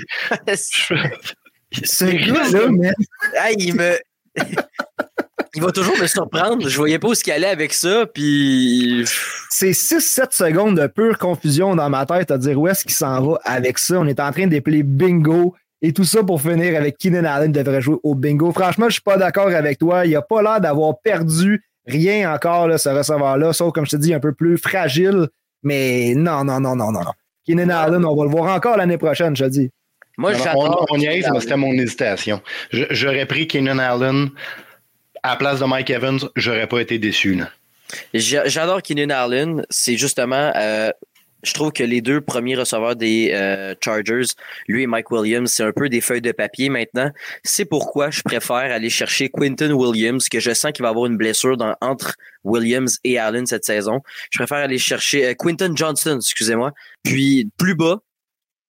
[1.84, 2.94] Ce gars-là,
[3.40, 3.98] ah, il me.
[5.56, 6.68] il va toujours me surprendre.
[6.68, 9.06] Je voyais pas où ce qu'il allait avec ça, puis.
[9.50, 13.22] C'est 6-7 secondes de pure confusion dans ma tête à dire où est-ce qu'il s'en
[13.22, 14.00] va avec ça.
[14.00, 17.82] On est en train d'épeler bingo et tout ça pour finir avec Keenan Allen devrait
[17.82, 18.52] jouer au bingo.
[18.52, 20.06] Franchement, je suis pas d'accord avec toi.
[20.06, 23.96] Il a pas l'air d'avoir perdu rien encore, là, ce receveur-là, sauf, comme je te
[23.98, 25.28] dis, un peu plus fragile.
[25.64, 27.12] Mais non, non, non, non, non, non.
[27.46, 29.70] Keenan Allen, on va le voir encore l'année prochaine, je te dis.
[30.18, 32.42] Moi, on, on y est, mais c'était mon hésitation.
[32.72, 34.30] J'aurais pris Keenan Allen
[35.24, 37.40] à la place de Mike Evans, j'aurais pas été déçu.
[38.14, 39.66] J'adore Keenan Allen.
[39.70, 40.92] C'est justement, euh,
[41.44, 44.34] je trouve que les deux premiers receveurs des euh, Chargers,
[44.68, 47.12] lui et Mike Williams, c'est un peu des feuilles de papier maintenant.
[47.44, 51.18] C'est pourquoi je préfère aller chercher Quinton Williams, que je sens qu'il va avoir une
[51.18, 54.02] blessure entre Williams et Allen cette saison.
[54.32, 56.74] Je préfère aller chercher euh, Quinton Johnston, excusez-moi,
[57.04, 58.00] puis plus bas,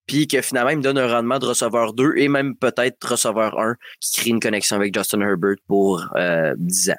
[0.07, 3.59] puis que finalement, il me donne un rendement de receveur 2 et même peut-être receveur
[3.59, 6.97] 1 qui crée une connexion avec Justin Herbert pour euh, 10 ans.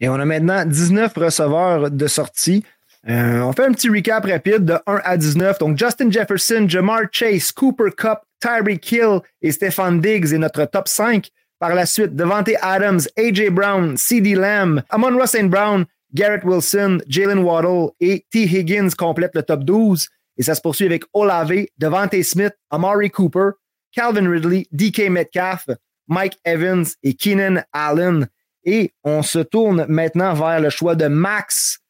[0.00, 2.64] Et on a maintenant 19 receveurs de sortie.
[3.08, 5.58] Euh, on fait un petit recap rapide de 1 à 19.
[5.58, 10.88] Donc, Justin Jefferson, Jamar Chase, Cooper Cup, Tyreek Hill et Stefan Diggs est notre top
[10.88, 11.28] 5.
[11.58, 17.38] Par la suite, Devante Adams, AJ Brown, CD Lamb, Amon Ross Brown, Garrett Wilson, Jalen
[17.38, 18.42] Waddle et T.
[18.42, 20.08] Higgins complètent le top 12.
[20.36, 23.50] Et ça se poursuit avec Olave, Devante Smith, Amari Cooper,
[23.92, 25.66] Calvin Ridley, DK Metcalf,
[26.08, 28.28] Mike Evans et Keenan Allen.
[28.64, 31.81] Et on se tourne maintenant vers le choix de Max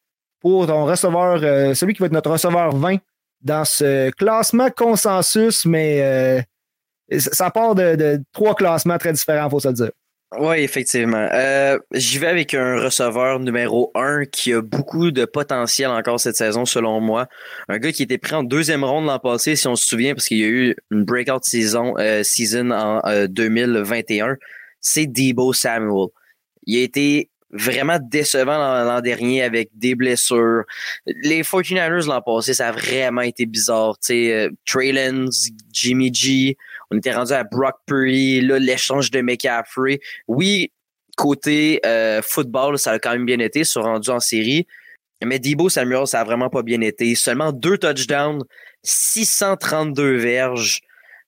[0.43, 2.97] pour ton receveur, euh, celui qui va être notre receveur 20
[3.41, 9.59] dans ce classement consensus, mais euh, ça part de, trois classements très différents, il faut
[9.59, 9.91] se le dire.
[10.39, 11.29] Oui, effectivement.
[11.31, 16.35] Euh, J'y vais avec un receveur numéro un qui a beaucoup de potentiel encore cette
[16.35, 17.27] saison, selon moi.
[17.69, 20.25] Un gars qui était pris en deuxième ronde l'an passé, si on se souvient, parce
[20.25, 21.93] qu'il y a eu une breakout season,
[22.71, 24.27] en 2021.
[24.27, 24.35] Euh,
[24.81, 26.07] C'est Debo Samuel.
[26.65, 30.63] Il a été vraiment décevant l'an dernier avec des blessures.
[31.05, 33.95] Les 49ers l'an passé, ça a vraiment été bizarre.
[34.01, 35.29] Sais, euh,
[35.71, 36.57] Jimmy G,
[36.91, 39.99] on était rendu à Brock Purdy, là, l'échange de McCaffrey.
[40.27, 40.71] Oui,
[41.15, 44.67] côté euh, football, ça a quand même bien été, sont rendus en série.
[45.23, 47.15] Mais Debo Samuel, ça a vraiment pas bien été.
[47.15, 48.43] Seulement deux touchdowns,
[48.83, 50.81] 632 verges,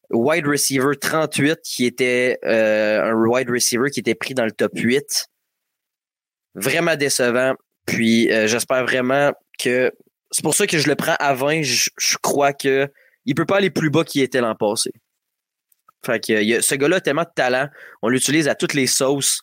[0.10, 4.72] wide receiver 38, qui était euh, un wide receiver qui était pris dans le top
[4.76, 5.28] 8.
[6.56, 7.54] Vraiment décevant.
[7.86, 9.92] Puis euh, j'espère vraiment que.
[10.32, 11.62] C'est pour ça que je le prends à 20.
[11.62, 12.90] Je, crois que
[13.26, 14.92] il peut pas aller plus bas qu'il était l'an passé.
[16.06, 17.70] Fait que, ce gars-là a tellement de talent.
[18.02, 19.42] On l'utilise à toutes les sauces.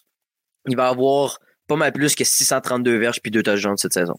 [0.68, 4.14] Il va avoir pas mal plus que 632 verges puis deux touchdowns cette saison.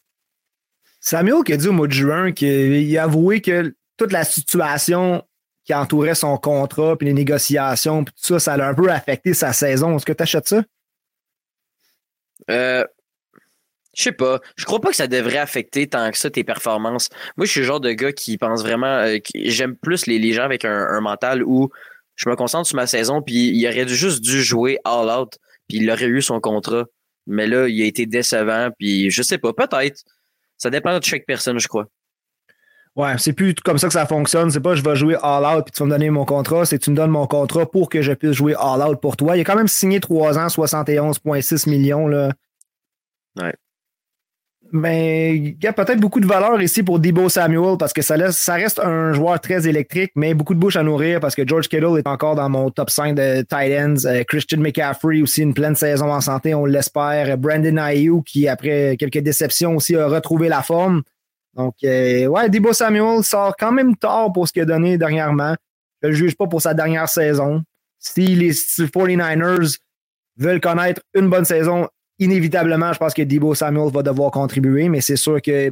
[1.00, 5.24] Samuel qui a dit au mois de juin qu'il a avoué que toute la situation
[5.66, 9.34] qui entourait son contrat puis les négociations puis tout ça, ça a un peu affecté
[9.34, 9.96] sa saison.
[9.96, 10.64] Est-ce que tu achètes ça?
[12.50, 12.86] Euh,
[13.96, 14.40] je sais pas.
[14.56, 17.10] Je crois pas que ça devrait affecter tant que ça tes performances.
[17.38, 18.88] Moi, je suis le genre de gars qui pense vraiment.
[18.88, 21.70] Euh, J'aime plus les, les, gens avec un, un mental où
[22.16, 25.38] je me concentre sur ma saison, puis il aurait juste dû jouer all out,
[25.68, 26.86] puis il aurait eu son contrat.
[27.28, 30.04] Mais là, il a été décevant, puis je sais pas, peut-être.
[30.58, 31.88] Ça dépend de chaque personne, je crois.
[32.96, 34.52] Ouais, c'est plus comme ça que ça fonctionne.
[34.52, 36.78] C'est pas je vais jouer all out puis tu vas me donner mon contrat, c'est
[36.78, 39.36] tu me donnes mon contrat pour que je puisse jouer all out pour toi.
[39.36, 42.08] Il a quand même signé 3 ans, 71,6 millions.
[42.08, 42.30] Là.
[43.40, 43.54] Ouais.
[44.76, 48.18] Mais il y a peut-être beaucoup de valeur ici pour Debo Samuel parce que ça,
[48.18, 51.48] laisse, ça reste un joueur très électrique, mais beaucoup de bouche à nourrir parce que
[51.48, 54.06] George Kittle est encore dans mon top 5 de tight ends.
[54.06, 57.38] Euh, Christian McCaffrey aussi une pleine saison en santé, on l'espère.
[57.38, 61.04] Brandon Ayou qui, après quelques déceptions aussi, a retrouvé la forme.
[61.56, 65.56] Donc, euh, ouais, Debo Samuel sort quand même tard pour ce qu'il a donné dernièrement.
[66.02, 67.64] Je le juge pas pour sa dernière saison.
[68.00, 69.78] Si les 49ers
[70.38, 71.88] veulent connaître une bonne saison,
[72.20, 75.72] inévitablement, je pense que Debo Samuel va devoir contribuer, mais c'est sûr que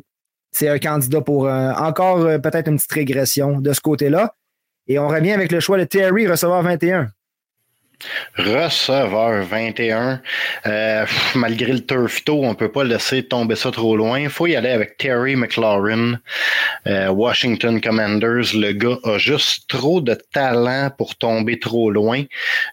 [0.52, 4.36] c'est un candidat pour encore peut-être une petite régression de ce côté-là.
[4.88, 7.10] Et on revient avec le choix de Terry, receveur 21.
[8.38, 10.22] Receveur 21.
[10.66, 14.20] Euh, malgré le turf on peut pas laisser tomber ça trop loin.
[14.20, 16.20] Il faut y aller avec Terry McLaurin,
[16.88, 18.54] euh, Washington Commanders.
[18.54, 22.24] Le gars a juste trop de talent pour tomber trop loin.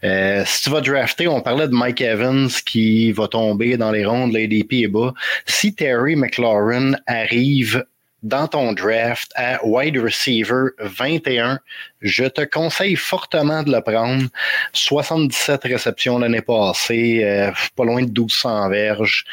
[0.05, 4.05] Euh, si tu vas drafter, on parlait de Mike Evans qui va tomber dans les
[4.05, 5.13] rondes, l'ADP est bas.
[5.47, 7.85] Si Terry McLaurin arrive
[8.23, 11.61] dans ton draft à wide receiver 21.
[12.01, 14.25] Je te conseille fortement de le prendre.
[14.73, 19.25] 77 réceptions l'année passée, euh, pas loin de 1200 verges.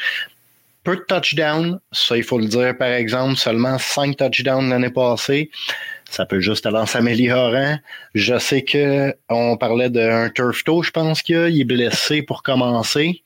[0.84, 5.50] Peu de touchdowns, ça il faut le dire par exemple, seulement 5 touchdowns l'année passée.
[6.08, 7.78] Ça peut juste aller en s'améliorant.
[8.14, 13.22] Je sais que on parlait d'un turf toe, je pense qu'il est blessé pour commencer.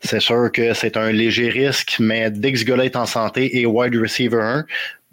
[0.00, 3.94] C'est sûr que c'est un léger risque, mais dès que est en santé et wide
[3.96, 4.64] receiver 1,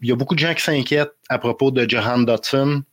[0.01, 2.83] il y a beaucoup de gens qui s'inquiètent à propos de Johan Dotson.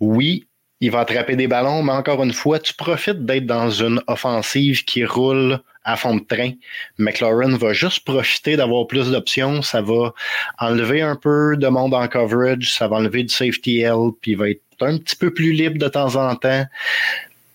[0.00, 0.46] Oui,
[0.80, 4.84] il va attraper des ballons, mais encore une fois, tu profites d'être dans une offensive
[4.84, 6.52] qui roule à fond de train.
[6.98, 9.62] McLaurin va juste profiter d'avoir plus d'options.
[9.62, 10.12] Ça va
[10.58, 14.38] enlever un peu de monde en coverage, ça va enlever du safety L, puis il
[14.38, 16.64] va être un petit peu plus libre de temps en temps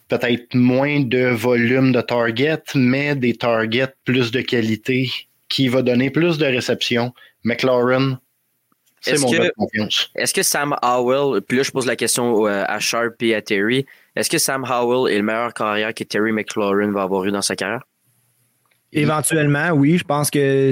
[0.08, 5.10] peut-être moins de volume de target, mais des targets plus de qualité
[5.50, 7.14] qui va donner plus de réception.
[7.44, 8.20] McLaurin,
[9.02, 10.10] c'est mon de confiance.
[10.16, 13.42] Est-ce que Sam Howell, puis là je pose la question euh, à Sharp et à
[13.42, 13.86] Terry,
[14.16, 17.42] est-ce que Sam Howell est le meilleur carrière que Terry McLaurin va avoir eu dans
[17.42, 17.84] sa carrière?
[18.92, 19.98] Éventuellement, oui.
[19.98, 20.72] Je pense que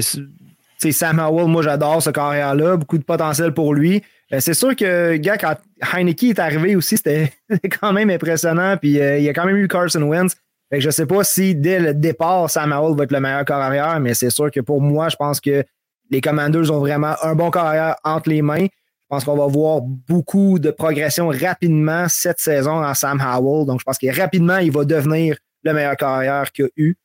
[0.77, 4.01] c'est Sam Howell, moi j'adore ce carrière-là, beaucoup de potentiel pour lui.
[4.33, 5.55] Euh, c'est sûr que, gars, quand
[5.93, 7.31] Heineke est arrivé aussi, c'était
[7.79, 8.77] quand même impressionnant.
[8.77, 10.35] Puis euh, il y a quand même eu Carson Wentz.
[10.69, 13.45] Fait que je sais pas si dès le départ, Sam Howell va être le meilleur
[13.45, 15.63] corps arrière, mais c'est sûr que pour moi, je pense que
[16.09, 18.65] les Commanders ont vraiment un bon corps arrière entre les mains.
[18.65, 23.67] Je pense qu'on va voir beaucoup de progression rapidement cette saison en Sam Howell.
[23.67, 26.95] Donc, je pense que rapidement, il va devenir le meilleur carrière qu'il a eu.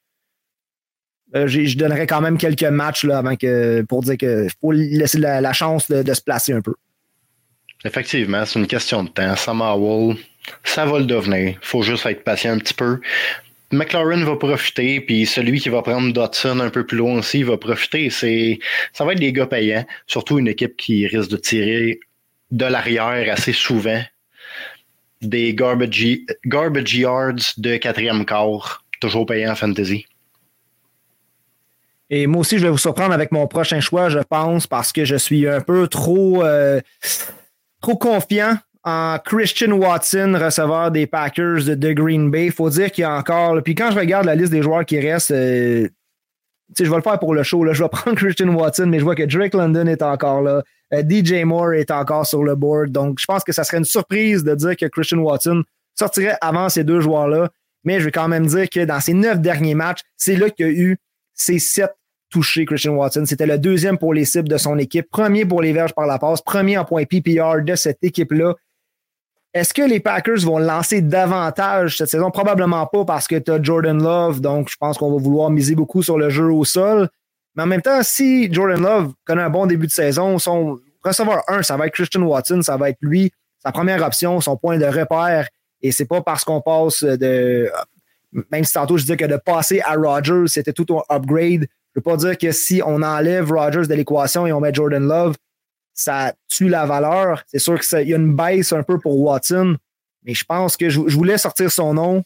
[1.37, 5.53] Euh, je donnerais quand même quelques matchs avant que, pour dire qu'il faut laisser la,
[5.53, 6.75] chance de, se placer un peu.
[7.85, 9.37] Effectivement, c'est une question de temps.
[9.37, 10.17] Sam Howell,
[10.65, 11.57] ça va le devenir.
[11.63, 13.01] faut juste être patient un petit peu.
[13.73, 17.57] McLaren va profiter, puis celui qui va prendre Dotson un peu plus loin aussi va
[17.57, 18.11] profiter.
[18.11, 18.59] C'est,
[18.93, 22.01] ça va être des gars payants, surtout une équipe qui risque de tirer
[22.51, 24.03] de l'arrière assez souvent.
[25.23, 30.07] Des garbage, yards de quatrième quart, toujours payant en fantasy.
[32.13, 35.05] Et moi aussi, je vais vous surprendre avec mon prochain choix, je pense, parce que
[35.05, 36.45] je suis un peu trop.
[36.45, 36.81] Euh,
[37.81, 42.51] trop confiant en Christian Watson, receveur des Packers de Green Bay.
[42.51, 43.63] Faut dire qu'il y a encore.
[43.63, 45.89] Puis quand je regarde la liste des joueurs qui restent, euh,
[46.79, 47.65] je vais le faire pour le show.
[47.65, 47.73] Là.
[47.73, 50.63] Je vais prendre Christian Watson, mais je vois que Drake London est encore là.
[50.93, 52.91] Euh, DJ Moore est encore sur le board.
[52.91, 55.63] Donc, je pense que ça serait une surprise de dire que Christian Watson
[55.95, 57.51] sortirait avant ces deux joueurs-là.
[57.85, 60.67] Mais je vais quand même dire que dans ces neuf derniers matchs, c'est là qu'il
[60.67, 60.99] y a eu
[61.35, 61.93] ces sept
[62.31, 63.25] touché Christian Watson.
[63.27, 66.19] C'était le deuxième pour les cibles de son équipe, premier pour les verges par la
[66.19, 68.55] passe, premier en point PPR de cette équipe-là.
[69.53, 72.31] Est-ce que les Packers vont lancer davantage cette saison?
[72.31, 75.75] Probablement pas parce que tu as Jordan Love, donc je pense qu'on va vouloir miser
[75.75, 77.09] beaucoup sur le jeu au sol.
[77.57, 81.43] Mais en même temps, si Jordan Love connaît un bon début de saison, son receveur
[81.49, 84.79] 1, ça va être Christian Watson, ça va être lui, sa première option, son point
[84.79, 85.49] de repère.
[85.83, 87.69] Et c'est pas parce qu'on passe de.
[88.53, 91.99] Même si tantôt je disais que de passer à Rodgers, c'était tout un upgrade je
[91.99, 95.07] ne veux pas dire que si on enlève Rodgers de l'équation et on met Jordan
[95.07, 95.35] Love,
[95.93, 97.43] ça tue la valeur.
[97.49, 99.77] C'est sûr qu'il y a une baisse un peu pour Watson,
[100.25, 102.23] mais je pense que je, voulais sortir son nom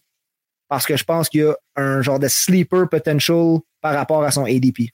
[0.69, 4.31] parce que je pense qu'il y a un genre de sleeper potential par rapport à
[4.31, 4.91] son ADP.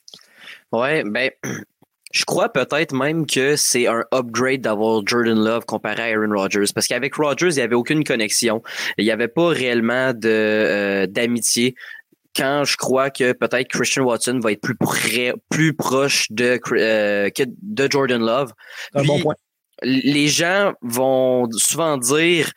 [0.70, 1.30] Ouais, ben,
[2.12, 6.72] je crois peut-être même que c'est un upgrade d'avoir Jordan Love comparé à Aaron Rodgers.
[6.72, 8.62] Parce qu'avec Rodgers, il n'y avait aucune connexion.
[8.98, 11.74] Il n'y avait pas réellement euh, d'amitié
[12.36, 17.30] quand je crois que peut-être Christian Watson va être plus près, plus proche de, euh,
[17.38, 18.52] de Jordan Love.
[18.94, 19.34] Un bon point.
[19.82, 22.52] Les gens vont souvent dire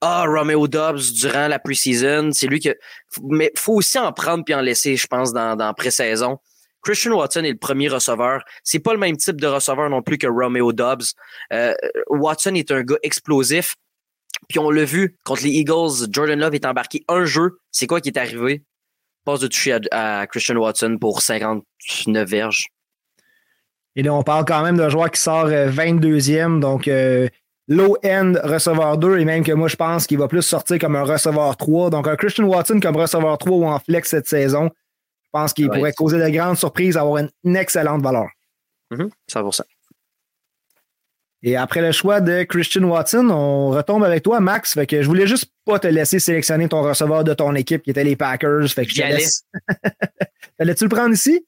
[0.00, 2.76] Ah, Romeo Dobbs durant la preseason, c'est lui que.
[3.22, 6.38] Mais faut aussi en prendre puis en laisser, je pense, dans, dans pré-saison.
[6.82, 8.42] Christian Watson est le premier receveur.
[8.62, 11.14] C'est pas le même type de receveur non plus que Romeo Dobbs.
[11.52, 11.74] Euh,
[12.08, 13.76] Watson est un gars explosif.
[14.48, 17.58] Puis on l'a vu contre les Eagles, Jordan Love est embarqué un jeu.
[17.70, 18.62] C'est quoi qui est arrivé?
[19.24, 22.66] Passe de toucher à, Christian Watson pour 59 verges.
[23.96, 27.28] Et là, on parle quand même d'un joueur qui sort 22e, euh, donc euh,
[27.68, 31.04] low-end receveur 2, et même que moi, je pense qu'il va plus sortir comme un
[31.04, 31.90] receveur 3.
[31.90, 34.70] Donc, un Christian Watson comme receveur 3 ou en flex cette saison,
[35.22, 38.28] je pense qu'il pourrait causer de grandes surprises, avoir une, excellente valeur.
[38.90, 39.60] Mm 100%.
[41.46, 44.72] Et après le choix de Christian Watson, on retombe avec toi, Max.
[44.72, 47.90] Fait que je voulais juste pas te laisser sélectionner ton receveur de ton équipe qui
[47.90, 48.66] était les Packers.
[48.70, 49.44] Fait que je te laisse.
[50.58, 51.46] Allais-tu le prendre ici?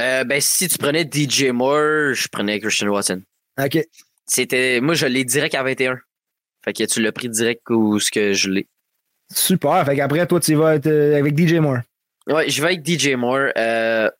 [0.00, 3.22] Euh, ben, si tu prenais DJ Moore, je prenais Christian Watson.
[3.56, 3.78] OK.
[4.26, 6.00] C'était, moi, je l'ai direct à 21.
[6.64, 8.66] Fait que tu l'as pris direct où ce que je l'ai.
[9.32, 9.86] Super.
[9.86, 11.82] Fait qu'après, toi, tu vas être euh, avec DJ Moore.
[12.26, 13.52] Ouais, je vais avec DJ Moore.
[13.56, 14.10] Euh,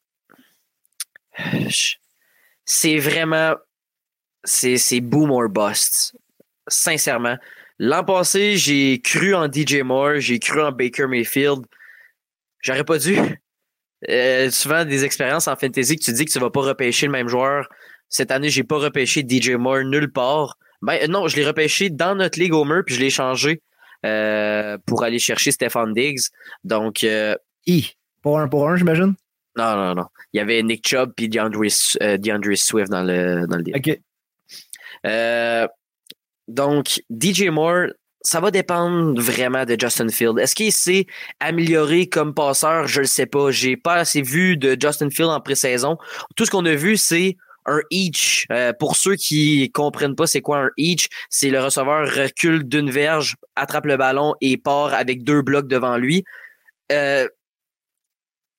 [2.64, 3.56] c'est vraiment
[4.44, 6.16] c'est boom or bust.
[6.68, 7.36] Sincèrement.
[7.78, 11.64] L'an passé, j'ai cru en DJ Moore, j'ai cru en Baker Mayfield.
[12.60, 13.16] J'aurais pas dû.
[14.08, 17.12] Euh, souvent, des expériences en fantasy que tu dis que tu vas pas repêcher le
[17.12, 17.68] même joueur.
[18.08, 20.56] Cette année, j'ai pas repêché DJ Moore nulle part.
[20.82, 23.60] Ben, non, je l'ai repêché dans notre Ligue Homer, puis je l'ai changé
[24.06, 26.28] euh, pour aller chercher Stefan Diggs.
[26.64, 27.02] Donc.
[27.04, 27.34] Euh,
[27.66, 27.92] I.
[28.22, 29.14] Pour un pour un, j'imagine?
[29.56, 30.06] Non, non, non.
[30.32, 31.64] Il y avait Nick Chubb et DeAndre,
[32.18, 33.76] DeAndre Swift dans le, dans le deal.
[33.76, 34.00] OK.
[35.06, 35.66] Euh,
[36.48, 37.88] donc, DJ Moore,
[38.22, 40.38] ça va dépendre vraiment de Justin Field.
[40.38, 41.06] Est-ce qu'il s'est
[41.40, 42.86] amélioré comme passeur?
[42.86, 43.50] Je ne sais pas.
[43.50, 45.98] J'ai pas assez vu de Justin Field en pré-saison.
[46.36, 47.36] Tout ce qu'on a vu, c'est
[47.68, 48.46] un each.
[48.50, 52.90] Euh, pour ceux qui comprennent pas c'est quoi un each, c'est le receveur recule d'une
[52.90, 56.24] verge, attrape le ballon et part avec deux blocs devant lui.
[56.90, 57.28] Euh,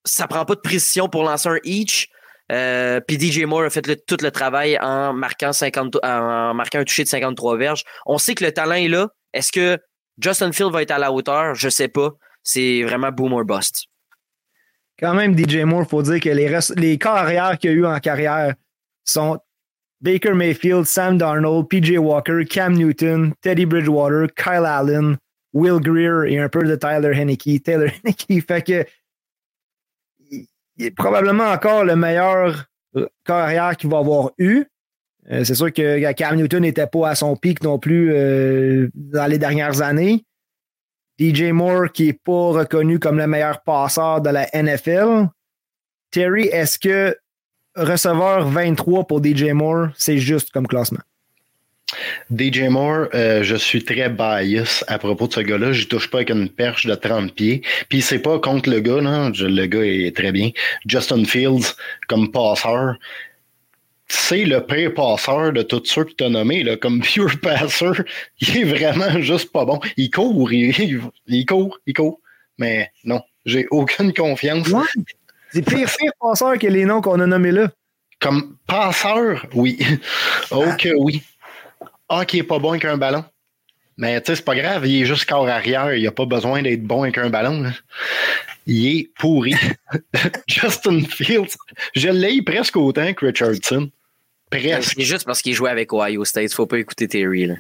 [0.05, 2.09] ça prend pas de précision pour lancer un each.
[2.52, 6.84] Euh, puis DJ Moore a fait tout le travail en marquant, 50, en marquant un
[6.84, 7.84] toucher de 53 verges.
[8.06, 9.10] On sait que le talent est là.
[9.34, 9.78] Est-ce que
[10.20, 11.54] Justin Field va être à la hauteur?
[11.54, 12.12] Je sais pas.
[12.41, 13.86] C'est vraiment boom or bust.
[15.00, 18.00] Quand même, DJ Moore, il faut dire que les, les carrières qu'il a eu en
[18.00, 18.54] carrière
[19.06, 19.39] sont
[20.02, 25.18] Baker Mayfield, Sam Darnold, PJ Walker, Cam Newton, Teddy Bridgewater, Kyle Allen,
[25.54, 27.64] Will Greer et un peu de Tyler Henneke.
[27.64, 28.86] Taylor Henneke fait que
[30.80, 32.65] il est probablement encore le meilleur
[32.95, 34.63] euh, carrière qu'il va avoir eu.
[35.30, 39.30] Euh, c'est sûr que Cam Newton n'était pas à son pic non plus euh, dans
[39.30, 40.25] les dernières années.
[41.19, 45.27] DJ Moore, qui n'est pas reconnu comme le meilleur passeur de la NFL.
[46.11, 47.15] Terry, est-ce que
[47.75, 51.01] receveur 23 pour DJ Moore, c'est juste comme classement?
[52.36, 55.72] DJ Moore, euh, je suis très bias à propos de ce gars-là.
[55.72, 57.62] Je touche pas avec une perche de 30 pieds.
[57.90, 59.32] Puis c'est pas contre le gars, là.
[59.34, 60.52] le gars est très bien.
[60.86, 61.76] Justin Fields,
[62.08, 62.96] comme passeur,
[64.08, 67.86] c'est le pire passeur de tous ceux que tu as nommés, là, comme pure passer.
[68.42, 69.80] Il est vraiment juste pas bon.
[69.98, 72.20] Il court, il, il court, il court.
[72.58, 74.68] Mais non, j'ai aucune confiance.
[75.52, 77.72] C'est pire, pire passeur que les noms qu'on a nommés là.
[78.20, 79.80] Comme passeur, oui.
[80.52, 81.24] ok, oui.
[82.10, 83.24] Ah, qui est pas bon avec un ballon.
[83.97, 86.62] Mais tu sais, c'est pas grave, il est juste corps arrière, il a pas besoin
[86.62, 87.72] d'être bon avec un ballon.
[88.66, 89.55] Il est pourri.
[90.47, 91.57] Justin Fields,
[91.95, 93.89] je l'ai presque autant que Richardson.
[94.49, 94.95] Presque.
[94.95, 97.45] C'est juste parce qu'il jouait avec Ohio State, faut pas écouter Terry.
[97.45, 97.55] Là.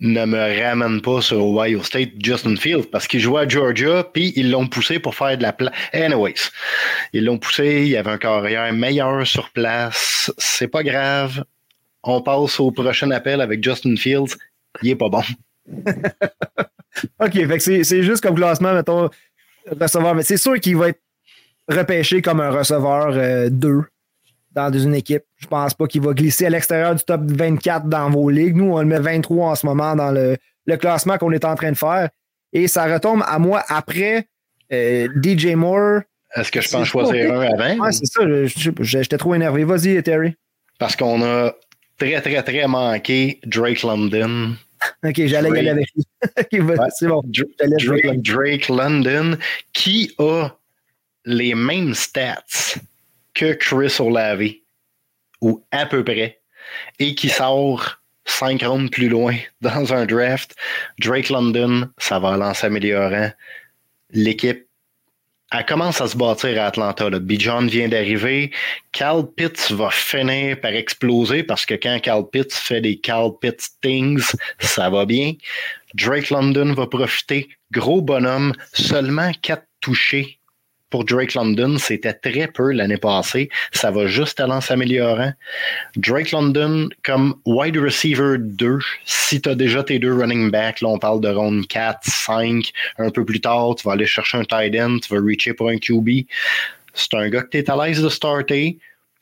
[0.00, 4.32] Ne me ramène pas sur Ohio State Justin Fields parce qu'il jouait à Georgia, puis
[4.36, 5.72] ils l'ont poussé pour faire de la place.
[5.92, 6.50] Anyways,
[7.12, 10.32] ils l'ont poussé, il y avait un carrière meilleur sur place.
[10.38, 11.44] C'est pas grave
[12.06, 14.36] on passe au prochain appel avec Justin Fields.
[14.82, 15.22] Il est pas bon.
[17.20, 19.10] OK, c'est juste comme classement, mettons,
[19.80, 20.14] receveur.
[20.14, 21.00] Mais c'est sûr qu'il va être
[21.68, 23.82] repêché comme un receveur 2 euh,
[24.52, 25.24] dans une équipe.
[25.36, 28.56] Je pense pas qu'il va glisser à l'extérieur du top 24 dans vos ligues.
[28.56, 30.36] Nous, on le met 23 en ce moment dans le,
[30.76, 32.08] classement qu'on est en train de faire.
[32.52, 34.28] Et ça retombe à moi après
[34.72, 36.00] euh, DJ Moore.
[36.34, 37.84] Est-ce que je peux en choisir un avant?
[37.84, 38.22] Ah, c'est ça.
[38.80, 39.64] J'étais trop énervé.
[39.64, 40.34] Vas-y, Terry.
[40.78, 41.54] Parce qu'on a
[41.98, 44.56] très, très, très manqué Drake London.
[45.04, 46.04] OK, j'allais y aller avec lui.
[46.96, 47.22] c'est bon.
[47.26, 49.36] Drake, Drake, London,
[49.72, 50.48] qui a
[51.24, 52.78] les mêmes stats
[53.34, 54.50] que Chris Olave,
[55.40, 56.40] ou à peu près,
[56.98, 60.54] et qui sort cinq rondes plus loin dans un draft.
[61.00, 63.30] Drake London, ça va aller en s'améliorant.
[64.10, 64.65] L'équipe
[65.52, 67.08] elle commence à se bâtir à Atlanta.
[67.08, 67.18] Là.
[67.18, 68.50] Bijan vient d'arriver.
[68.92, 73.68] Cal Pitts va finir par exploser parce que quand Cal Pitts fait des Cal Pitts
[73.80, 75.34] things, ça va bien.
[75.94, 77.48] Drake London va profiter.
[77.72, 80.38] Gros bonhomme, seulement quatre touchés
[80.90, 83.48] pour Drake London, c'était très peu l'année passée.
[83.72, 85.32] Ça va juste aller en s'améliorant.
[85.96, 90.88] Drake London, comme wide receiver 2, si tu as déjà tes deux running backs, là
[90.88, 94.44] on parle de round 4, 5, un peu plus tard, tu vas aller chercher un
[94.44, 96.26] tight end, tu vas reacher pour un QB.
[96.94, 98.78] C'est un gars que tu es à l'aise de starter.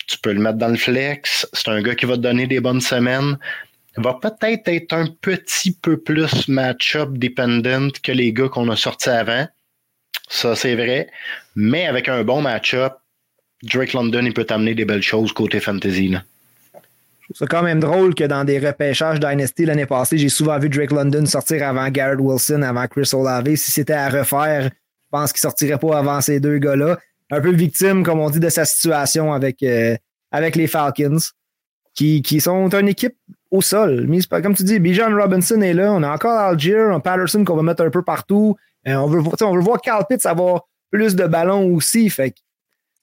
[0.06, 1.48] Tu peux le mettre dans le flex.
[1.54, 3.38] C'est un gars qui va te donner des bonnes semaines
[3.96, 9.10] va peut-être être un petit peu plus match-up dependent que les gars qu'on a sortis
[9.10, 9.46] avant.
[10.28, 11.08] Ça, c'est vrai.
[11.54, 12.94] Mais avec un bon match-up,
[13.62, 16.08] Drake London, il peut t'amener des belles choses côté fantasy.
[16.08, 16.22] Là.
[17.32, 20.92] C'est quand même drôle que dans des repêchages Dynasty l'année passée, j'ai souvent vu Drake
[20.92, 23.54] London sortir avant Garrett Wilson, avant Chris Olave.
[23.54, 24.70] Si c'était à refaire, je
[25.10, 26.98] pense qu'il sortirait pas avant ces deux gars-là.
[27.30, 29.96] Un peu victime, comme on dit, de sa situation avec, euh,
[30.30, 31.16] avec les Falcons,
[31.94, 33.16] qui, qui sont une équipe
[33.50, 34.06] au sol.
[34.28, 35.92] Comme tu dis, Bijan Robinson est là.
[35.92, 38.56] On a encore Algier, un Patterson qu'on va mettre un peu partout.
[38.87, 42.11] Euh, on, veut, on veut voir Carl Pitts avoir plus de ballons aussi.
[42.11, 42.35] Fait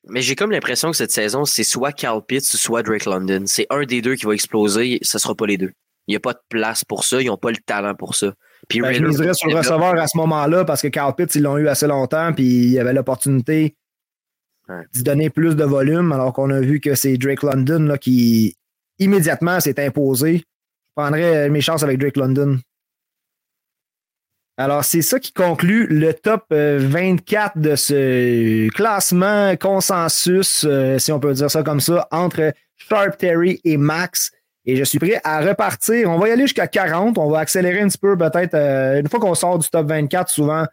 [0.08, 3.44] mais j'ai comme l'impression que cette saison, c'est soit Carl Pitts, soit Drake London.
[3.46, 5.72] C'est un des deux qui va exploser, ce sera pas les deux.
[6.08, 8.34] Il n'y a pas de place pour ça, ils n'ont pas le talent pour ça.
[8.68, 11.44] Puis ben, je miserais sur le receveur à ce moment-là parce que Carl Pitts, ils
[11.44, 13.76] l'ont eu assez longtemps, puis il y avait l'opportunité
[14.94, 18.56] d'y donner plus de volume, alors qu'on a vu que c'est Drake London là, qui
[19.00, 20.38] immédiatement s'est imposé.
[20.38, 22.58] Je prendrais mes chances avec Drake London.
[24.62, 31.12] Alors, c'est ça qui conclut le top 24 euh, de ce classement consensus, euh, si
[31.12, 34.32] on peut dire ça comme ça, entre Sharp Terry et Max.
[34.66, 36.12] Et je suis prêt à repartir.
[36.12, 37.18] On va y aller jusqu'à 40.
[37.18, 38.54] On va accélérer un petit peu, peut-être.
[38.54, 40.66] Euh, une fois qu'on sort du top 24, souvent,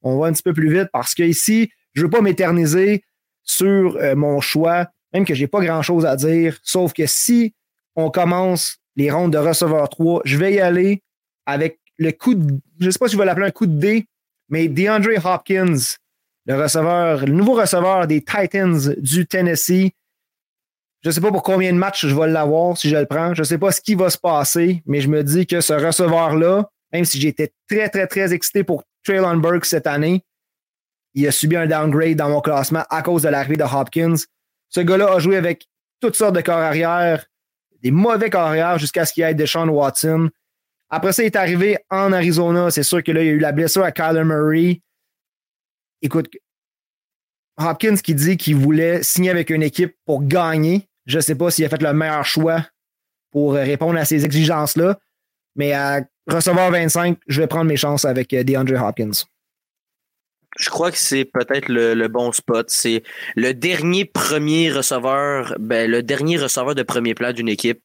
[0.00, 3.04] on va un petit peu plus vite parce que ici, je ne veux pas m'éterniser
[3.42, 6.58] sur mon choix, même que je n'ai pas grand-chose à dire.
[6.62, 7.54] Sauf que si
[7.94, 11.02] on commence les rondes de receveur 3, je vais y aller
[11.44, 14.06] avec le coup de, je sais pas si je vais l'appeler un coup de dé,
[14.48, 15.76] mais DeAndre Hopkins,
[16.46, 19.90] le receveur, nouveau receveur des Titans du Tennessee.
[21.02, 23.34] Je ne sais pas pour combien de matchs je vais l'avoir si je le prends.
[23.34, 25.72] Je ne sais pas ce qui va se passer, mais je me dis que ce
[25.72, 30.24] receveur-là, même si j'étais très, très, très excité pour Traylon Burke cette année,
[31.14, 34.16] il a subi un downgrade dans mon classement à cause de l'arrivée de Hopkins.
[34.68, 35.68] Ce gars-là a joué avec
[36.00, 37.26] toutes sortes de corps arrière,
[37.82, 40.30] des mauvais corps arrière jusqu'à ce qu'il y ait Deshaun Watson.
[40.94, 42.70] Après ça, il est arrivé en Arizona.
[42.70, 44.80] C'est sûr que là, il y a eu la blessure à Kyler Murray.
[46.02, 46.28] Écoute,
[47.56, 50.88] Hopkins qui dit qu'il voulait signer avec une équipe pour gagner.
[51.06, 52.64] Je ne sais pas s'il a fait le meilleur choix
[53.32, 55.00] pour répondre à ces exigences-là.
[55.56, 59.24] Mais à recevoir 25, je vais prendre mes chances avec euh, DeAndre Hopkins.
[60.60, 62.70] Je crois que c'est peut-être le, bon spot.
[62.70, 63.02] C'est
[63.34, 67.82] le dernier premier receveur, ben, le dernier receveur de premier plan d'une équipe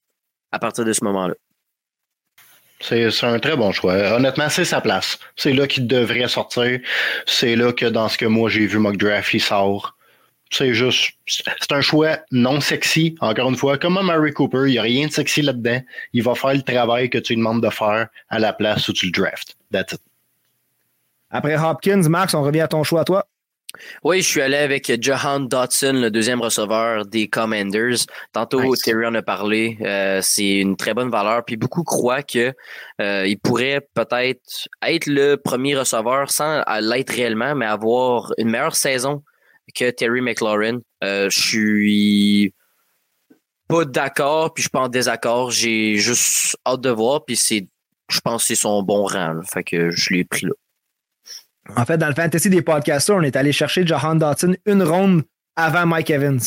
[0.51, 1.33] à partir de ce moment-là.
[2.81, 3.95] C'est un très bon choix.
[4.13, 5.19] Honnêtement, c'est sa place.
[5.35, 6.79] C'est là qu'il devrait sortir.
[7.25, 9.95] C'est là que dans ce que moi j'ai vu McDraft, il sort.
[10.51, 13.15] C'est juste, c'est un choix non sexy.
[13.19, 15.81] Encore une fois, comme Mary Cooper, il n'y a rien de sexy là-dedans.
[16.13, 18.93] Il va faire le travail que tu lui demandes de faire à la place où
[18.93, 19.55] tu le drafts.
[19.71, 20.01] That's it.
[21.29, 23.27] Après Hopkins, Max, on revient à ton choix, toi.
[24.03, 27.97] Oui, je suis allé avec Johan Dotson, le deuxième receveur des Commanders.
[28.33, 29.77] Tantôt, Terry en a parlé.
[29.81, 31.45] Euh, c'est une très bonne valeur.
[31.45, 32.53] Puis beaucoup croient qu'il
[32.99, 39.23] euh, pourrait peut-être être le premier receveur sans l'être réellement, mais avoir une meilleure saison
[39.75, 40.79] que Terry McLaurin.
[41.03, 42.53] Euh, je suis
[43.67, 45.51] pas d'accord, puis je suis pas en désaccord.
[45.51, 47.67] J'ai juste hâte de voir, puis c'est,
[48.09, 49.41] je pense que c'est son bon rang.
[49.43, 50.53] Fait que je l'ai pris là.
[51.75, 55.23] En fait, dans le fantasy des podcasters, on est allé chercher Johan Dotson une ronde
[55.55, 56.39] avant Mike Evans.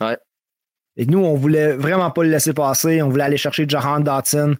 [0.00, 0.18] Ouais.
[0.96, 3.02] Et nous, on voulait vraiment pas le laisser passer.
[3.02, 4.56] On voulait aller chercher Johan Dotson.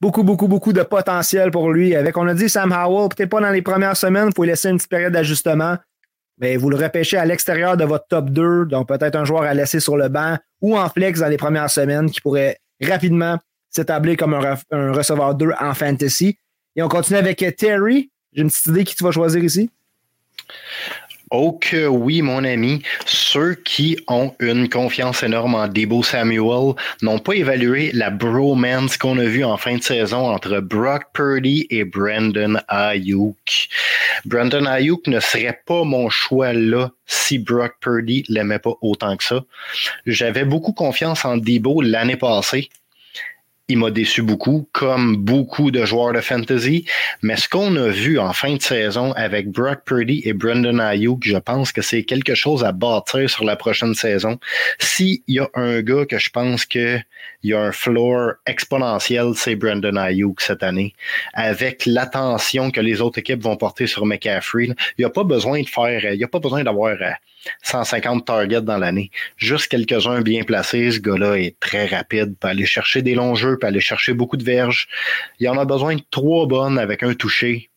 [0.00, 1.94] Beaucoup, beaucoup, beaucoup de potentiel pour lui.
[1.94, 4.68] Avec, on a dit Sam Howell, peut-être pas dans les premières semaines, il faut laisser
[4.68, 5.76] une petite période d'ajustement.
[6.38, 9.54] Mais vous le repêchez à l'extérieur de votre top 2, donc peut-être un joueur à
[9.54, 13.38] laisser sur le banc ou en flex dans les premières semaines qui pourrait rapidement
[13.70, 16.36] s'établir comme un, un receveur 2 en fantasy.
[16.76, 19.70] Et on continue avec Terry, j'ai une petite idée qui tu vas choisir ici?
[21.30, 22.82] Oh que oui, mon ami.
[23.06, 29.18] Ceux qui ont une confiance énorme en Debo Samuel n'ont pas évalué la bromance qu'on
[29.18, 33.68] a vue en fin de saison entre Brock Purdy et Brandon Ayuk.
[34.24, 39.24] Brandon Ayuk ne serait pas mon choix là si Brock Purdy l'aimait pas autant que
[39.24, 39.42] ça.
[40.06, 42.68] J'avais beaucoup confiance en Debo l'année passée
[43.68, 46.84] il m'a déçu beaucoup, comme beaucoup de joueurs de fantasy.
[47.22, 51.22] Mais ce qu'on a vu en fin de saison avec Brock Purdy et Brendan Ayuk,
[51.24, 54.38] je pense que c'est quelque chose à bâtir sur la prochaine saison.
[54.78, 56.98] S'il y a un gars que je pense que
[57.44, 60.94] il y a un floor exponentiel, c'est Brendan Ayuk cette année.
[61.34, 65.60] Avec l'attention que les autres équipes vont porter sur McCaffrey, il n'y a pas besoin
[65.60, 66.96] de faire, il n'y pas besoin d'avoir
[67.62, 69.10] 150 euh, targets dans l'année.
[69.36, 70.92] Juste quelques-uns bien placés.
[70.92, 74.38] Ce gars-là est très rapide, peut aller chercher des longs jeux, peut aller chercher beaucoup
[74.38, 74.88] de verges.
[75.38, 77.68] Il en a besoin de trois bonnes avec un toucher.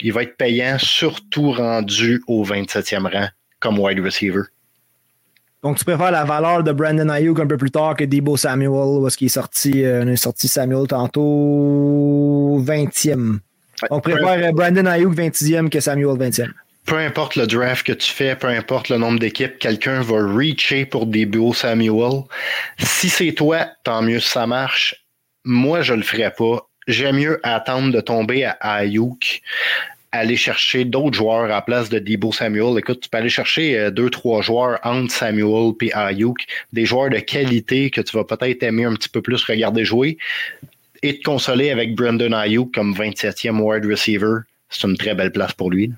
[0.00, 4.42] Il va être payant, surtout rendu au 27e rang comme wide receiver.
[5.62, 8.68] Donc, tu préfères la valeur de Brandon Ayuk un peu plus tard que Debo Samuel,
[8.68, 13.38] où est-ce qu'il est sorti, euh, on est sorti Samuel tantôt 20e.
[13.90, 16.50] Donc, tu préfères Brandon Ayuk 26e que Samuel 20e.
[16.86, 20.86] peu importe le draft que tu fais, peu importe le nombre d'équipes, quelqu'un va reacher
[20.86, 22.22] pour Beau Samuel.
[22.78, 24.94] Si c'est toi, tant mieux si ça marche.
[25.44, 26.68] Moi, je le ferais pas.
[26.86, 29.40] J'aime mieux attendre de tomber à Ayuk,
[30.16, 32.78] aller chercher d'autres joueurs à la place de Debo Samuel.
[32.78, 36.38] Écoute, tu peux aller chercher euh, deux, trois joueurs entre Samuel et Ayuk,
[36.72, 40.18] des joueurs de qualité que tu vas peut-être aimer un petit peu plus regarder jouer
[41.02, 44.40] et te consoler avec Brandon Ayuk comme 27e wide receiver.
[44.68, 45.92] C'est une très belle place pour lui.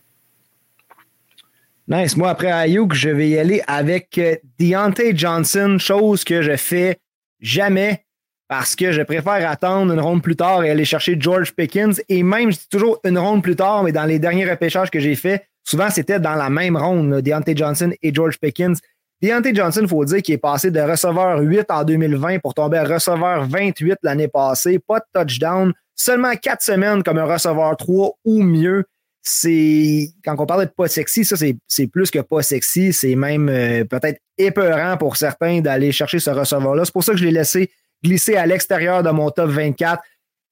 [1.89, 2.16] Nice.
[2.16, 6.99] Moi, après Ayuk, je vais y aller avec euh, Deontay Johnson, chose que je fais
[7.41, 8.05] jamais
[8.49, 12.01] parce que je préfère attendre une ronde plus tard et aller chercher George Pickens.
[12.09, 14.99] Et même, je dis toujours une ronde plus tard, mais dans les derniers repêchages que
[14.99, 18.78] j'ai faits, souvent c'était dans la même ronde, Deontay Johnson et George Pickens.
[19.20, 22.78] Deontay Johnson, il faut dire qu'il est passé de receveur 8 en 2020 pour tomber
[22.78, 24.78] à receveur 28 l'année passée.
[24.78, 25.72] Pas de touchdown.
[25.94, 28.84] Seulement quatre semaines comme un receveur 3 ou mieux
[29.28, 33.49] c'est quand on parle de pas sexy, ça c'est plus que pas sexy, c'est même
[33.51, 36.84] euh, peut-être épeurant pour certains d'aller chercher ce receveur-là.
[36.86, 37.70] C'est pour ça que je l'ai laissé
[38.03, 40.03] glisser à l'extérieur de mon top 24.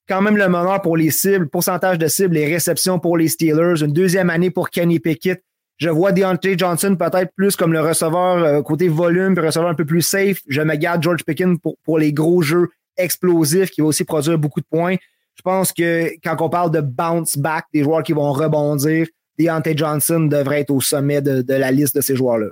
[0.09, 3.83] Quand même le meneur pour les cibles, pourcentage de cibles, les réceptions pour les Steelers,
[3.83, 5.43] une deuxième année pour Kenny Pickett.
[5.79, 9.75] Je vois Deontay Johnson peut-être plus comme le receveur euh, côté volume, puis receveur un
[9.75, 10.41] peu plus safe.
[10.49, 14.61] Je me garde George Pickens pour, les gros jeux explosifs qui va aussi produire beaucoup
[14.61, 14.97] de points.
[15.35, 19.07] Je pense que quand on parle de bounce back, des joueurs qui vont rebondir,
[19.39, 22.47] Deontay Johnson devrait être au sommet de, la liste de ces joueurs-là.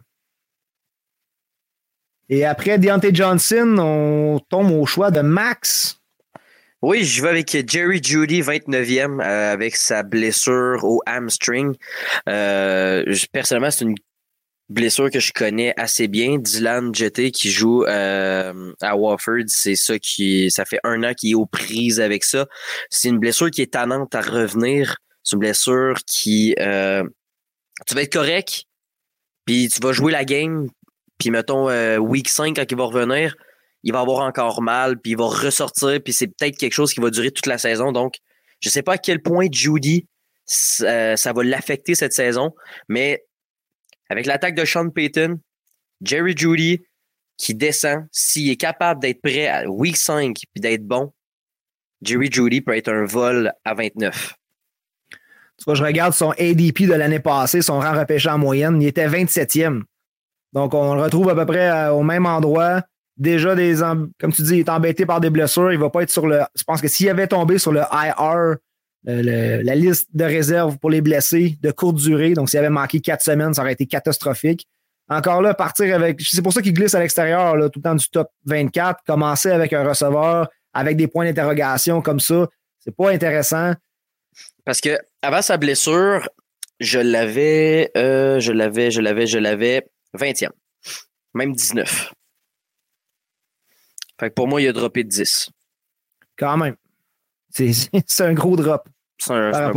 [2.28, 6.00] Et après Deontay Johnson, on tombe au choix de Max.
[6.80, 11.74] Oui, je vais avec Jerry Judy, 29e, euh, avec sa blessure au hamstring.
[12.28, 13.94] Euh, personnellement, c'est une
[14.68, 16.38] blessure que je connais assez bien.
[16.38, 21.30] Dylan Jetté qui joue euh, à Wofford, c'est ça qui ça fait un an qu'il
[21.30, 22.46] est aux prises avec ça.
[22.90, 24.96] C'est une blessure qui est tannante à revenir.
[25.22, 28.64] C'est une blessure qui tu vas être correct,
[29.46, 30.68] puis tu vas jouer la game,
[31.18, 33.34] puis mettons euh, week 5 quand il va revenir,
[33.82, 37.00] il va avoir encore mal, puis il va ressortir, puis c'est peut-être quelque chose qui
[37.00, 37.92] va durer toute la saison.
[37.92, 38.16] Donc,
[38.60, 40.08] je sais pas à quel point Judy
[40.46, 42.54] ça, ça va l'affecter cette saison,
[42.88, 43.24] mais
[44.08, 45.40] avec l'attaque de Sean Payton,
[46.02, 46.84] Jerry Judy
[47.36, 51.12] qui descend, s'il est capable d'être prêt à week 5 puis d'être bon,
[52.02, 54.34] Jerry Judy peut être un vol à 29.
[55.10, 58.88] Tu vois, je regarde son ADP de l'année passée, son rang repêché en moyenne, il
[58.88, 59.82] était 27e.
[60.54, 62.82] Donc, on le retrouve à peu près euh, au même endroit.
[63.16, 63.76] Déjà, des,
[64.18, 65.72] comme tu dis, il est embêté par des blessures.
[65.72, 66.40] Il va pas être sur le.
[66.56, 68.56] Je pense que s'il avait tombé sur le IR
[69.06, 72.32] la liste de réserve pour les blessés de courte durée.
[72.32, 74.66] Donc, s'il avait manqué quatre semaines, ça aurait été catastrophique.
[75.10, 76.20] Encore là, partir avec.
[76.22, 79.00] C'est pour ça qu'il glisse à l'extérieur, tout le temps du top 24.
[79.06, 82.48] Commencer avec un receveur avec des points d'interrogation comme ça,
[82.80, 83.72] c'est pas intéressant.
[84.64, 86.28] Parce que avant sa blessure,
[86.80, 90.50] je l'avais, euh, je l'avais, je l'avais, je l'avais 20e.
[91.34, 92.12] Même 19.
[94.20, 95.50] Fait que pour moi, il a droppé 10.
[96.36, 96.76] Quand même.
[97.50, 98.88] C'est un gros drop.
[99.18, 99.70] C'est un,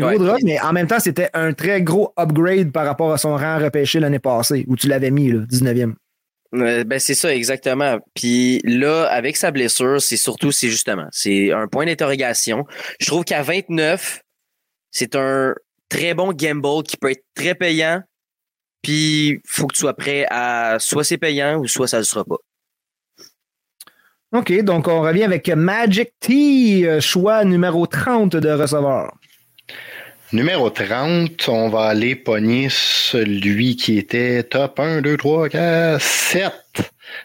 [0.00, 3.36] gros drop, mais en même temps, c'était un très gros upgrade par rapport à son
[3.36, 5.94] rang repêché l'année passée, où tu l'avais mis, là, 19e.
[6.52, 7.98] ben c'est ça, exactement.
[8.14, 12.66] Puis là, avec sa blessure, c'est surtout, c'est justement, c'est un point d'interrogation.
[13.00, 14.20] Je trouve qu'à 29,
[14.90, 15.54] c'est un
[15.88, 18.02] très bon gamble qui peut être très payant.
[18.88, 22.00] Puis, il faut que tu sois prêt à soit c'est payant ou soit ça ne
[22.00, 22.38] le sera pas.
[24.32, 29.12] OK, donc on revient avec Magic T, euh, choix numéro 30 de receveur.
[30.32, 36.52] Numéro 30, on va aller pogner celui qui était top 1, 2, 3, 4, 7.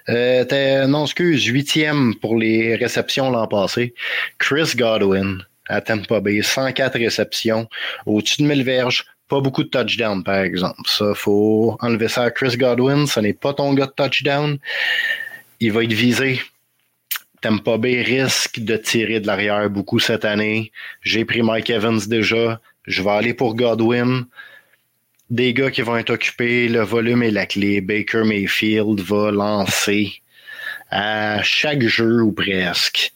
[0.09, 3.93] Euh, non, excuse, huitième pour les réceptions l'an passé.
[4.37, 7.69] Chris Godwin à Tampa Bay, 104 réceptions,
[8.05, 10.87] au-dessus de 1000 verges, pas beaucoup de touchdowns, par exemple.
[10.87, 13.07] Ça, faut enlever ça à Chris Godwin.
[13.07, 14.59] Ce n'est pas ton gars de touchdown.
[15.59, 16.39] Il va être visé
[17.41, 20.71] Tampa Bay risque de tirer de l'arrière beaucoup cette année.
[21.01, 22.61] J'ai pris Mike Evans déjà.
[22.85, 24.27] Je vais aller pour Godwin.
[25.31, 27.81] Des gars qui vont être occupés, le volume est la clé.
[27.81, 30.21] Baker Mayfield va lancer
[30.91, 33.13] à chaque jeu ou presque.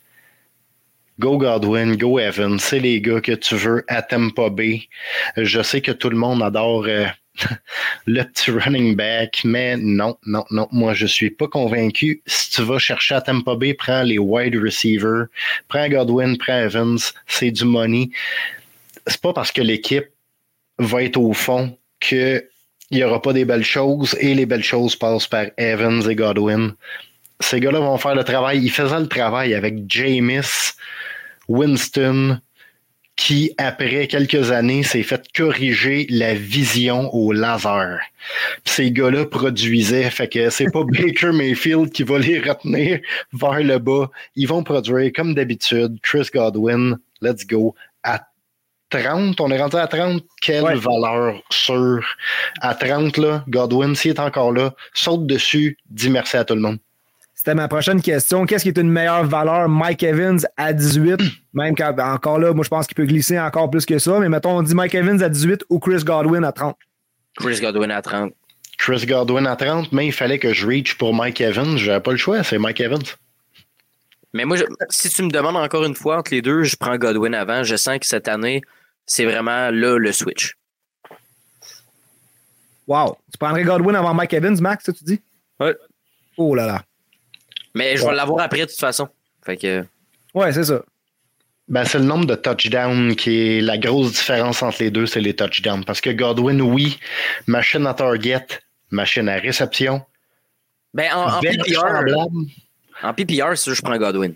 [1.19, 4.87] Go Godwin, go Evans, c'est les gars que tu veux à Tampa Bay.
[5.35, 7.07] Je sais que tout le monde adore euh,
[8.05, 12.21] le petit running back, mais non, non, non, moi je suis pas convaincu.
[12.27, 15.25] Si tu vas chercher à Tampa Bay, prends les wide receivers,
[15.67, 18.11] prends Godwin, prends Evans, c'est du money.
[19.07, 20.09] C'est pas parce que l'équipe
[20.77, 22.43] va être au fond qu'il
[22.91, 26.75] n'y aura pas des belles choses et les belles choses passent par Evans et Godwin.
[27.39, 28.59] Ces gars-là vont faire le travail.
[28.59, 30.73] Ils faisaient le travail avec Jameis,
[31.47, 32.39] Winston,
[33.17, 37.99] qui, après quelques années, s'est fait corriger la vision au laser.
[38.63, 42.99] ces gars-là produisaient, fait que c'est pas Baker Mayfield qui va les retenir
[43.33, 44.09] vers le bas.
[44.35, 48.21] Ils vont produire, comme d'habitude, Chris Godwin, let's go, à
[48.89, 52.05] 30, on est rendu à 30, quelle valeur sûre.
[52.61, 56.61] À 30, là, Godwin, s'il est encore là, saute dessus, dis merci à tout le
[56.61, 56.77] monde.
[57.47, 58.45] C'était ma prochaine question.
[58.45, 59.69] Qu'est-ce qui est une meilleure valeur?
[59.69, 61.21] Mike Evans à 18,
[61.53, 64.27] même quand, encore là, moi je pense qu'il peut glisser encore plus que ça, mais
[64.27, 66.75] mettons, on dit Mike Evans à 18 ou Chris Godwin à 30.
[67.37, 68.33] Chris Godwin à 30.
[68.77, 71.77] Chris Godwin à 30, mais il fallait que je reach pour Mike Evans.
[71.77, 73.05] J'avais pas le choix, c'est Mike Evans.
[74.33, 74.57] Mais moi,
[74.89, 77.63] si tu me demandes encore une fois entre les deux, je prends Godwin avant.
[77.63, 78.61] Je sens que cette année,
[79.05, 80.55] c'est vraiment là le switch.
[82.87, 83.17] Wow.
[83.31, 85.21] Tu prendrais Godwin avant Mike Evans, Max, ça tu dis?
[85.61, 85.69] Oui.
[86.35, 86.83] Oh là là.
[87.77, 89.07] Mais je vais l'avoir après de toute façon.
[89.45, 89.85] Fait que.
[90.33, 90.81] Ouais, c'est ça.
[91.67, 95.19] Ben, c'est le nombre de touchdowns qui est la grosse différence entre les deux, c'est
[95.19, 95.83] les touchdowns.
[95.85, 96.97] Parce que Godwin, oui,
[97.45, 98.45] machine à target,
[98.89, 100.01] machine à réception.
[100.93, 101.83] Ben, en, PPR,
[103.03, 104.33] en PPR, je prends Godwin.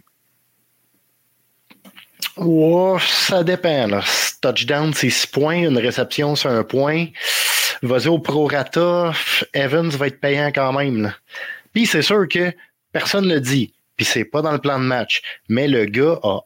[2.37, 3.87] Oh, ça dépend.
[3.87, 4.01] Là.
[4.41, 5.67] Touchdown, c'est 6 points.
[5.67, 7.07] Une réception, c'est un point.
[7.81, 9.13] Vas-y au prorata.
[9.53, 11.13] Evans va être payant quand même.
[11.73, 12.53] Puis c'est sûr que
[12.91, 13.73] Personne ne le dit.
[13.95, 15.21] Puis c'est pas dans le plan de match.
[15.49, 16.39] Mais le gars a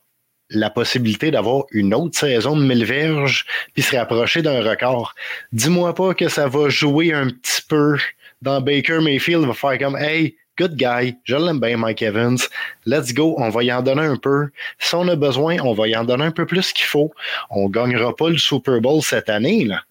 [0.50, 5.16] la possibilité d'avoir une autre saison de 1000 verges puis se rapprocher d'un record.
[5.52, 7.98] Dis-moi pas que ça va jouer un petit peu
[8.42, 12.38] dans Baker Mayfield, va faire comme Hey, good guy, je l'aime bien, Mike Evans.
[12.86, 14.50] Let's go, on va y en donner un peu.
[14.78, 17.12] Si on a besoin, on va y en donner un peu plus qu'il faut.
[17.50, 19.82] On gagnera pas le Super Bowl cette année, là.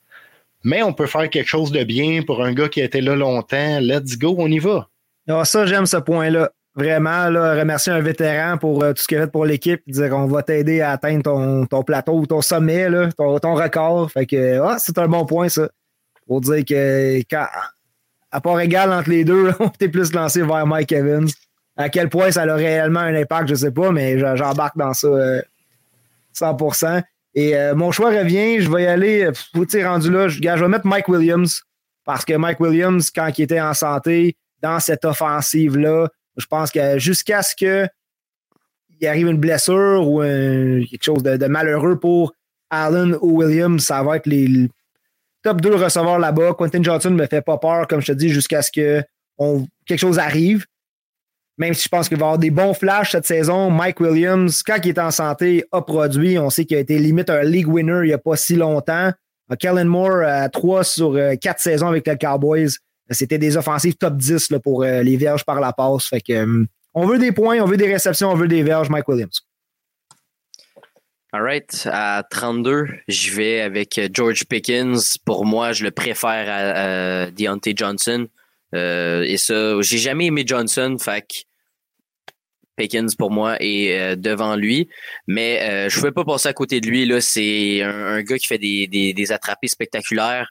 [0.62, 3.16] Mais on peut faire quelque chose de bien pour un gars qui a été là
[3.16, 3.80] longtemps.
[3.80, 4.88] Let's go, on y va.
[5.28, 6.50] Ah, ça, j'aime ce point-là.
[6.76, 10.10] Vraiment, là, remercier un vétéran pour euh, tout ce qu'il a fait pour l'équipe, dire
[10.10, 14.10] qu'on va t'aider à atteindre ton, ton, plateau ou ton sommet, là, ton, ton, record.
[14.10, 15.68] Fait que ah, c'est un bon point, ça.
[16.26, 17.20] Pour dire que
[18.32, 21.28] à part égal entre les deux, on était plus lancé vers Mike Evans.
[21.76, 25.08] À quel point ça a réellement un impact, je sais pas, mais j'embarque dans ça
[26.36, 26.86] 100%.
[26.86, 27.00] Euh,
[27.34, 30.68] Et euh, mon choix revient, je vais y aller, vous rendu là, je, je vais
[30.68, 31.62] mettre Mike Williams
[32.04, 36.08] parce que Mike Williams, quand il était en santé, dans cette offensive-là.
[36.38, 37.88] Je pense que jusqu'à ce qu'il
[39.06, 42.32] arrive une blessure ou quelque chose de, malheureux pour
[42.70, 44.68] Allen ou Williams, ça va être les
[45.42, 46.54] top 2 receveurs là-bas.
[46.54, 49.02] Quentin Johnson ne me fait pas peur, comme je te dis, jusqu'à ce que
[49.86, 50.64] quelque chose arrive.
[51.58, 54.62] Même si je pense qu'il va y avoir des bons flashs cette saison, Mike Williams,
[54.64, 56.38] quand il est en santé, a produit.
[56.38, 59.12] On sait qu'il a été limite un league winner il n'y a pas si longtemps.
[59.58, 62.70] Kellen Moore à 3 sur 4 euh, saisons avec les Cowboys.
[63.10, 66.10] C'était des offensives top 10 là, pour euh, les verges par la passe.
[66.30, 66.64] Euh,
[66.94, 69.42] on veut des points, on veut des réceptions, on veut des verges, Mike Williams.
[71.32, 71.88] All right.
[71.90, 75.18] À 32, je vais avec euh, George Pickens.
[75.18, 78.26] Pour moi, je le préfère à, Deontay Johnson.
[78.72, 80.96] et ça, j'ai jamais aimé Johnson.
[80.98, 81.26] Fait
[82.76, 84.88] Pickens, pour moi, est devant lui.
[85.28, 87.08] Mais je ne pouvais pas passer à côté de lui.
[87.20, 90.48] C'est un, gars qui fait des, des, des attrapés spectaculaires.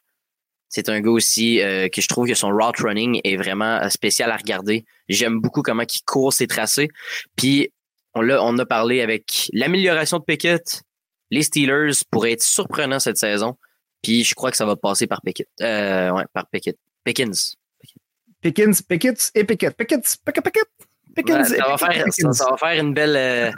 [0.74, 3.90] C'est un gars aussi euh, que je trouve que son route running est vraiment euh,
[3.90, 4.86] spécial à regarder.
[5.08, 6.90] J'aime beaucoup comment il court ses tracés.
[7.36, 7.72] Puis
[8.16, 10.82] on a, on a parlé avec l'amélioration de Pickett.
[11.30, 13.56] Les Steelers pourraient être surprenants cette saison.
[14.02, 15.48] Puis je crois que ça va passer par Pickett.
[15.62, 16.78] Euh, ouais, par Pickett.
[17.04, 17.56] Pickens.
[18.42, 19.78] Pickens, Pickett et Pickett.
[19.78, 20.70] Pickett, Pickett, Pickett.
[21.16, 23.54] Pickens ça, va faire, ça, va faire une belle.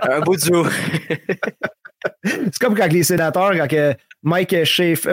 [0.00, 0.64] un beau duo.
[2.24, 4.54] C'est comme quand les sénateurs, quand Mike,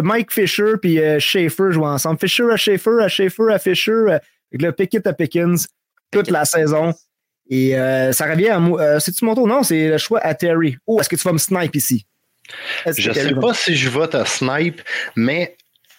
[0.01, 2.19] Mike Fisher puis euh, Schaefer jouent ensemble.
[2.19, 4.19] Fisher à Schaefer, à Schaefer à Fisher, euh,
[4.51, 5.67] avec le Pickett à Pickens
[6.11, 6.93] toute la saison.
[7.49, 8.99] Et euh, ça revient à.
[8.99, 9.47] C'est-tu mon tour?
[9.47, 10.77] Non, c'est le choix à Terry.
[10.87, 12.05] Oh, est-ce que tu vas me snipe ici?
[12.85, 14.81] Je ne sais pas si je vote à snipe,
[15.15, 15.57] mais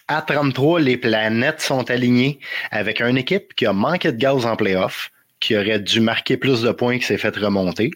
[0.08, 2.40] à 33, les planètes sont alignées
[2.70, 5.10] avec une équipe qui a manqué de gaz en playoff,
[5.40, 7.90] qui aurait dû marquer plus de points qui s'est fait remonter,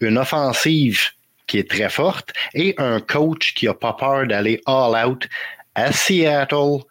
[0.00, 1.00] une offensive
[1.48, 5.28] qui est très forte et un coach qui n'a pas peur d'aller all out
[5.74, 6.84] à Seattle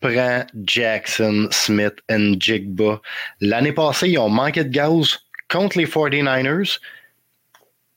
[0.00, 3.00] prend Jackson, Smith et Jigba.
[3.40, 5.18] L'année passée, ils ont manqué de gaz
[5.48, 6.78] contre les 49ers.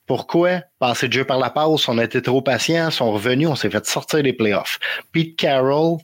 [0.07, 0.61] Pourquoi?
[0.79, 3.85] Passer de par la passe, on a été trop patients, sont revenus, on s'est fait
[3.85, 4.79] sortir des playoffs.
[5.11, 5.97] Pete Carroll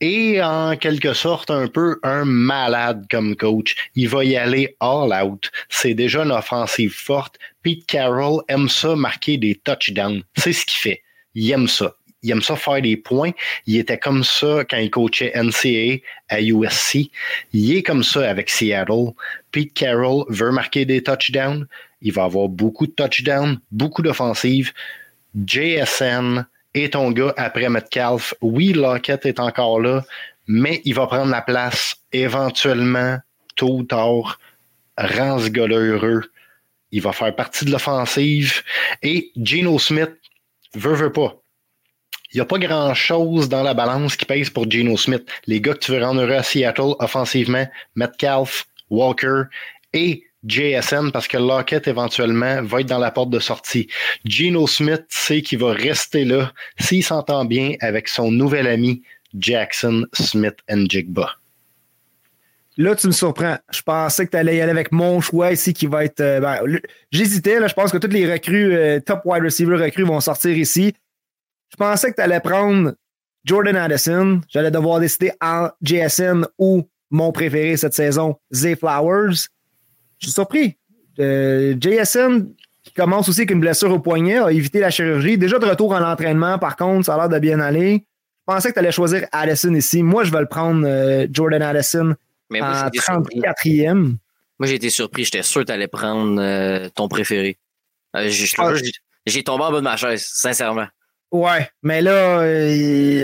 [0.00, 3.74] est en quelque sorte un peu un malade comme coach.
[3.96, 5.50] Il va y aller all out.
[5.68, 7.36] C'est déjà une offensive forte.
[7.62, 10.22] Pete Carroll aime ça marquer des touchdowns.
[10.36, 11.02] C'est ce qu'il fait.
[11.34, 11.97] Il aime ça.
[12.22, 13.30] Il aime ça faire des points.
[13.66, 17.10] Il était comme ça quand il coachait NCAA à USC.
[17.52, 19.12] Il est comme ça avec Seattle.
[19.52, 21.66] Pete Carroll veut marquer des touchdowns.
[22.02, 24.72] Il va avoir beaucoup de touchdowns, beaucoup d'offensives.
[25.46, 28.34] JSN et ton gars après Metcalf.
[28.40, 30.04] Oui, Lockett est encore là,
[30.46, 33.18] mais il va prendre la place éventuellement,
[33.56, 34.38] tôt ou tard.
[34.96, 36.24] Rends ce gars-là heureux.
[36.90, 38.62] Il va faire partie de l'offensive.
[39.02, 40.10] Et Geno Smith
[40.74, 41.36] veut, veut pas.
[42.32, 45.26] Il n'y a pas grand-chose dans la balance qui pèse pour Geno Smith.
[45.46, 49.44] Les gars que tu veux rendre heureux à Seattle offensivement, Metcalf, Walker
[49.94, 53.88] et JSN parce que Lockett éventuellement va être dans la porte de sortie.
[54.24, 59.02] Geno Smith sait qu'il va rester là s'il s'entend bien avec son nouvel ami
[59.34, 61.32] Jackson Smith Jigba.
[62.76, 63.58] Là, tu me surprends.
[63.72, 66.20] Je pensais que tu allais y aller avec mon choix ici qui va être.
[66.20, 66.60] Euh, ben,
[67.10, 67.58] J'hésitais.
[67.68, 70.94] Je pense que toutes les recrues, euh, top wide receiver recrues vont sortir ici.
[71.70, 72.94] Je pensais que tu allais prendre
[73.44, 74.40] Jordan Addison.
[74.48, 79.48] J'allais devoir décider en JSN ou mon préféré cette saison, Zay Flowers.
[80.18, 80.76] Je suis surpris.
[81.18, 82.46] Euh, JSN,
[82.84, 85.38] qui commence aussi avec une blessure au poignet, a évité la chirurgie.
[85.38, 88.04] Déjà de retour en entraînement, par contre, ça a l'air de bien aller.
[88.48, 90.02] Je pensais que tu allais choisir Addison ici.
[90.02, 92.14] Moi, je vais le prendre, euh, Jordan Addison,
[92.50, 94.16] Mais moi, en 34e.
[94.58, 95.24] Moi, j'ai été surpris.
[95.24, 97.58] J'étais sûr que tu allais prendre euh, ton préféré.
[98.12, 100.86] Ah, j'ai tombé en bas de ma chaise, sincèrement.
[101.30, 102.38] Ouais, mais là,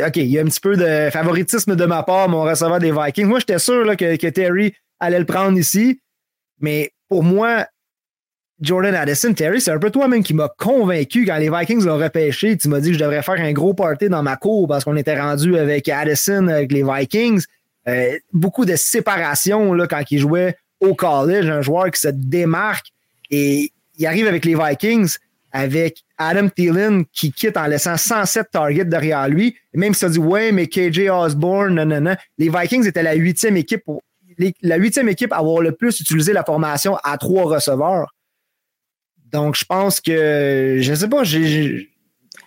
[0.06, 2.92] OK, il y a un petit peu de favoritisme de ma part, mon receveur des
[2.92, 3.26] Vikings.
[3.26, 6.00] Moi, j'étais sûr là, que, que, Terry allait le prendre ici.
[6.60, 7.66] Mais pour moi,
[8.60, 12.56] Jordan Addison, Terry, c'est un peu toi-même qui m'a convaincu quand les Vikings l'ont repêché.
[12.56, 14.96] Tu m'as dit que je devrais faire un gros party dans ma cour parce qu'on
[14.96, 17.44] était rendu avec Addison, avec les Vikings.
[17.88, 22.86] Euh, beaucoup de séparation là, quand il jouait au college, un joueur qui se démarque
[23.30, 25.16] et il arrive avec les Vikings
[25.54, 29.56] avec Adam Thielen qui quitte en laissant 107 targets derrière lui.
[29.72, 32.16] Et même si tu as dit, ouais, mais KJ Osborne, non, non, non.
[32.38, 34.02] Les Vikings étaient la huitième équipe pour
[34.62, 38.12] la huitième équipe à avoir le plus utilisé la formation à trois receveurs.
[39.30, 41.88] Donc, je pense que, je ne sais pas, j'ai.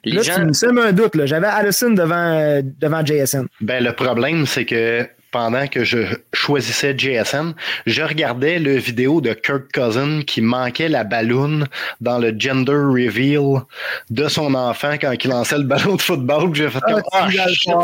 [0.04, 0.36] Là, gens...
[0.36, 1.26] tu me un doute.
[1.26, 3.46] J'avais Allison devant, devant JSN.
[3.62, 6.00] Ben, le problème, c'est que pendant que je
[6.34, 7.54] choisissais JSN,
[7.86, 11.68] je regardais le vidéo de Kirk Cousin qui manquait la balloune
[12.02, 13.62] dans le gender reveal
[14.10, 16.54] de son enfant quand il lançait le ballon de football.
[16.54, 17.30] J'ai fait comme ah,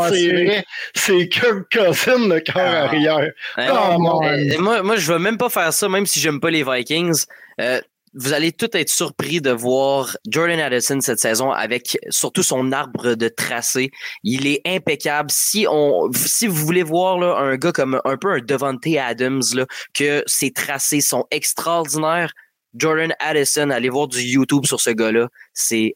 [0.08, 0.64] c'est
[0.94, 2.84] c'est Kirk Cousin le cœur ah.
[2.84, 3.30] arrière.
[3.58, 7.24] Oh, moi, moi, je veux même pas faire ça, même si j'aime pas les Vikings.
[7.60, 7.80] Euh,
[8.14, 13.14] vous allez tout être surpris de voir Jordan Addison cette saison avec surtout son arbre
[13.14, 13.90] de tracé.
[14.22, 15.30] Il est impeccable.
[15.30, 19.42] Si on, si vous voulez voir là, un gars comme un peu un Devante Adams,
[19.54, 22.32] là, que ses tracés sont extraordinaires,
[22.76, 25.28] Jordan Addison, allez voir du YouTube sur ce gars-là.
[25.52, 25.94] C'est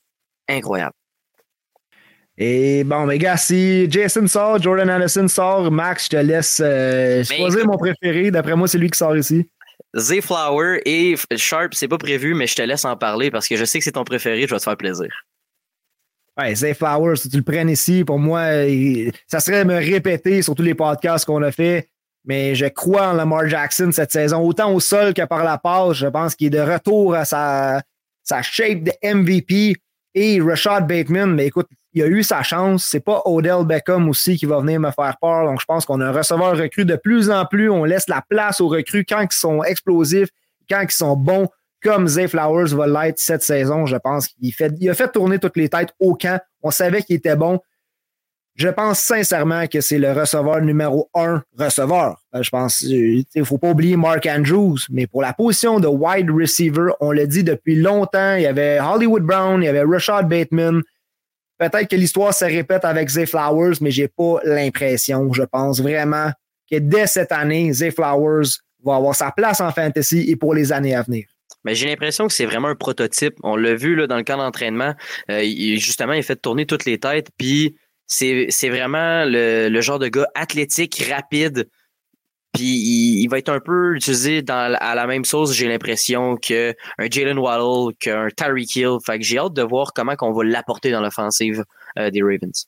[0.49, 0.95] incroyable.
[2.40, 7.24] Et bon, mes gars, si Jason sort, Jordan Addison sort, Max, je te laisse euh,
[7.28, 8.31] ben, choisir mon préféré.
[8.31, 9.49] D'après moi, c'est lui qui sort ici.
[9.97, 13.65] Zayflower et Sharp, c'est pas prévu, mais je te laisse en parler parce que je
[13.65, 15.09] sais que c'est ton préféré, je vais te faire plaisir.
[16.39, 18.43] Ouais, Zayflower, si tu le prennes ici, pour moi,
[19.27, 21.90] ça serait me répéter sur tous les podcasts qu'on a fait.
[22.24, 25.94] Mais je crois en Lamar Jackson cette saison, autant au sol que par la passe.
[25.94, 27.82] Je pense qu'il est de retour à sa
[28.43, 29.74] shape de MVP.
[30.15, 32.84] Et Rashad Bateman, mais écoute, il a eu sa chance.
[32.84, 35.44] C'est pas Odell Beckham aussi qui va venir me faire peur.
[35.44, 37.70] Donc, je pense qu'on a un receveur recru de plus en plus.
[37.70, 40.28] On laisse la place aux recrues quand ils sont explosifs,
[40.70, 41.48] quand ils sont bons,
[41.82, 43.86] comme Zay Flowers va l'être cette saison.
[43.86, 46.40] Je pense qu'il fait, a fait tourner toutes les têtes au camp.
[46.62, 47.60] On savait qu'il était bon.
[48.54, 52.20] Je pense sincèrement que c'est le receveur numéro un receveur.
[52.34, 55.86] Euh, je pense, il ne faut pas oublier Mark Andrews, mais pour la position de
[55.86, 59.84] wide receiver, on l'a dit depuis longtemps, il y avait Hollywood Brown, il y avait
[59.84, 60.82] Rashad Bateman,
[61.59, 65.32] Peut-être que l'histoire se répète avec Zay Flowers, mais j'ai pas l'impression.
[65.32, 66.30] Je pense vraiment
[66.70, 68.48] que dès cette année, Zay Flowers
[68.85, 71.26] va avoir sa place en fantasy et pour les années à venir.
[71.64, 73.35] Mais j'ai l'impression que c'est vraiment un prototype.
[73.43, 74.94] On l'a vu là, dans le camp d'entraînement.
[75.30, 75.43] Euh,
[75.76, 77.30] justement, il fait tourner toutes les têtes.
[77.36, 77.76] Puis
[78.06, 81.68] c'est vraiment le, genre de gars athlétique, rapide,
[82.59, 86.72] puis il, va être un peu utilisé dans, à la même sauce, j'ai l'impression, qu'un
[87.09, 88.97] Jalen Waddle, qu'un Tyreek Hill.
[89.06, 91.64] Fait que j'ai hâte de voir comment on va l'apporter dans l'offensive
[91.98, 92.66] euh, des Ravens.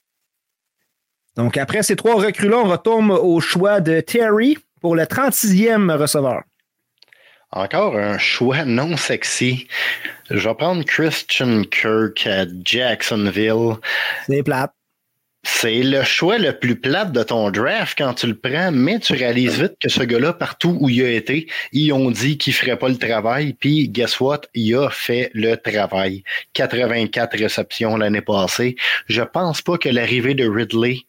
[1.36, 6.42] Donc après ces trois recrues-là, on retourne au choix de Terry pour le 36e receveur.
[7.50, 9.66] Encore un choix non sexy.
[10.30, 13.74] Je vais prendre Christian Kirk à Jacksonville.
[14.28, 14.72] C'est plate.
[15.42, 19.14] C'est le choix le plus plate de ton draft quand tu le prends, mais tu
[19.14, 22.78] réalises vite que ce gars-là, partout où il a été, ils ont dit qu'il ferait
[22.78, 24.42] pas le travail, puis guess what?
[24.54, 26.24] Il a fait le travail.
[26.52, 28.76] 84 réceptions l'année passée.
[29.06, 31.06] Je pense pas que l'arrivée de Ridley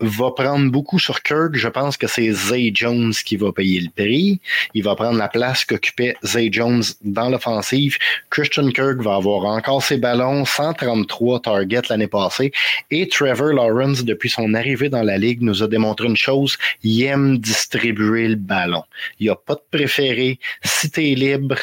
[0.00, 1.54] va prendre beaucoup sur Kirk.
[1.54, 4.40] Je pense que c'est Zay Jones qui va payer le prix.
[4.74, 7.98] Il va prendre la place qu'occupait Zay Jones dans l'offensive.
[8.30, 12.52] Christian Kirk va avoir encore ses ballons, 133 targets l'année passée.
[12.90, 16.56] Et Trevor Lawrence, depuis son arrivée dans la ligue, nous a démontré une chose.
[16.82, 18.84] Il aime distribuer le ballon.
[19.18, 20.38] Il n'y a pas de préféré.
[20.62, 21.56] Si libre,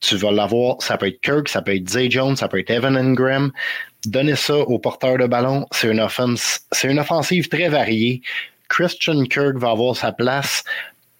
[0.00, 0.80] tu vas l'avoir.
[0.80, 3.52] Ça peut être Kirk, ça peut être Zay Jones, ça peut être Evan Ingram.
[4.06, 5.66] Donnez ça au porteur de ballon.
[5.72, 8.22] C'est une offense, c'est une offensive très variée.
[8.68, 10.62] Christian Kirk va avoir sa place.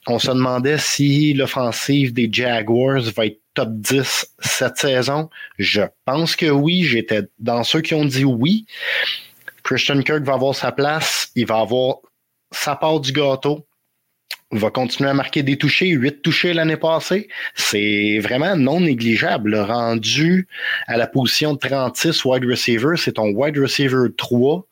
[0.07, 5.29] On se demandait si l'offensive des Jaguars va être top 10 cette saison.
[5.59, 6.85] Je pense que oui.
[6.85, 8.65] J'étais dans ceux qui ont dit oui.
[9.65, 11.31] Christian Kirk va avoir sa place.
[11.35, 11.97] Il va avoir
[12.53, 13.68] sa part du gâteau
[14.51, 17.29] va continuer à marquer des touchés, 8 touchés l'année passée.
[17.55, 19.55] C'est vraiment non négligeable.
[19.57, 20.49] Rendu
[20.87, 24.65] à la position de 36 wide receiver, c'est ton wide receiver 3.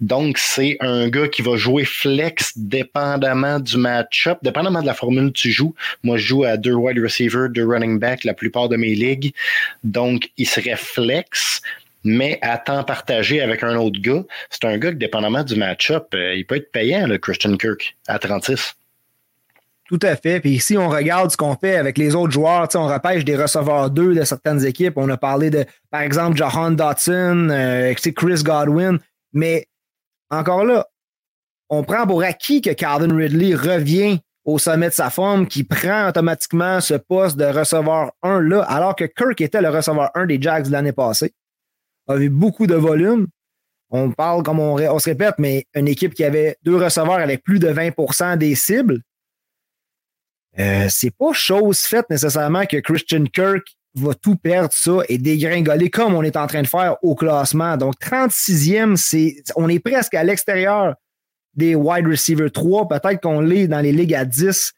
[0.00, 5.32] Donc, c'est un gars qui va jouer flex dépendamment du match-up, dépendamment de la formule
[5.32, 5.74] que tu joues.
[6.04, 9.34] Moi, je joue à deux wide receivers, deux running backs la plupart de mes ligues.
[9.82, 11.62] Donc, il serait flex,
[12.04, 14.22] mais à temps partagé avec un autre gars.
[14.50, 17.96] C'est un gars qui, dépendamment du match-up, euh, il peut être payant, le Christian Kirk,
[18.06, 18.76] à 36.
[19.88, 20.40] Tout à fait.
[20.40, 23.90] Puis ici, on regarde ce qu'on fait avec les autres joueurs, on repêche des receveurs
[23.90, 24.94] 2 de certaines équipes.
[24.96, 28.98] On a parlé de, par exemple, Jahan Dotson, euh, Chris Godwin.
[29.32, 29.66] Mais
[30.30, 30.86] encore là,
[31.68, 36.08] on prend pour acquis que Calvin Ridley revient au sommet de sa forme, qui prend
[36.08, 40.40] automatiquement ce poste de receveur 1 là, alors que Kirk était le receveur 1 des
[40.40, 41.34] Jags l'année passée.
[42.08, 43.26] A eu beaucoup de volume.
[43.90, 47.42] On parle, comme on, on, se répète, mais une équipe qui avait deux receveurs avec
[47.42, 49.00] plus de 20% des cibles.
[50.58, 55.90] Euh, c'est pas chose faite nécessairement que Christian Kirk va tout perdre ça et dégringoler
[55.90, 57.76] comme on est en train de faire au classement.
[57.76, 60.94] Donc, 36e, c'est, on est presque à l'extérieur
[61.54, 62.88] des wide receivers 3.
[62.88, 64.72] Peut-être qu'on l'est dans les ligues à 10.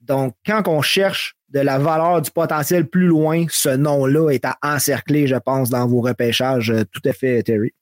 [0.00, 4.58] Donc, quand on cherche de la valeur du potentiel plus loin, ce nom-là est à
[4.62, 6.70] encercler, je pense, dans vos repêchages.
[6.70, 7.72] Euh, tout à fait, Terry.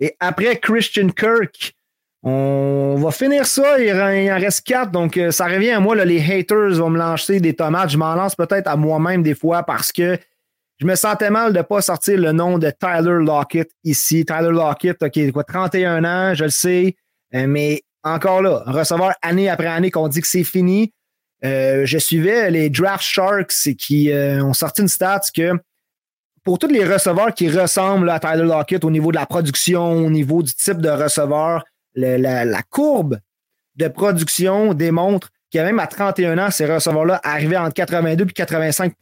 [0.00, 1.74] Et après Christian Kirk,
[2.22, 3.80] on va finir ça.
[3.80, 4.90] Il en reste quatre.
[4.92, 5.96] Donc, euh, ça revient à moi.
[5.96, 7.90] Là, les haters vont me lancer des tomates.
[7.90, 10.16] Je m'en lance peut-être à moi-même des fois parce que
[10.78, 14.24] je me sentais mal de ne pas sortir le nom de Tyler Lockett ici.
[14.24, 16.96] Tyler Lockett, OK, quoi, 31 ans, je le sais.
[17.34, 20.92] Euh, mais encore là, recevoir année après année qu'on dit que c'est fini.
[21.44, 25.52] Euh, je suivais les Draft Sharks qui ont sorti une stat que
[26.44, 30.10] pour tous les receveurs qui ressemblent à Tyler Lockett au niveau de la production, au
[30.10, 33.18] niveau du type de receveur, la, courbe
[33.76, 38.94] de production démontre que même à 31 ans, ces receveurs-là arrivaient entre 82 et 85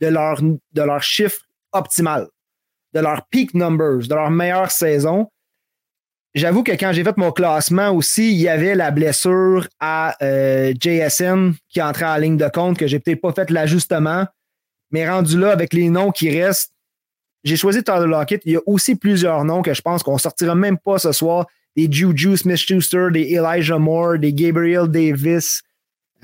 [0.00, 1.40] de leur, de leur chiffre
[1.72, 2.28] optimal,
[2.94, 5.28] de leur peak numbers, de leur meilleure saison.
[6.34, 10.72] J'avoue que quand j'ai fait mon classement aussi, il y avait la blessure à euh,
[10.78, 14.26] JSN qui entrait en ligne de compte, que j'ai peut-être pas fait l'ajustement.
[14.90, 16.72] Mais rendu là, avec les noms qui restent,
[17.44, 18.42] j'ai choisi Tyler Lockett.
[18.44, 21.46] Il y a aussi plusieurs noms que je pense qu'on sortira même pas ce soir
[21.78, 25.62] des Juju Smith-Schuster, des Elijah Moore, des Gabriel Davis.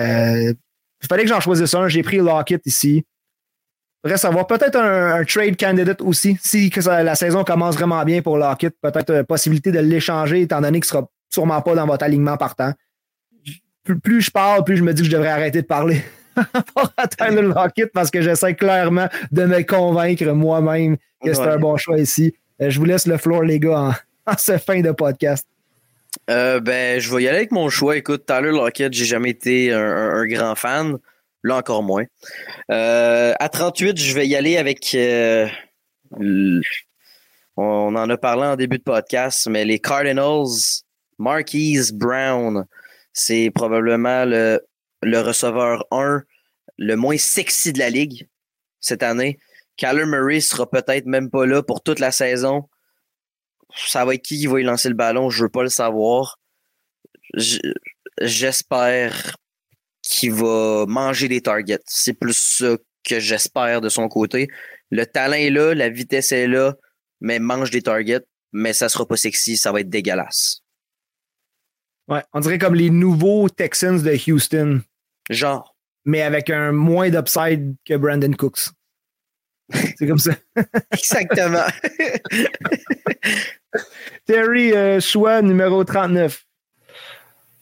[0.01, 0.53] Euh,
[1.01, 1.87] il fallait que j'en choisisse un.
[1.87, 3.05] J'ai pris Lockett ici.
[4.03, 4.49] Reste à voir.
[4.49, 6.37] Peut-être un, trade candidate aussi.
[6.43, 10.61] Si que la saison commence vraiment bien pour Lockett, peut-être une possibilité de l'échanger, étant
[10.61, 12.73] donné qu'il ne sera sûrement pas dans votre alignement partant.
[13.85, 16.03] Plus, plus, je parle, plus je me dis que je devrais arrêter de parler
[16.75, 21.77] pour atteindre Lockett parce que j'essaie clairement de me convaincre moi-même que c'est un bon
[21.77, 22.35] choix ici.
[22.61, 23.93] Euh, je vous laisse le floor, les gars, en,
[24.27, 25.47] en ce fin de podcast?
[26.31, 27.97] Euh, ben, je vais y aller avec mon choix.
[27.97, 30.99] Écoute, Tyler Lockett, j'ai jamais été un, grand fan.
[31.43, 32.05] Là, encore moins.
[32.71, 34.95] Euh, à 38, je vais y aller avec.
[34.95, 35.47] Euh,
[37.57, 40.47] on en a parlé en début de podcast, mais les Cardinals,
[41.19, 42.65] Marquise Brown,
[43.13, 44.61] c'est probablement le,
[45.03, 46.23] le receveur 1
[46.79, 48.27] le moins sexy de la ligue
[48.81, 49.39] cette année.
[49.77, 52.69] Kyler Murray sera peut-être même pas là pour toute la saison
[53.77, 56.39] ça va être qui qui va y lancer le ballon, je veux pas le savoir.
[58.21, 59.37] J'espère
[60.03, 61.81] qu'il va manger des targets.
[61.87, 64.49] C'est plus ça que j'espère de son côté.
[64.91, 66.75] Le talent est là, la vitesse est là,
[67.21, 70.61] mais mange des targets, mais ça sera pas sexy, ça va être dégueulasse.
[72.09, 74.83] Ouais, on dirait comme les nouveaux Texans de Houston.
[75.31, 75.75] Genre.
[76.07, 78.69] Mais avec un moins d'upside que Brandon Cooks.
[79.97, 80.33] C'est comme ça.
[80.93, 81.67] Exactement.
[84.27, 86.45] Terry, euh, choix numéro 39.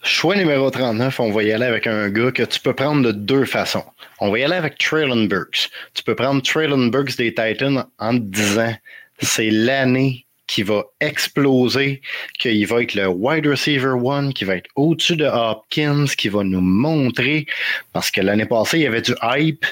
[0.05, 3.13] Choix numéro 39, on va y aller avec un gars que tu peux prendre de
[3.13, 3.85] deux façons.
[4.19, 5.71] On va y aller avec Traylon Burks.
[5.95, 8.75] Tu peux prendre Traylon Burks des Titans en te disant
[9.21, 12.03] c'est l'année qui va exploser,
[12.41, 16.43] qu'il va être le wide receiver one, qui va être au-dessus de Hopkins, qui va
[16.43, 17.47] nous montrer,
[17.93, 19.65] parce que l'année passée, il y avait du hype,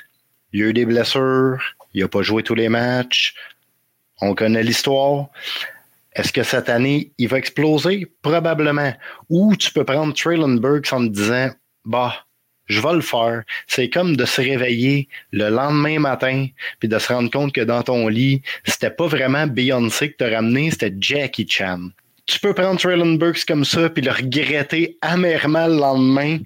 [0.53, 1.61] il y a eu des blessures,
[1.95, 3.35] il n'a pas joué tous les matchs,
[4.21, 5.29] on connaît l'histoire.
[6.13, 8.07] Est-ce que cette année, il va exploser?
[8.23, 8.93] Probablement.
[9.29, 11.51] Ou tu peux prendre Traylon Burks en te disant,
[11.85, 12.27] bah,
[12.67, 13.43] je vais le faire.
[13.67, 16.47] C'est comme de se réveiller le lendemain matin
[16.79, 20.35] puis de se rendre compte que dans ton lit, c'était pas vraiment Beyoncé que t'as
[20.35, 21.89] ramené, c'était Jackie Chan.
[22.27, 26.39] Tu peux prendre Traylon Burks comme ça puis le regretter amèrement le lendemain.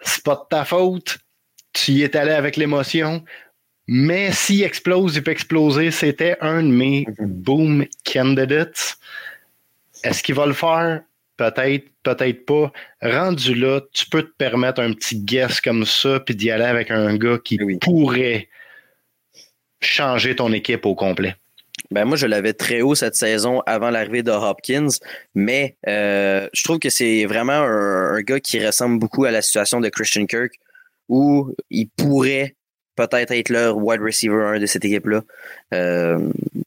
[0.00, 1.18] C'est pas de ta faute.
[1.72, 3.24] Tu y es allé avec l'émotion.
[3.90, 5.90] Mais s'il explose, il peut exploser.
[5.90, 8.98] C'était un de mes boom candidates.
[10.04, 11.00] Est-ce qu'il va le faire?
[11.38, 12.70] Peut-être, peut-être pas.
[13.00, 16.90] Rendu là, tu peux te permettre un petit guess comme ça, puis d'y aller avec
[16.90, 18.48] un gars qui pourrait
[19.80, 21.36] changer ton équipe au complet.
[21.90, 24.88] Ben moi, je l'avais très haut cette saison avant l'arrivée de Hopkins,
[25.34, 29.40] mais euh, je trouve que c'est vraiment un, un, gars qui ressemble beaucoup à la
[29.40, 30.52] situation de Christian Kirk,
[31.08, 32.56] où il pourrait
[32.98, 35.22] peut-être être le wide receiver 1 de cette équipe-là.
[35.72, 36.18] Euh,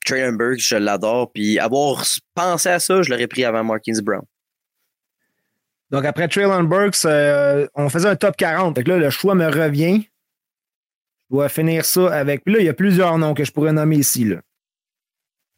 [0.06, 1.32] Traylon Burks, je l'adore.
[1.32, 2.04] Puis avoir
[2.34, 4.24] pensé à ça, je l'aurais pris avant Marquins Brown.
[5.90, 8.76] Donc après Traylon Burks, euh, on faisait un top 40.
[8.76, 10.04] Donc là, le choix me revient.
[11.30, 12.44] Je dois finir ça avec.
[12.46, 14.24] Puis là, il y a plusieurs noms que je pourrais nommer ici.
[14.24, 14.38] Là.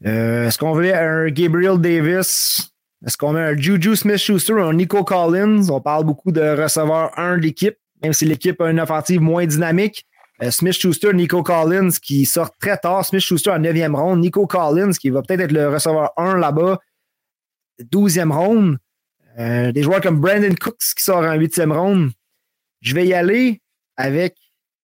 [0.06, 2.72] Euh, est-ce qu'on veut un Gabriel Davis?
[3.06, 5.70] Est-ce qu'on met un Juju Smith-Schuster ou un Nico Collins?
[5.70, 9.46] On parle beaucoup de receveur 1 de l'équipe, même si l'équipe a une offensive moins
[9.46, 10.06] dynamique.
[10.44, 13.06] Euh, Smith Schuster, Nico Collins qui sort très tard.
[13.06, 14.20] Smith Schuster en 9e ronde.
[14.20, 16.80] Nico Collins qui va peut-être être le receveur 1 là-bas.
[17.80, 18.78] 12e ronde.
[19.40, 22.12] Euh, des joueurs comme Brandon Cooks qui sort en 8e ronde.
[22.82, 23.62] Je vais y aller
[23.96, 24.38] avec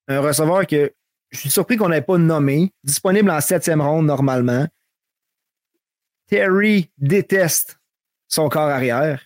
[0.08, 0.94] un receveur que
[1.30, 2.72] je suis surpris qu'on n'ait pas nommé.
[2.84, 4.66] Disponible en 7e ronde normalement.
[6.28, 7.80] Terry déteste
[8.28, 9.22] son corps arrière.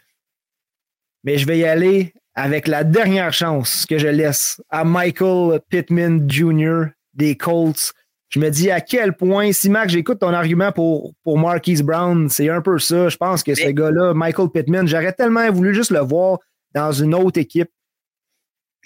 [1.24, 6.30] Mais je vais y aller avec la dernière chance que je laisse à Michael Pittman
[6.30, 6.86] Jr.
[7.14, 7.94] des Colts.
[8.30, 12.30] Je me dis à quel point, si Mac, j'écoute ton argument pour, pour Marquise Brown,
[12.30, 13.08] c'est un peu ça.
[13.10, 16.40] Je pense que ce gars-là, Michael Pittman, j'aurais tellement voulu juste le voir
[16.74, 17.70] dans une autre équipe.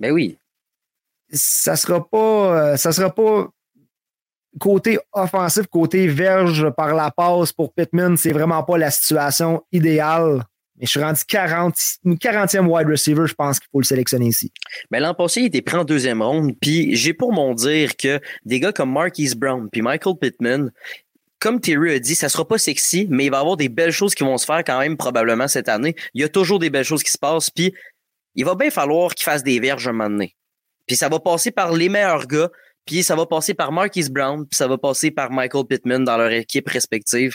[0.01, 0.37] Mais oui.
[1.31, 3.49] Ça sera pas, ça sera pas
[4.59, 10.43] côté offensif, côté verge par la passe pour Pittman, c'est vraiment pas la situation idéale
[10.77, 11.75] mais je suis rendu 40,
[12.05, 14.51] une 40e wide receiver, je pense qu'il faut le sélectionner ici.
[14.91, 16.53] Mais l'an passé, il était pris en deuxième ronde.
[16.61, 20.71] Puis j'ai pour mon dire que des gars comme Marquise Brown puis Michael Pittman,
[21.39, 23.91] comme Terry a dit, ça sera pas sexy, mais il va y avoir des belles
[23.91, 25.95] choses qui vont se faire quand même probablement cette année.
[26.13, 27.49] Il y a toujours des belles choses qui se passent.
[27.49, 27.73] Puis
[28.35, 30.35] il va bien falloir qu'il fasse des verges un moment donné.
[30.85, 32.49] Puis ça va passer par les meilleurs gars.
[32.85, 34.47] Puis ça va passer par Marquise Brown.
[34.47, 37.33] Puis ça va passer par Michael Pittman dans leur équipe respective.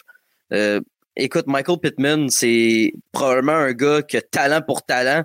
[0.53, 0.81] Euh,
[1.17, 5.25] écoute, Michael Pittman, c'est probablement un gars qui a talent pour talent.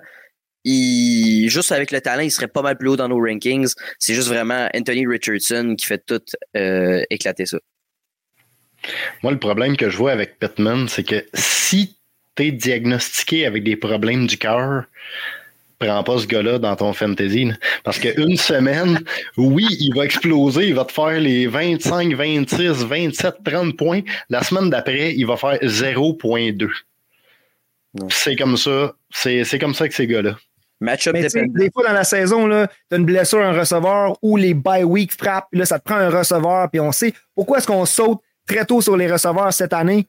[0.63, 3.71] Il, juste avec le talent, il serait pas mal plus haut dans nos rankings.
[3.99, 6.21] C'est juste vraiment Anthony Richardson qui fait tout
[6.57, 7.59] euh, éclater ça.
[9.23, 11.97] Moi, le problème que je vois avec Pittman, c'est que si
[12.35, 14.85] tu es diagnostiqué avec des problèmes du cœur,
[15.79, 17.51] prends pas ce gars-là dans ton fantasy.
[17.83, 18.99] Parce qu'une semaine,
[19.37, 24.01] oui, il va exploser, il va te faire les 25, 26, 27, 30 points.
[24.29, 26.69] La semaine d'après, il va faire 0.2.
[28.09, 28.93] C'est comme ça.
[29.11, 30.37] C'est comme ça que ces gars-là.
[30.79, 34.83] Match-up Des fois dans la saison, tu as une blessure, un receveur ou les bye
[34.83, 38.19] week frappent, là, ça te prend un receveur, puis on sait pourquoi est-ce qu'on saute
[38.47, 40.07] très tôt sur les receveurs cette année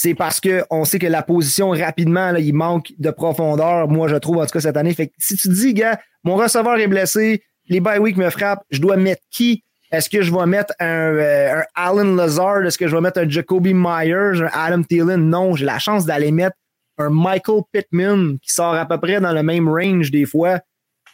[0.00, 4.14] c'est parce qu'on sait que la position rapidement, là, il manque de profondeur, moi je
[4.14, 4.94] trouve en tout cas cette année.
[4.94, 8.62] Fait que si tu dis, gars, mon receveur est blessé, les bye week me frappent,
[8.70, 9.64] je dois mettre qui?
[9.90, 12.64] Est-ce que je vais mettre un, euh, un Alan Lazard?
[12.64, 15.28] Est-ce que je vais mettre un Jacoby Myers, un Adam Thielen?
[15.28, 16.56] Non, j'ai la chance d'aller mettre
[16.98, 20.60] un Michael Pittman qui sort à peu près dans le même range des fois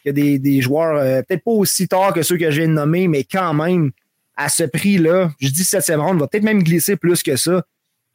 [0.05, 3.23] que des, des joueurs, euh, peut-être pas aussi tard que ceux que j'ai nommés, mais
[3.23, 3.89] quand même,
[4.37, 7.63] à ce prix-là, je dis septième ronde, va peut-être même glisser plus que ça.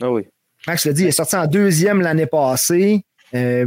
[0.00, 0.28] Ah oui.
[0.66, 3.04] Max le dit, il est sorti en deuxième l'année passée.
[3.34, 3.64] Euh,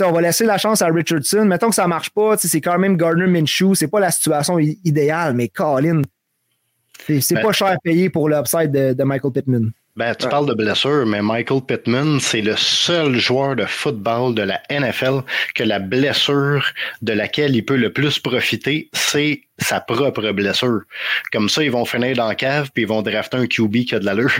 [0.00, 1.44] on va laisser la chance à Richardson.
[1.44, 3.74] Mettons que ça ne marche pas, c'est quand même Gardner Minshew.
[3.74, 6.02] C'est pas la situation idéale, mais Colin,
[7.06, 9.72] c'est ben, pas cher à payer pour l'upside de, de, Michael Pittman.
[9.94, 14.42] Ben, tu parles de blessure, mais Michael Pittman, c'est le seul joueur de football de
[14.42, 15.20] la NFL
[15.54, 16.64] que la blessure
[17.02, 20.80] de laquelle il peut le plus profiter, c'est sa propre blessure.
[21.30, 23.94] Comme ça, ils vont finir dans la cave puis ils vont drafter un QB qui
[23.94, 24.32] a de l'allure.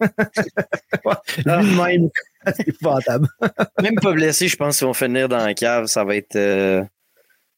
[1.46, 2.10] Lui-même,
[2.56, 2.82] c'est
[3.82, 5.86] Même pas blessé, je pense qu'ils vont finir dans la cave.
[5.86, 6.82] Ça va être, euh,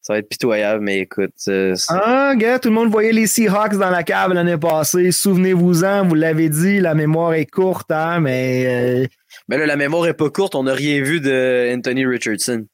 [0.01, 1.33] Ça va être pitoyable, mais écoute.
[1.47, 5.11] Euh, ah, gars, tout le monde voyait les Seahawks dans la cave l'année passée.
[5.11, 9.03] Souvenez-vous-en, vous l'avez dit, la mémoire est courte, hein, mais.
[9.03, 9.05] Euh,
[9.47, 10.55] mais là, la mémoire est pas courte.
[10.55, 12.65] On n'a rien vu de Anthony Richardson.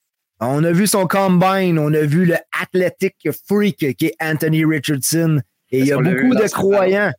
[0.41, 3.15] On a vu son combine, on a vu le athletic
[3.47, 5.39] freak qui est Anthony Richardson.
[5.71, 7.11] Et il y a beaucoup de croyants.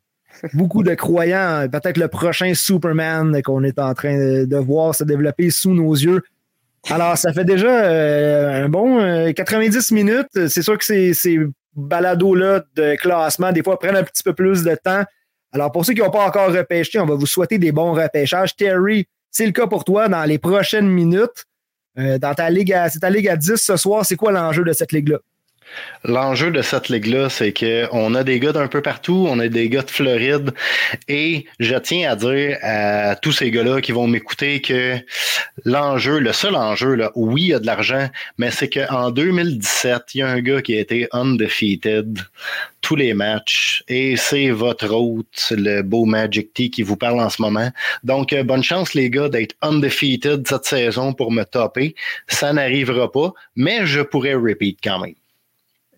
[0.53, 1.67] Beaucoup de croyants.
[1.71, 6.21] Peut-être le prochain Superman qu'on est en train de voir se développer sous nos yeux.
[6.89, 10.47] Alors, ça fait déjà euh, un bon 90 euh, minutes.
[10.47, 11.39] C'est sûr que ces,
[11.75, 15.03] balados-là de classement, des fois, prennent un petit peu plus de temps.
[15.51, 18.55] Alors, pour ceux qui n'ont pas encore repêché, on va vous souhaiter des bons repêchages.
[18.55, 21.45] Terry, c'est le cas pour toi dans les prochaines minutes.
[21.99, 24.05] Euh, dans ta ligue, c'est ta ligue à 10 ce soir.
[24.05, 25.19] C'est quoi l'enjeu de cette ligue-là?
[26.03, 29.67] L'enjeu de cette ligue-là, c'est qu'on a des gars d'un peu partout, on a des
[29.69, 30.53] gars de Floride,
[31.07, 34.95] et je tiens à dire à tous ces gars-là qui vont m'écouter que
[35.65, 38.07] l'enjeu, le seul enjeu, là, oui, il y a de l'argent,
[38.37, 42.19] mais c'est qu'en 2017, il y a un gars qui a été undefeated
[42.81, 47.29] tous les matchs, et c'est votre hôte, le beau Magic T, qui vous parle en
[47.29, 47.69] ce moment.
[48.03, 51.95] Donc, euh, bonne chance, les gars, d'être undefeated cette saison pour me topper.
[52.27, 55.15] Ça n'arrivera pas, mais je pourrais repeat quand même.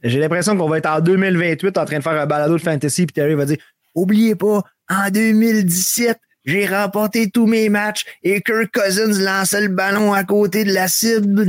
[0.04, 3.06] J'ai l'impression qu'on va être en 2028 en train de faire un balado de fantasy,
[3.06, 3.58] puis Terry va dire
[3.96, 10.14] Oubliez pas, en 2017, j'ai remporté tous mes matchs et Kirk Cousins lançait le ballon
[10.14, 11.46] à côté de la cible.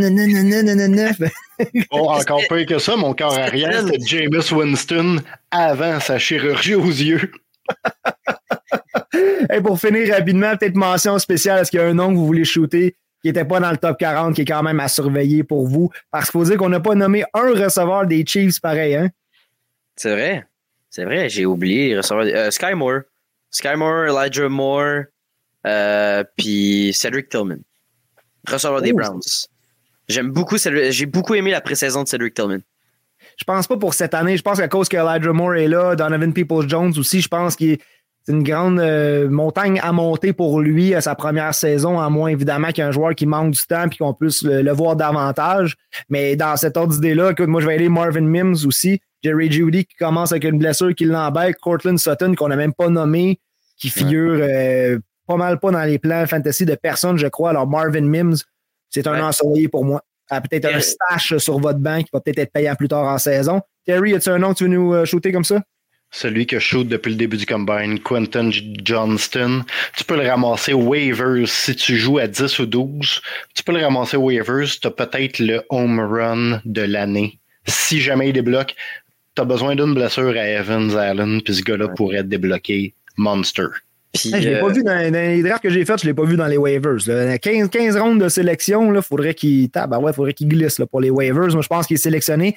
[1.91, 5.17] oh, encore pire que ça, mon corps arrière, c'était James Winston
[5.51, 7.31] avant sa chirurgie aux yeux.
[9.53, 12.27] et pour finir rapidement, peut-être mention spéciale, est-ce qu'il y a un nom que vous
[12.27, 12.97] voulez shooter?
[13.23, 15.91] Qui n'était pas dans le top 40, qui est quand même à surveiller pour vous.
[16.11, 19.11] Parce qu'il faut dire qu'on n'a pas nommé un receveur des Chiefs pareil, hein?
[19.97, 20.47] C'est vrai.
[20.89, 22.25] C'est vrai, j'ai oublié receveur.
[22.27, 23.03] Euh, Sky Moore.
[23.51, 25.05] Sky Moore, Elijah Moore,
[25.67, 27.59] euh, puis Cedric Tillman.
[28.49, 28.97] Receveur des oh.
[28.97, 29.47] Browns.
[30.09, 32.61] J'aime beaucoup, j'ai beaucoup aimé la pré-saison de Cedric Tillman.
[33.37, 34.37] Je pense pas pour cette année.
[34.37, 37.73] Je pense qu'à cause que Elijah Moore est là, Donovan Peoples-Jones aussi, je pense qu'il
[37.73, 37.83] est
[38.31, 42.29] c'est une grande euh, montagne à monter pour lui à sa première saison, à moins
[42.29, 44.95] évidemment qu'il y ait un joueur qui manque du temps et qu'on puisse le, voir
[44.95, 45.77] davantage.
[46.09, 49.97] Mais dans cette ordre d'idée-là, moi je vais aller Marvin Mims aussi, Jerry Judy qui
[49.97, 53.41] commence avec une blessure qui l'embête, Cortland Sutton qu'on n'a même pas nommé,
[53.77, 57.51] qui figure euh, pas mal pas dans les plans fantasy de personne, je crois.
[57.51, 58.37] Alors Marvin Mims,
[58.91, 60.03] c'est un ensoleillé pour moi.
[60.29, 63.61] peut-être un stash sur votre banc qui va peut-être être payant plus tard en saison.
[63.87, 65.61] Terry, as-tu un nom que tu veux nous euh, shooter comme ça?
[66.11, 68.51] Celui que shoot depuis le début du combine, Quentin
[68.85, 69.63] Johnston.
[69.97, 73.21] Tu peux le ramasser waivers si tu joues à 10 ou 12.
[73.55, 74.69] Tu peux le ramasser waivers.
[74.81, 77.39] Tu as peut-être le home run de l'année.
[77.67, 78.75] Si jamais il débloque,
[79.37, 83.67] tu as besoin d'une blessure à Evans Allen, puis ce gars-là pourrait être débloqué monster.
[84.15, 86.37] je l'ai pas euh, vu dans, les drafts que j'ai fait, je l'ai pas vu
[86.37, 86.99] dans les waivers.
[87.41, 89.69] 15, 15 rondes de sélection, il faudrait qu'il
[90.01, 91.49] ouais, faudrait qu'il glisse pour les waivers.
[91.53, 92.57] Moi, je pense qu'il est sélectionné.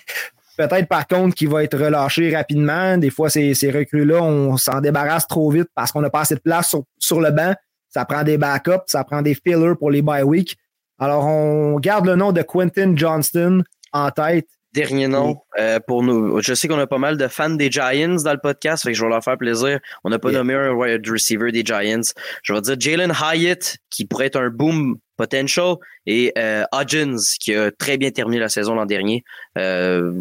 [0.57, 2.97] Peut-être par contre qu'il va être relâché rapidement.
[2.97, 6.35] Des fois, ces, ces recrues-là, on s'en débarrasse trop vite parce qu'on n'a pas assez
[6.35, 7.53] de place sur, le banc.
[7.89, 10.57] Ça prend des backups, ça prend des fillers pour les bye week.
[10.99, 14.47] Alors, on garde le nom de Quentin Johnston en tête.
[14.73, 16.41] Dernier nom euh, pour nous.
[16.41, 18.97] Je sais qu'on a pas mal de fans des Giants dans le podcast, fait que
[18.97, 19.79] je vais leur faire plaisir.
[20.03, 22.01] On n'a pas nommé un wide receiver des Giants.
[22.41, 25.75] Je vais dire Jalen Hyatt, qui pourrait être un boom potential,
[26.05, 29.23] et euh, Hodgins, qui a très bien terminé la saison l'an dernier.
[29.57, 30.11] Euh,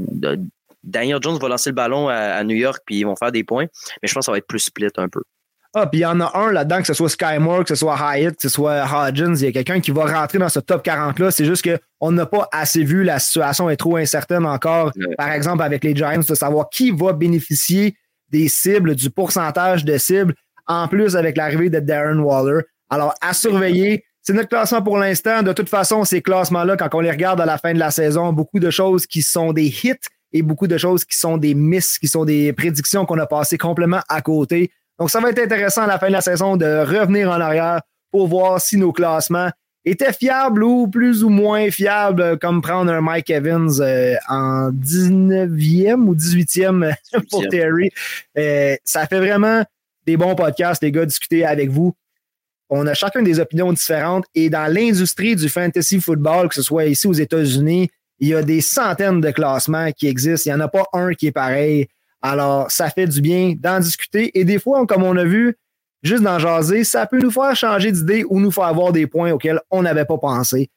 [0.85, 3.66] Daniel Jones va lancer le ballon à, New York, puis ils vont faire des points,
[4.03, 5.23] mais je pense que ça va être plus split un peu.
[5.74, 7.97] Ah, puis il y en a un là-dedans, que ce soit Skymore, que ce soit
[7.97, 10.85] Hyatt, que ce soit Hodgins, il y a quelqu'un qui va rentrer dans ce top
[10.85, 11.31] 40-là.
[11.31, 15.62] C'est juste qu'on n'a pas assez vu, la situation est trop incertaine encore, par exemple
[15.62, 17.97] avec les Giants, de savoir qui va bénéficier
[18.29, 20.35] des cibles, du pourcentage de cibles,
[20.66, 22.62] en plus avec l'arrivée de Darren Waller.
[22.91, 25.43] Alors, à surveiller, c'est notre classement pour l'instant.
[25.43, 28.32] De toute façon, ces classements-là, quand on les regarde à la fin de la saison,
[28.32, 29.94] beaucoup de choses qui sont des hits
[30.32, 33.59] et beaucoup de choses qui sont des misses, qui sont des prédictions qu'on a passées
[33.59, 34.70] complètement à côté.
[34.99, 37.81] Donc, ça va être intéressant à la fin de la saison de revenir en arrière
[38.12, 39.51] pour voir si nos classements
[39.85, 46.05] étaient fiables ou plus ou moins fiables, comme prendre un Mike Evans euh, en 19e
[46.05, 46.94] ou 18e
[47.31, 47.90] pour Terry.
[48.39, 49.65] Euh, ça fait vraiment
[50.07, 51.94] des bons podcasts, les gars, discuter avec vous
[52.74, 56.86] on a chacun des opinions différentes et dans l'industrie du fantasy football, que ce soit
[56.86, 60.51] ici aux États-Unis, il y a des centaines de classements qui existent.
[60.51, 61.89] Il n'y en a pas un qui est pareil.
[62.23, 64.31] Alors, ça fait du bien d'en discuter.
[64.39, 65.55] Et des fois, comme on a vu,
[66.03, 69.32] juste d'en jaser, ça peut nous faire changer d'idée ou nous faire avoir des points
[69.32, 70.70] auxquels on n'avait pas pensé.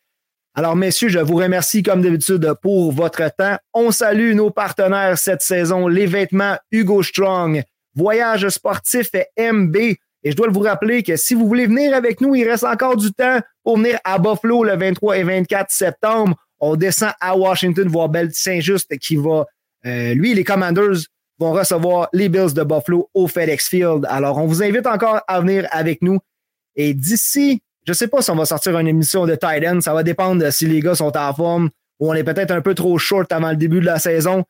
[0.53, 3.55] Alors, messieurs, je vous remercie comme d'habitude pour votre temps.
[3.73, 7.63] On salue nos partenaires cette saison, les vêtements Hugo Strong,
[7.95, 9.77] Voyage sportif et MB,
[10.25, 12.97] et je dois vous rappeler que si vous voulez venir avec nous, il reste encore
[12.97, 16.35] du temps pour venir à Buffalo le 23 et 24 septembre.
[16.59, 19.45] On descend à Washington voir Belle Saint-Just qui va.
[19.85, 21.05] Euh, lui, les Commanders
[21.37, 24.07] vont recevoir les Bills de Buffalo au FedEx Field.
[24.09, 26.17] Alors, on vous invite encore à venir avec nous.
[26.75, 29.79] Et d'ici, je ne sais pas si on va sortir une émission de Titan.
[29.79, 31.69] Ça va dépendre si les gars sont en forme
[31.99, 34.43] ou on est peut-être un peu trop short avant le début de la saison.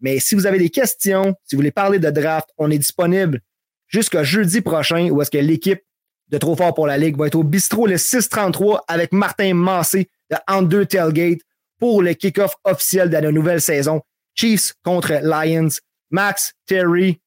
[0.00, 3.40] Mais si vous avez des questions, si vous voulez parler de draft, on est disponible
[3.88, 5.82] jusqu'à jeudi prochain où est-ce que l'équipe
[6.28, 10.08] de Trop Fort pour la Ligue va être au bistrot le 633 avec Martin Massé
[10.30, 11.40] de Under Tailgate
[11.78, 14.02] pour le kick-off officiel de la nouvelle saison.
[14.34, 15.68] Chiefs contre Lions.
[16.10, 17.20] Max, Terry,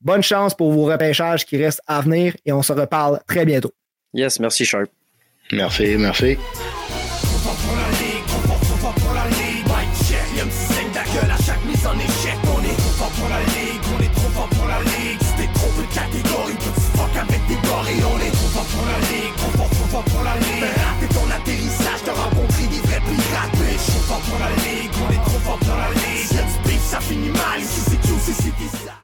[0.00, 3.72] bonne chance pour vos repêchages qui restent à venir et on se reparle très bientôt.
[4.12, 4.90] Yes, merci Sharp.
[5.52, 6.36] Merci, merci.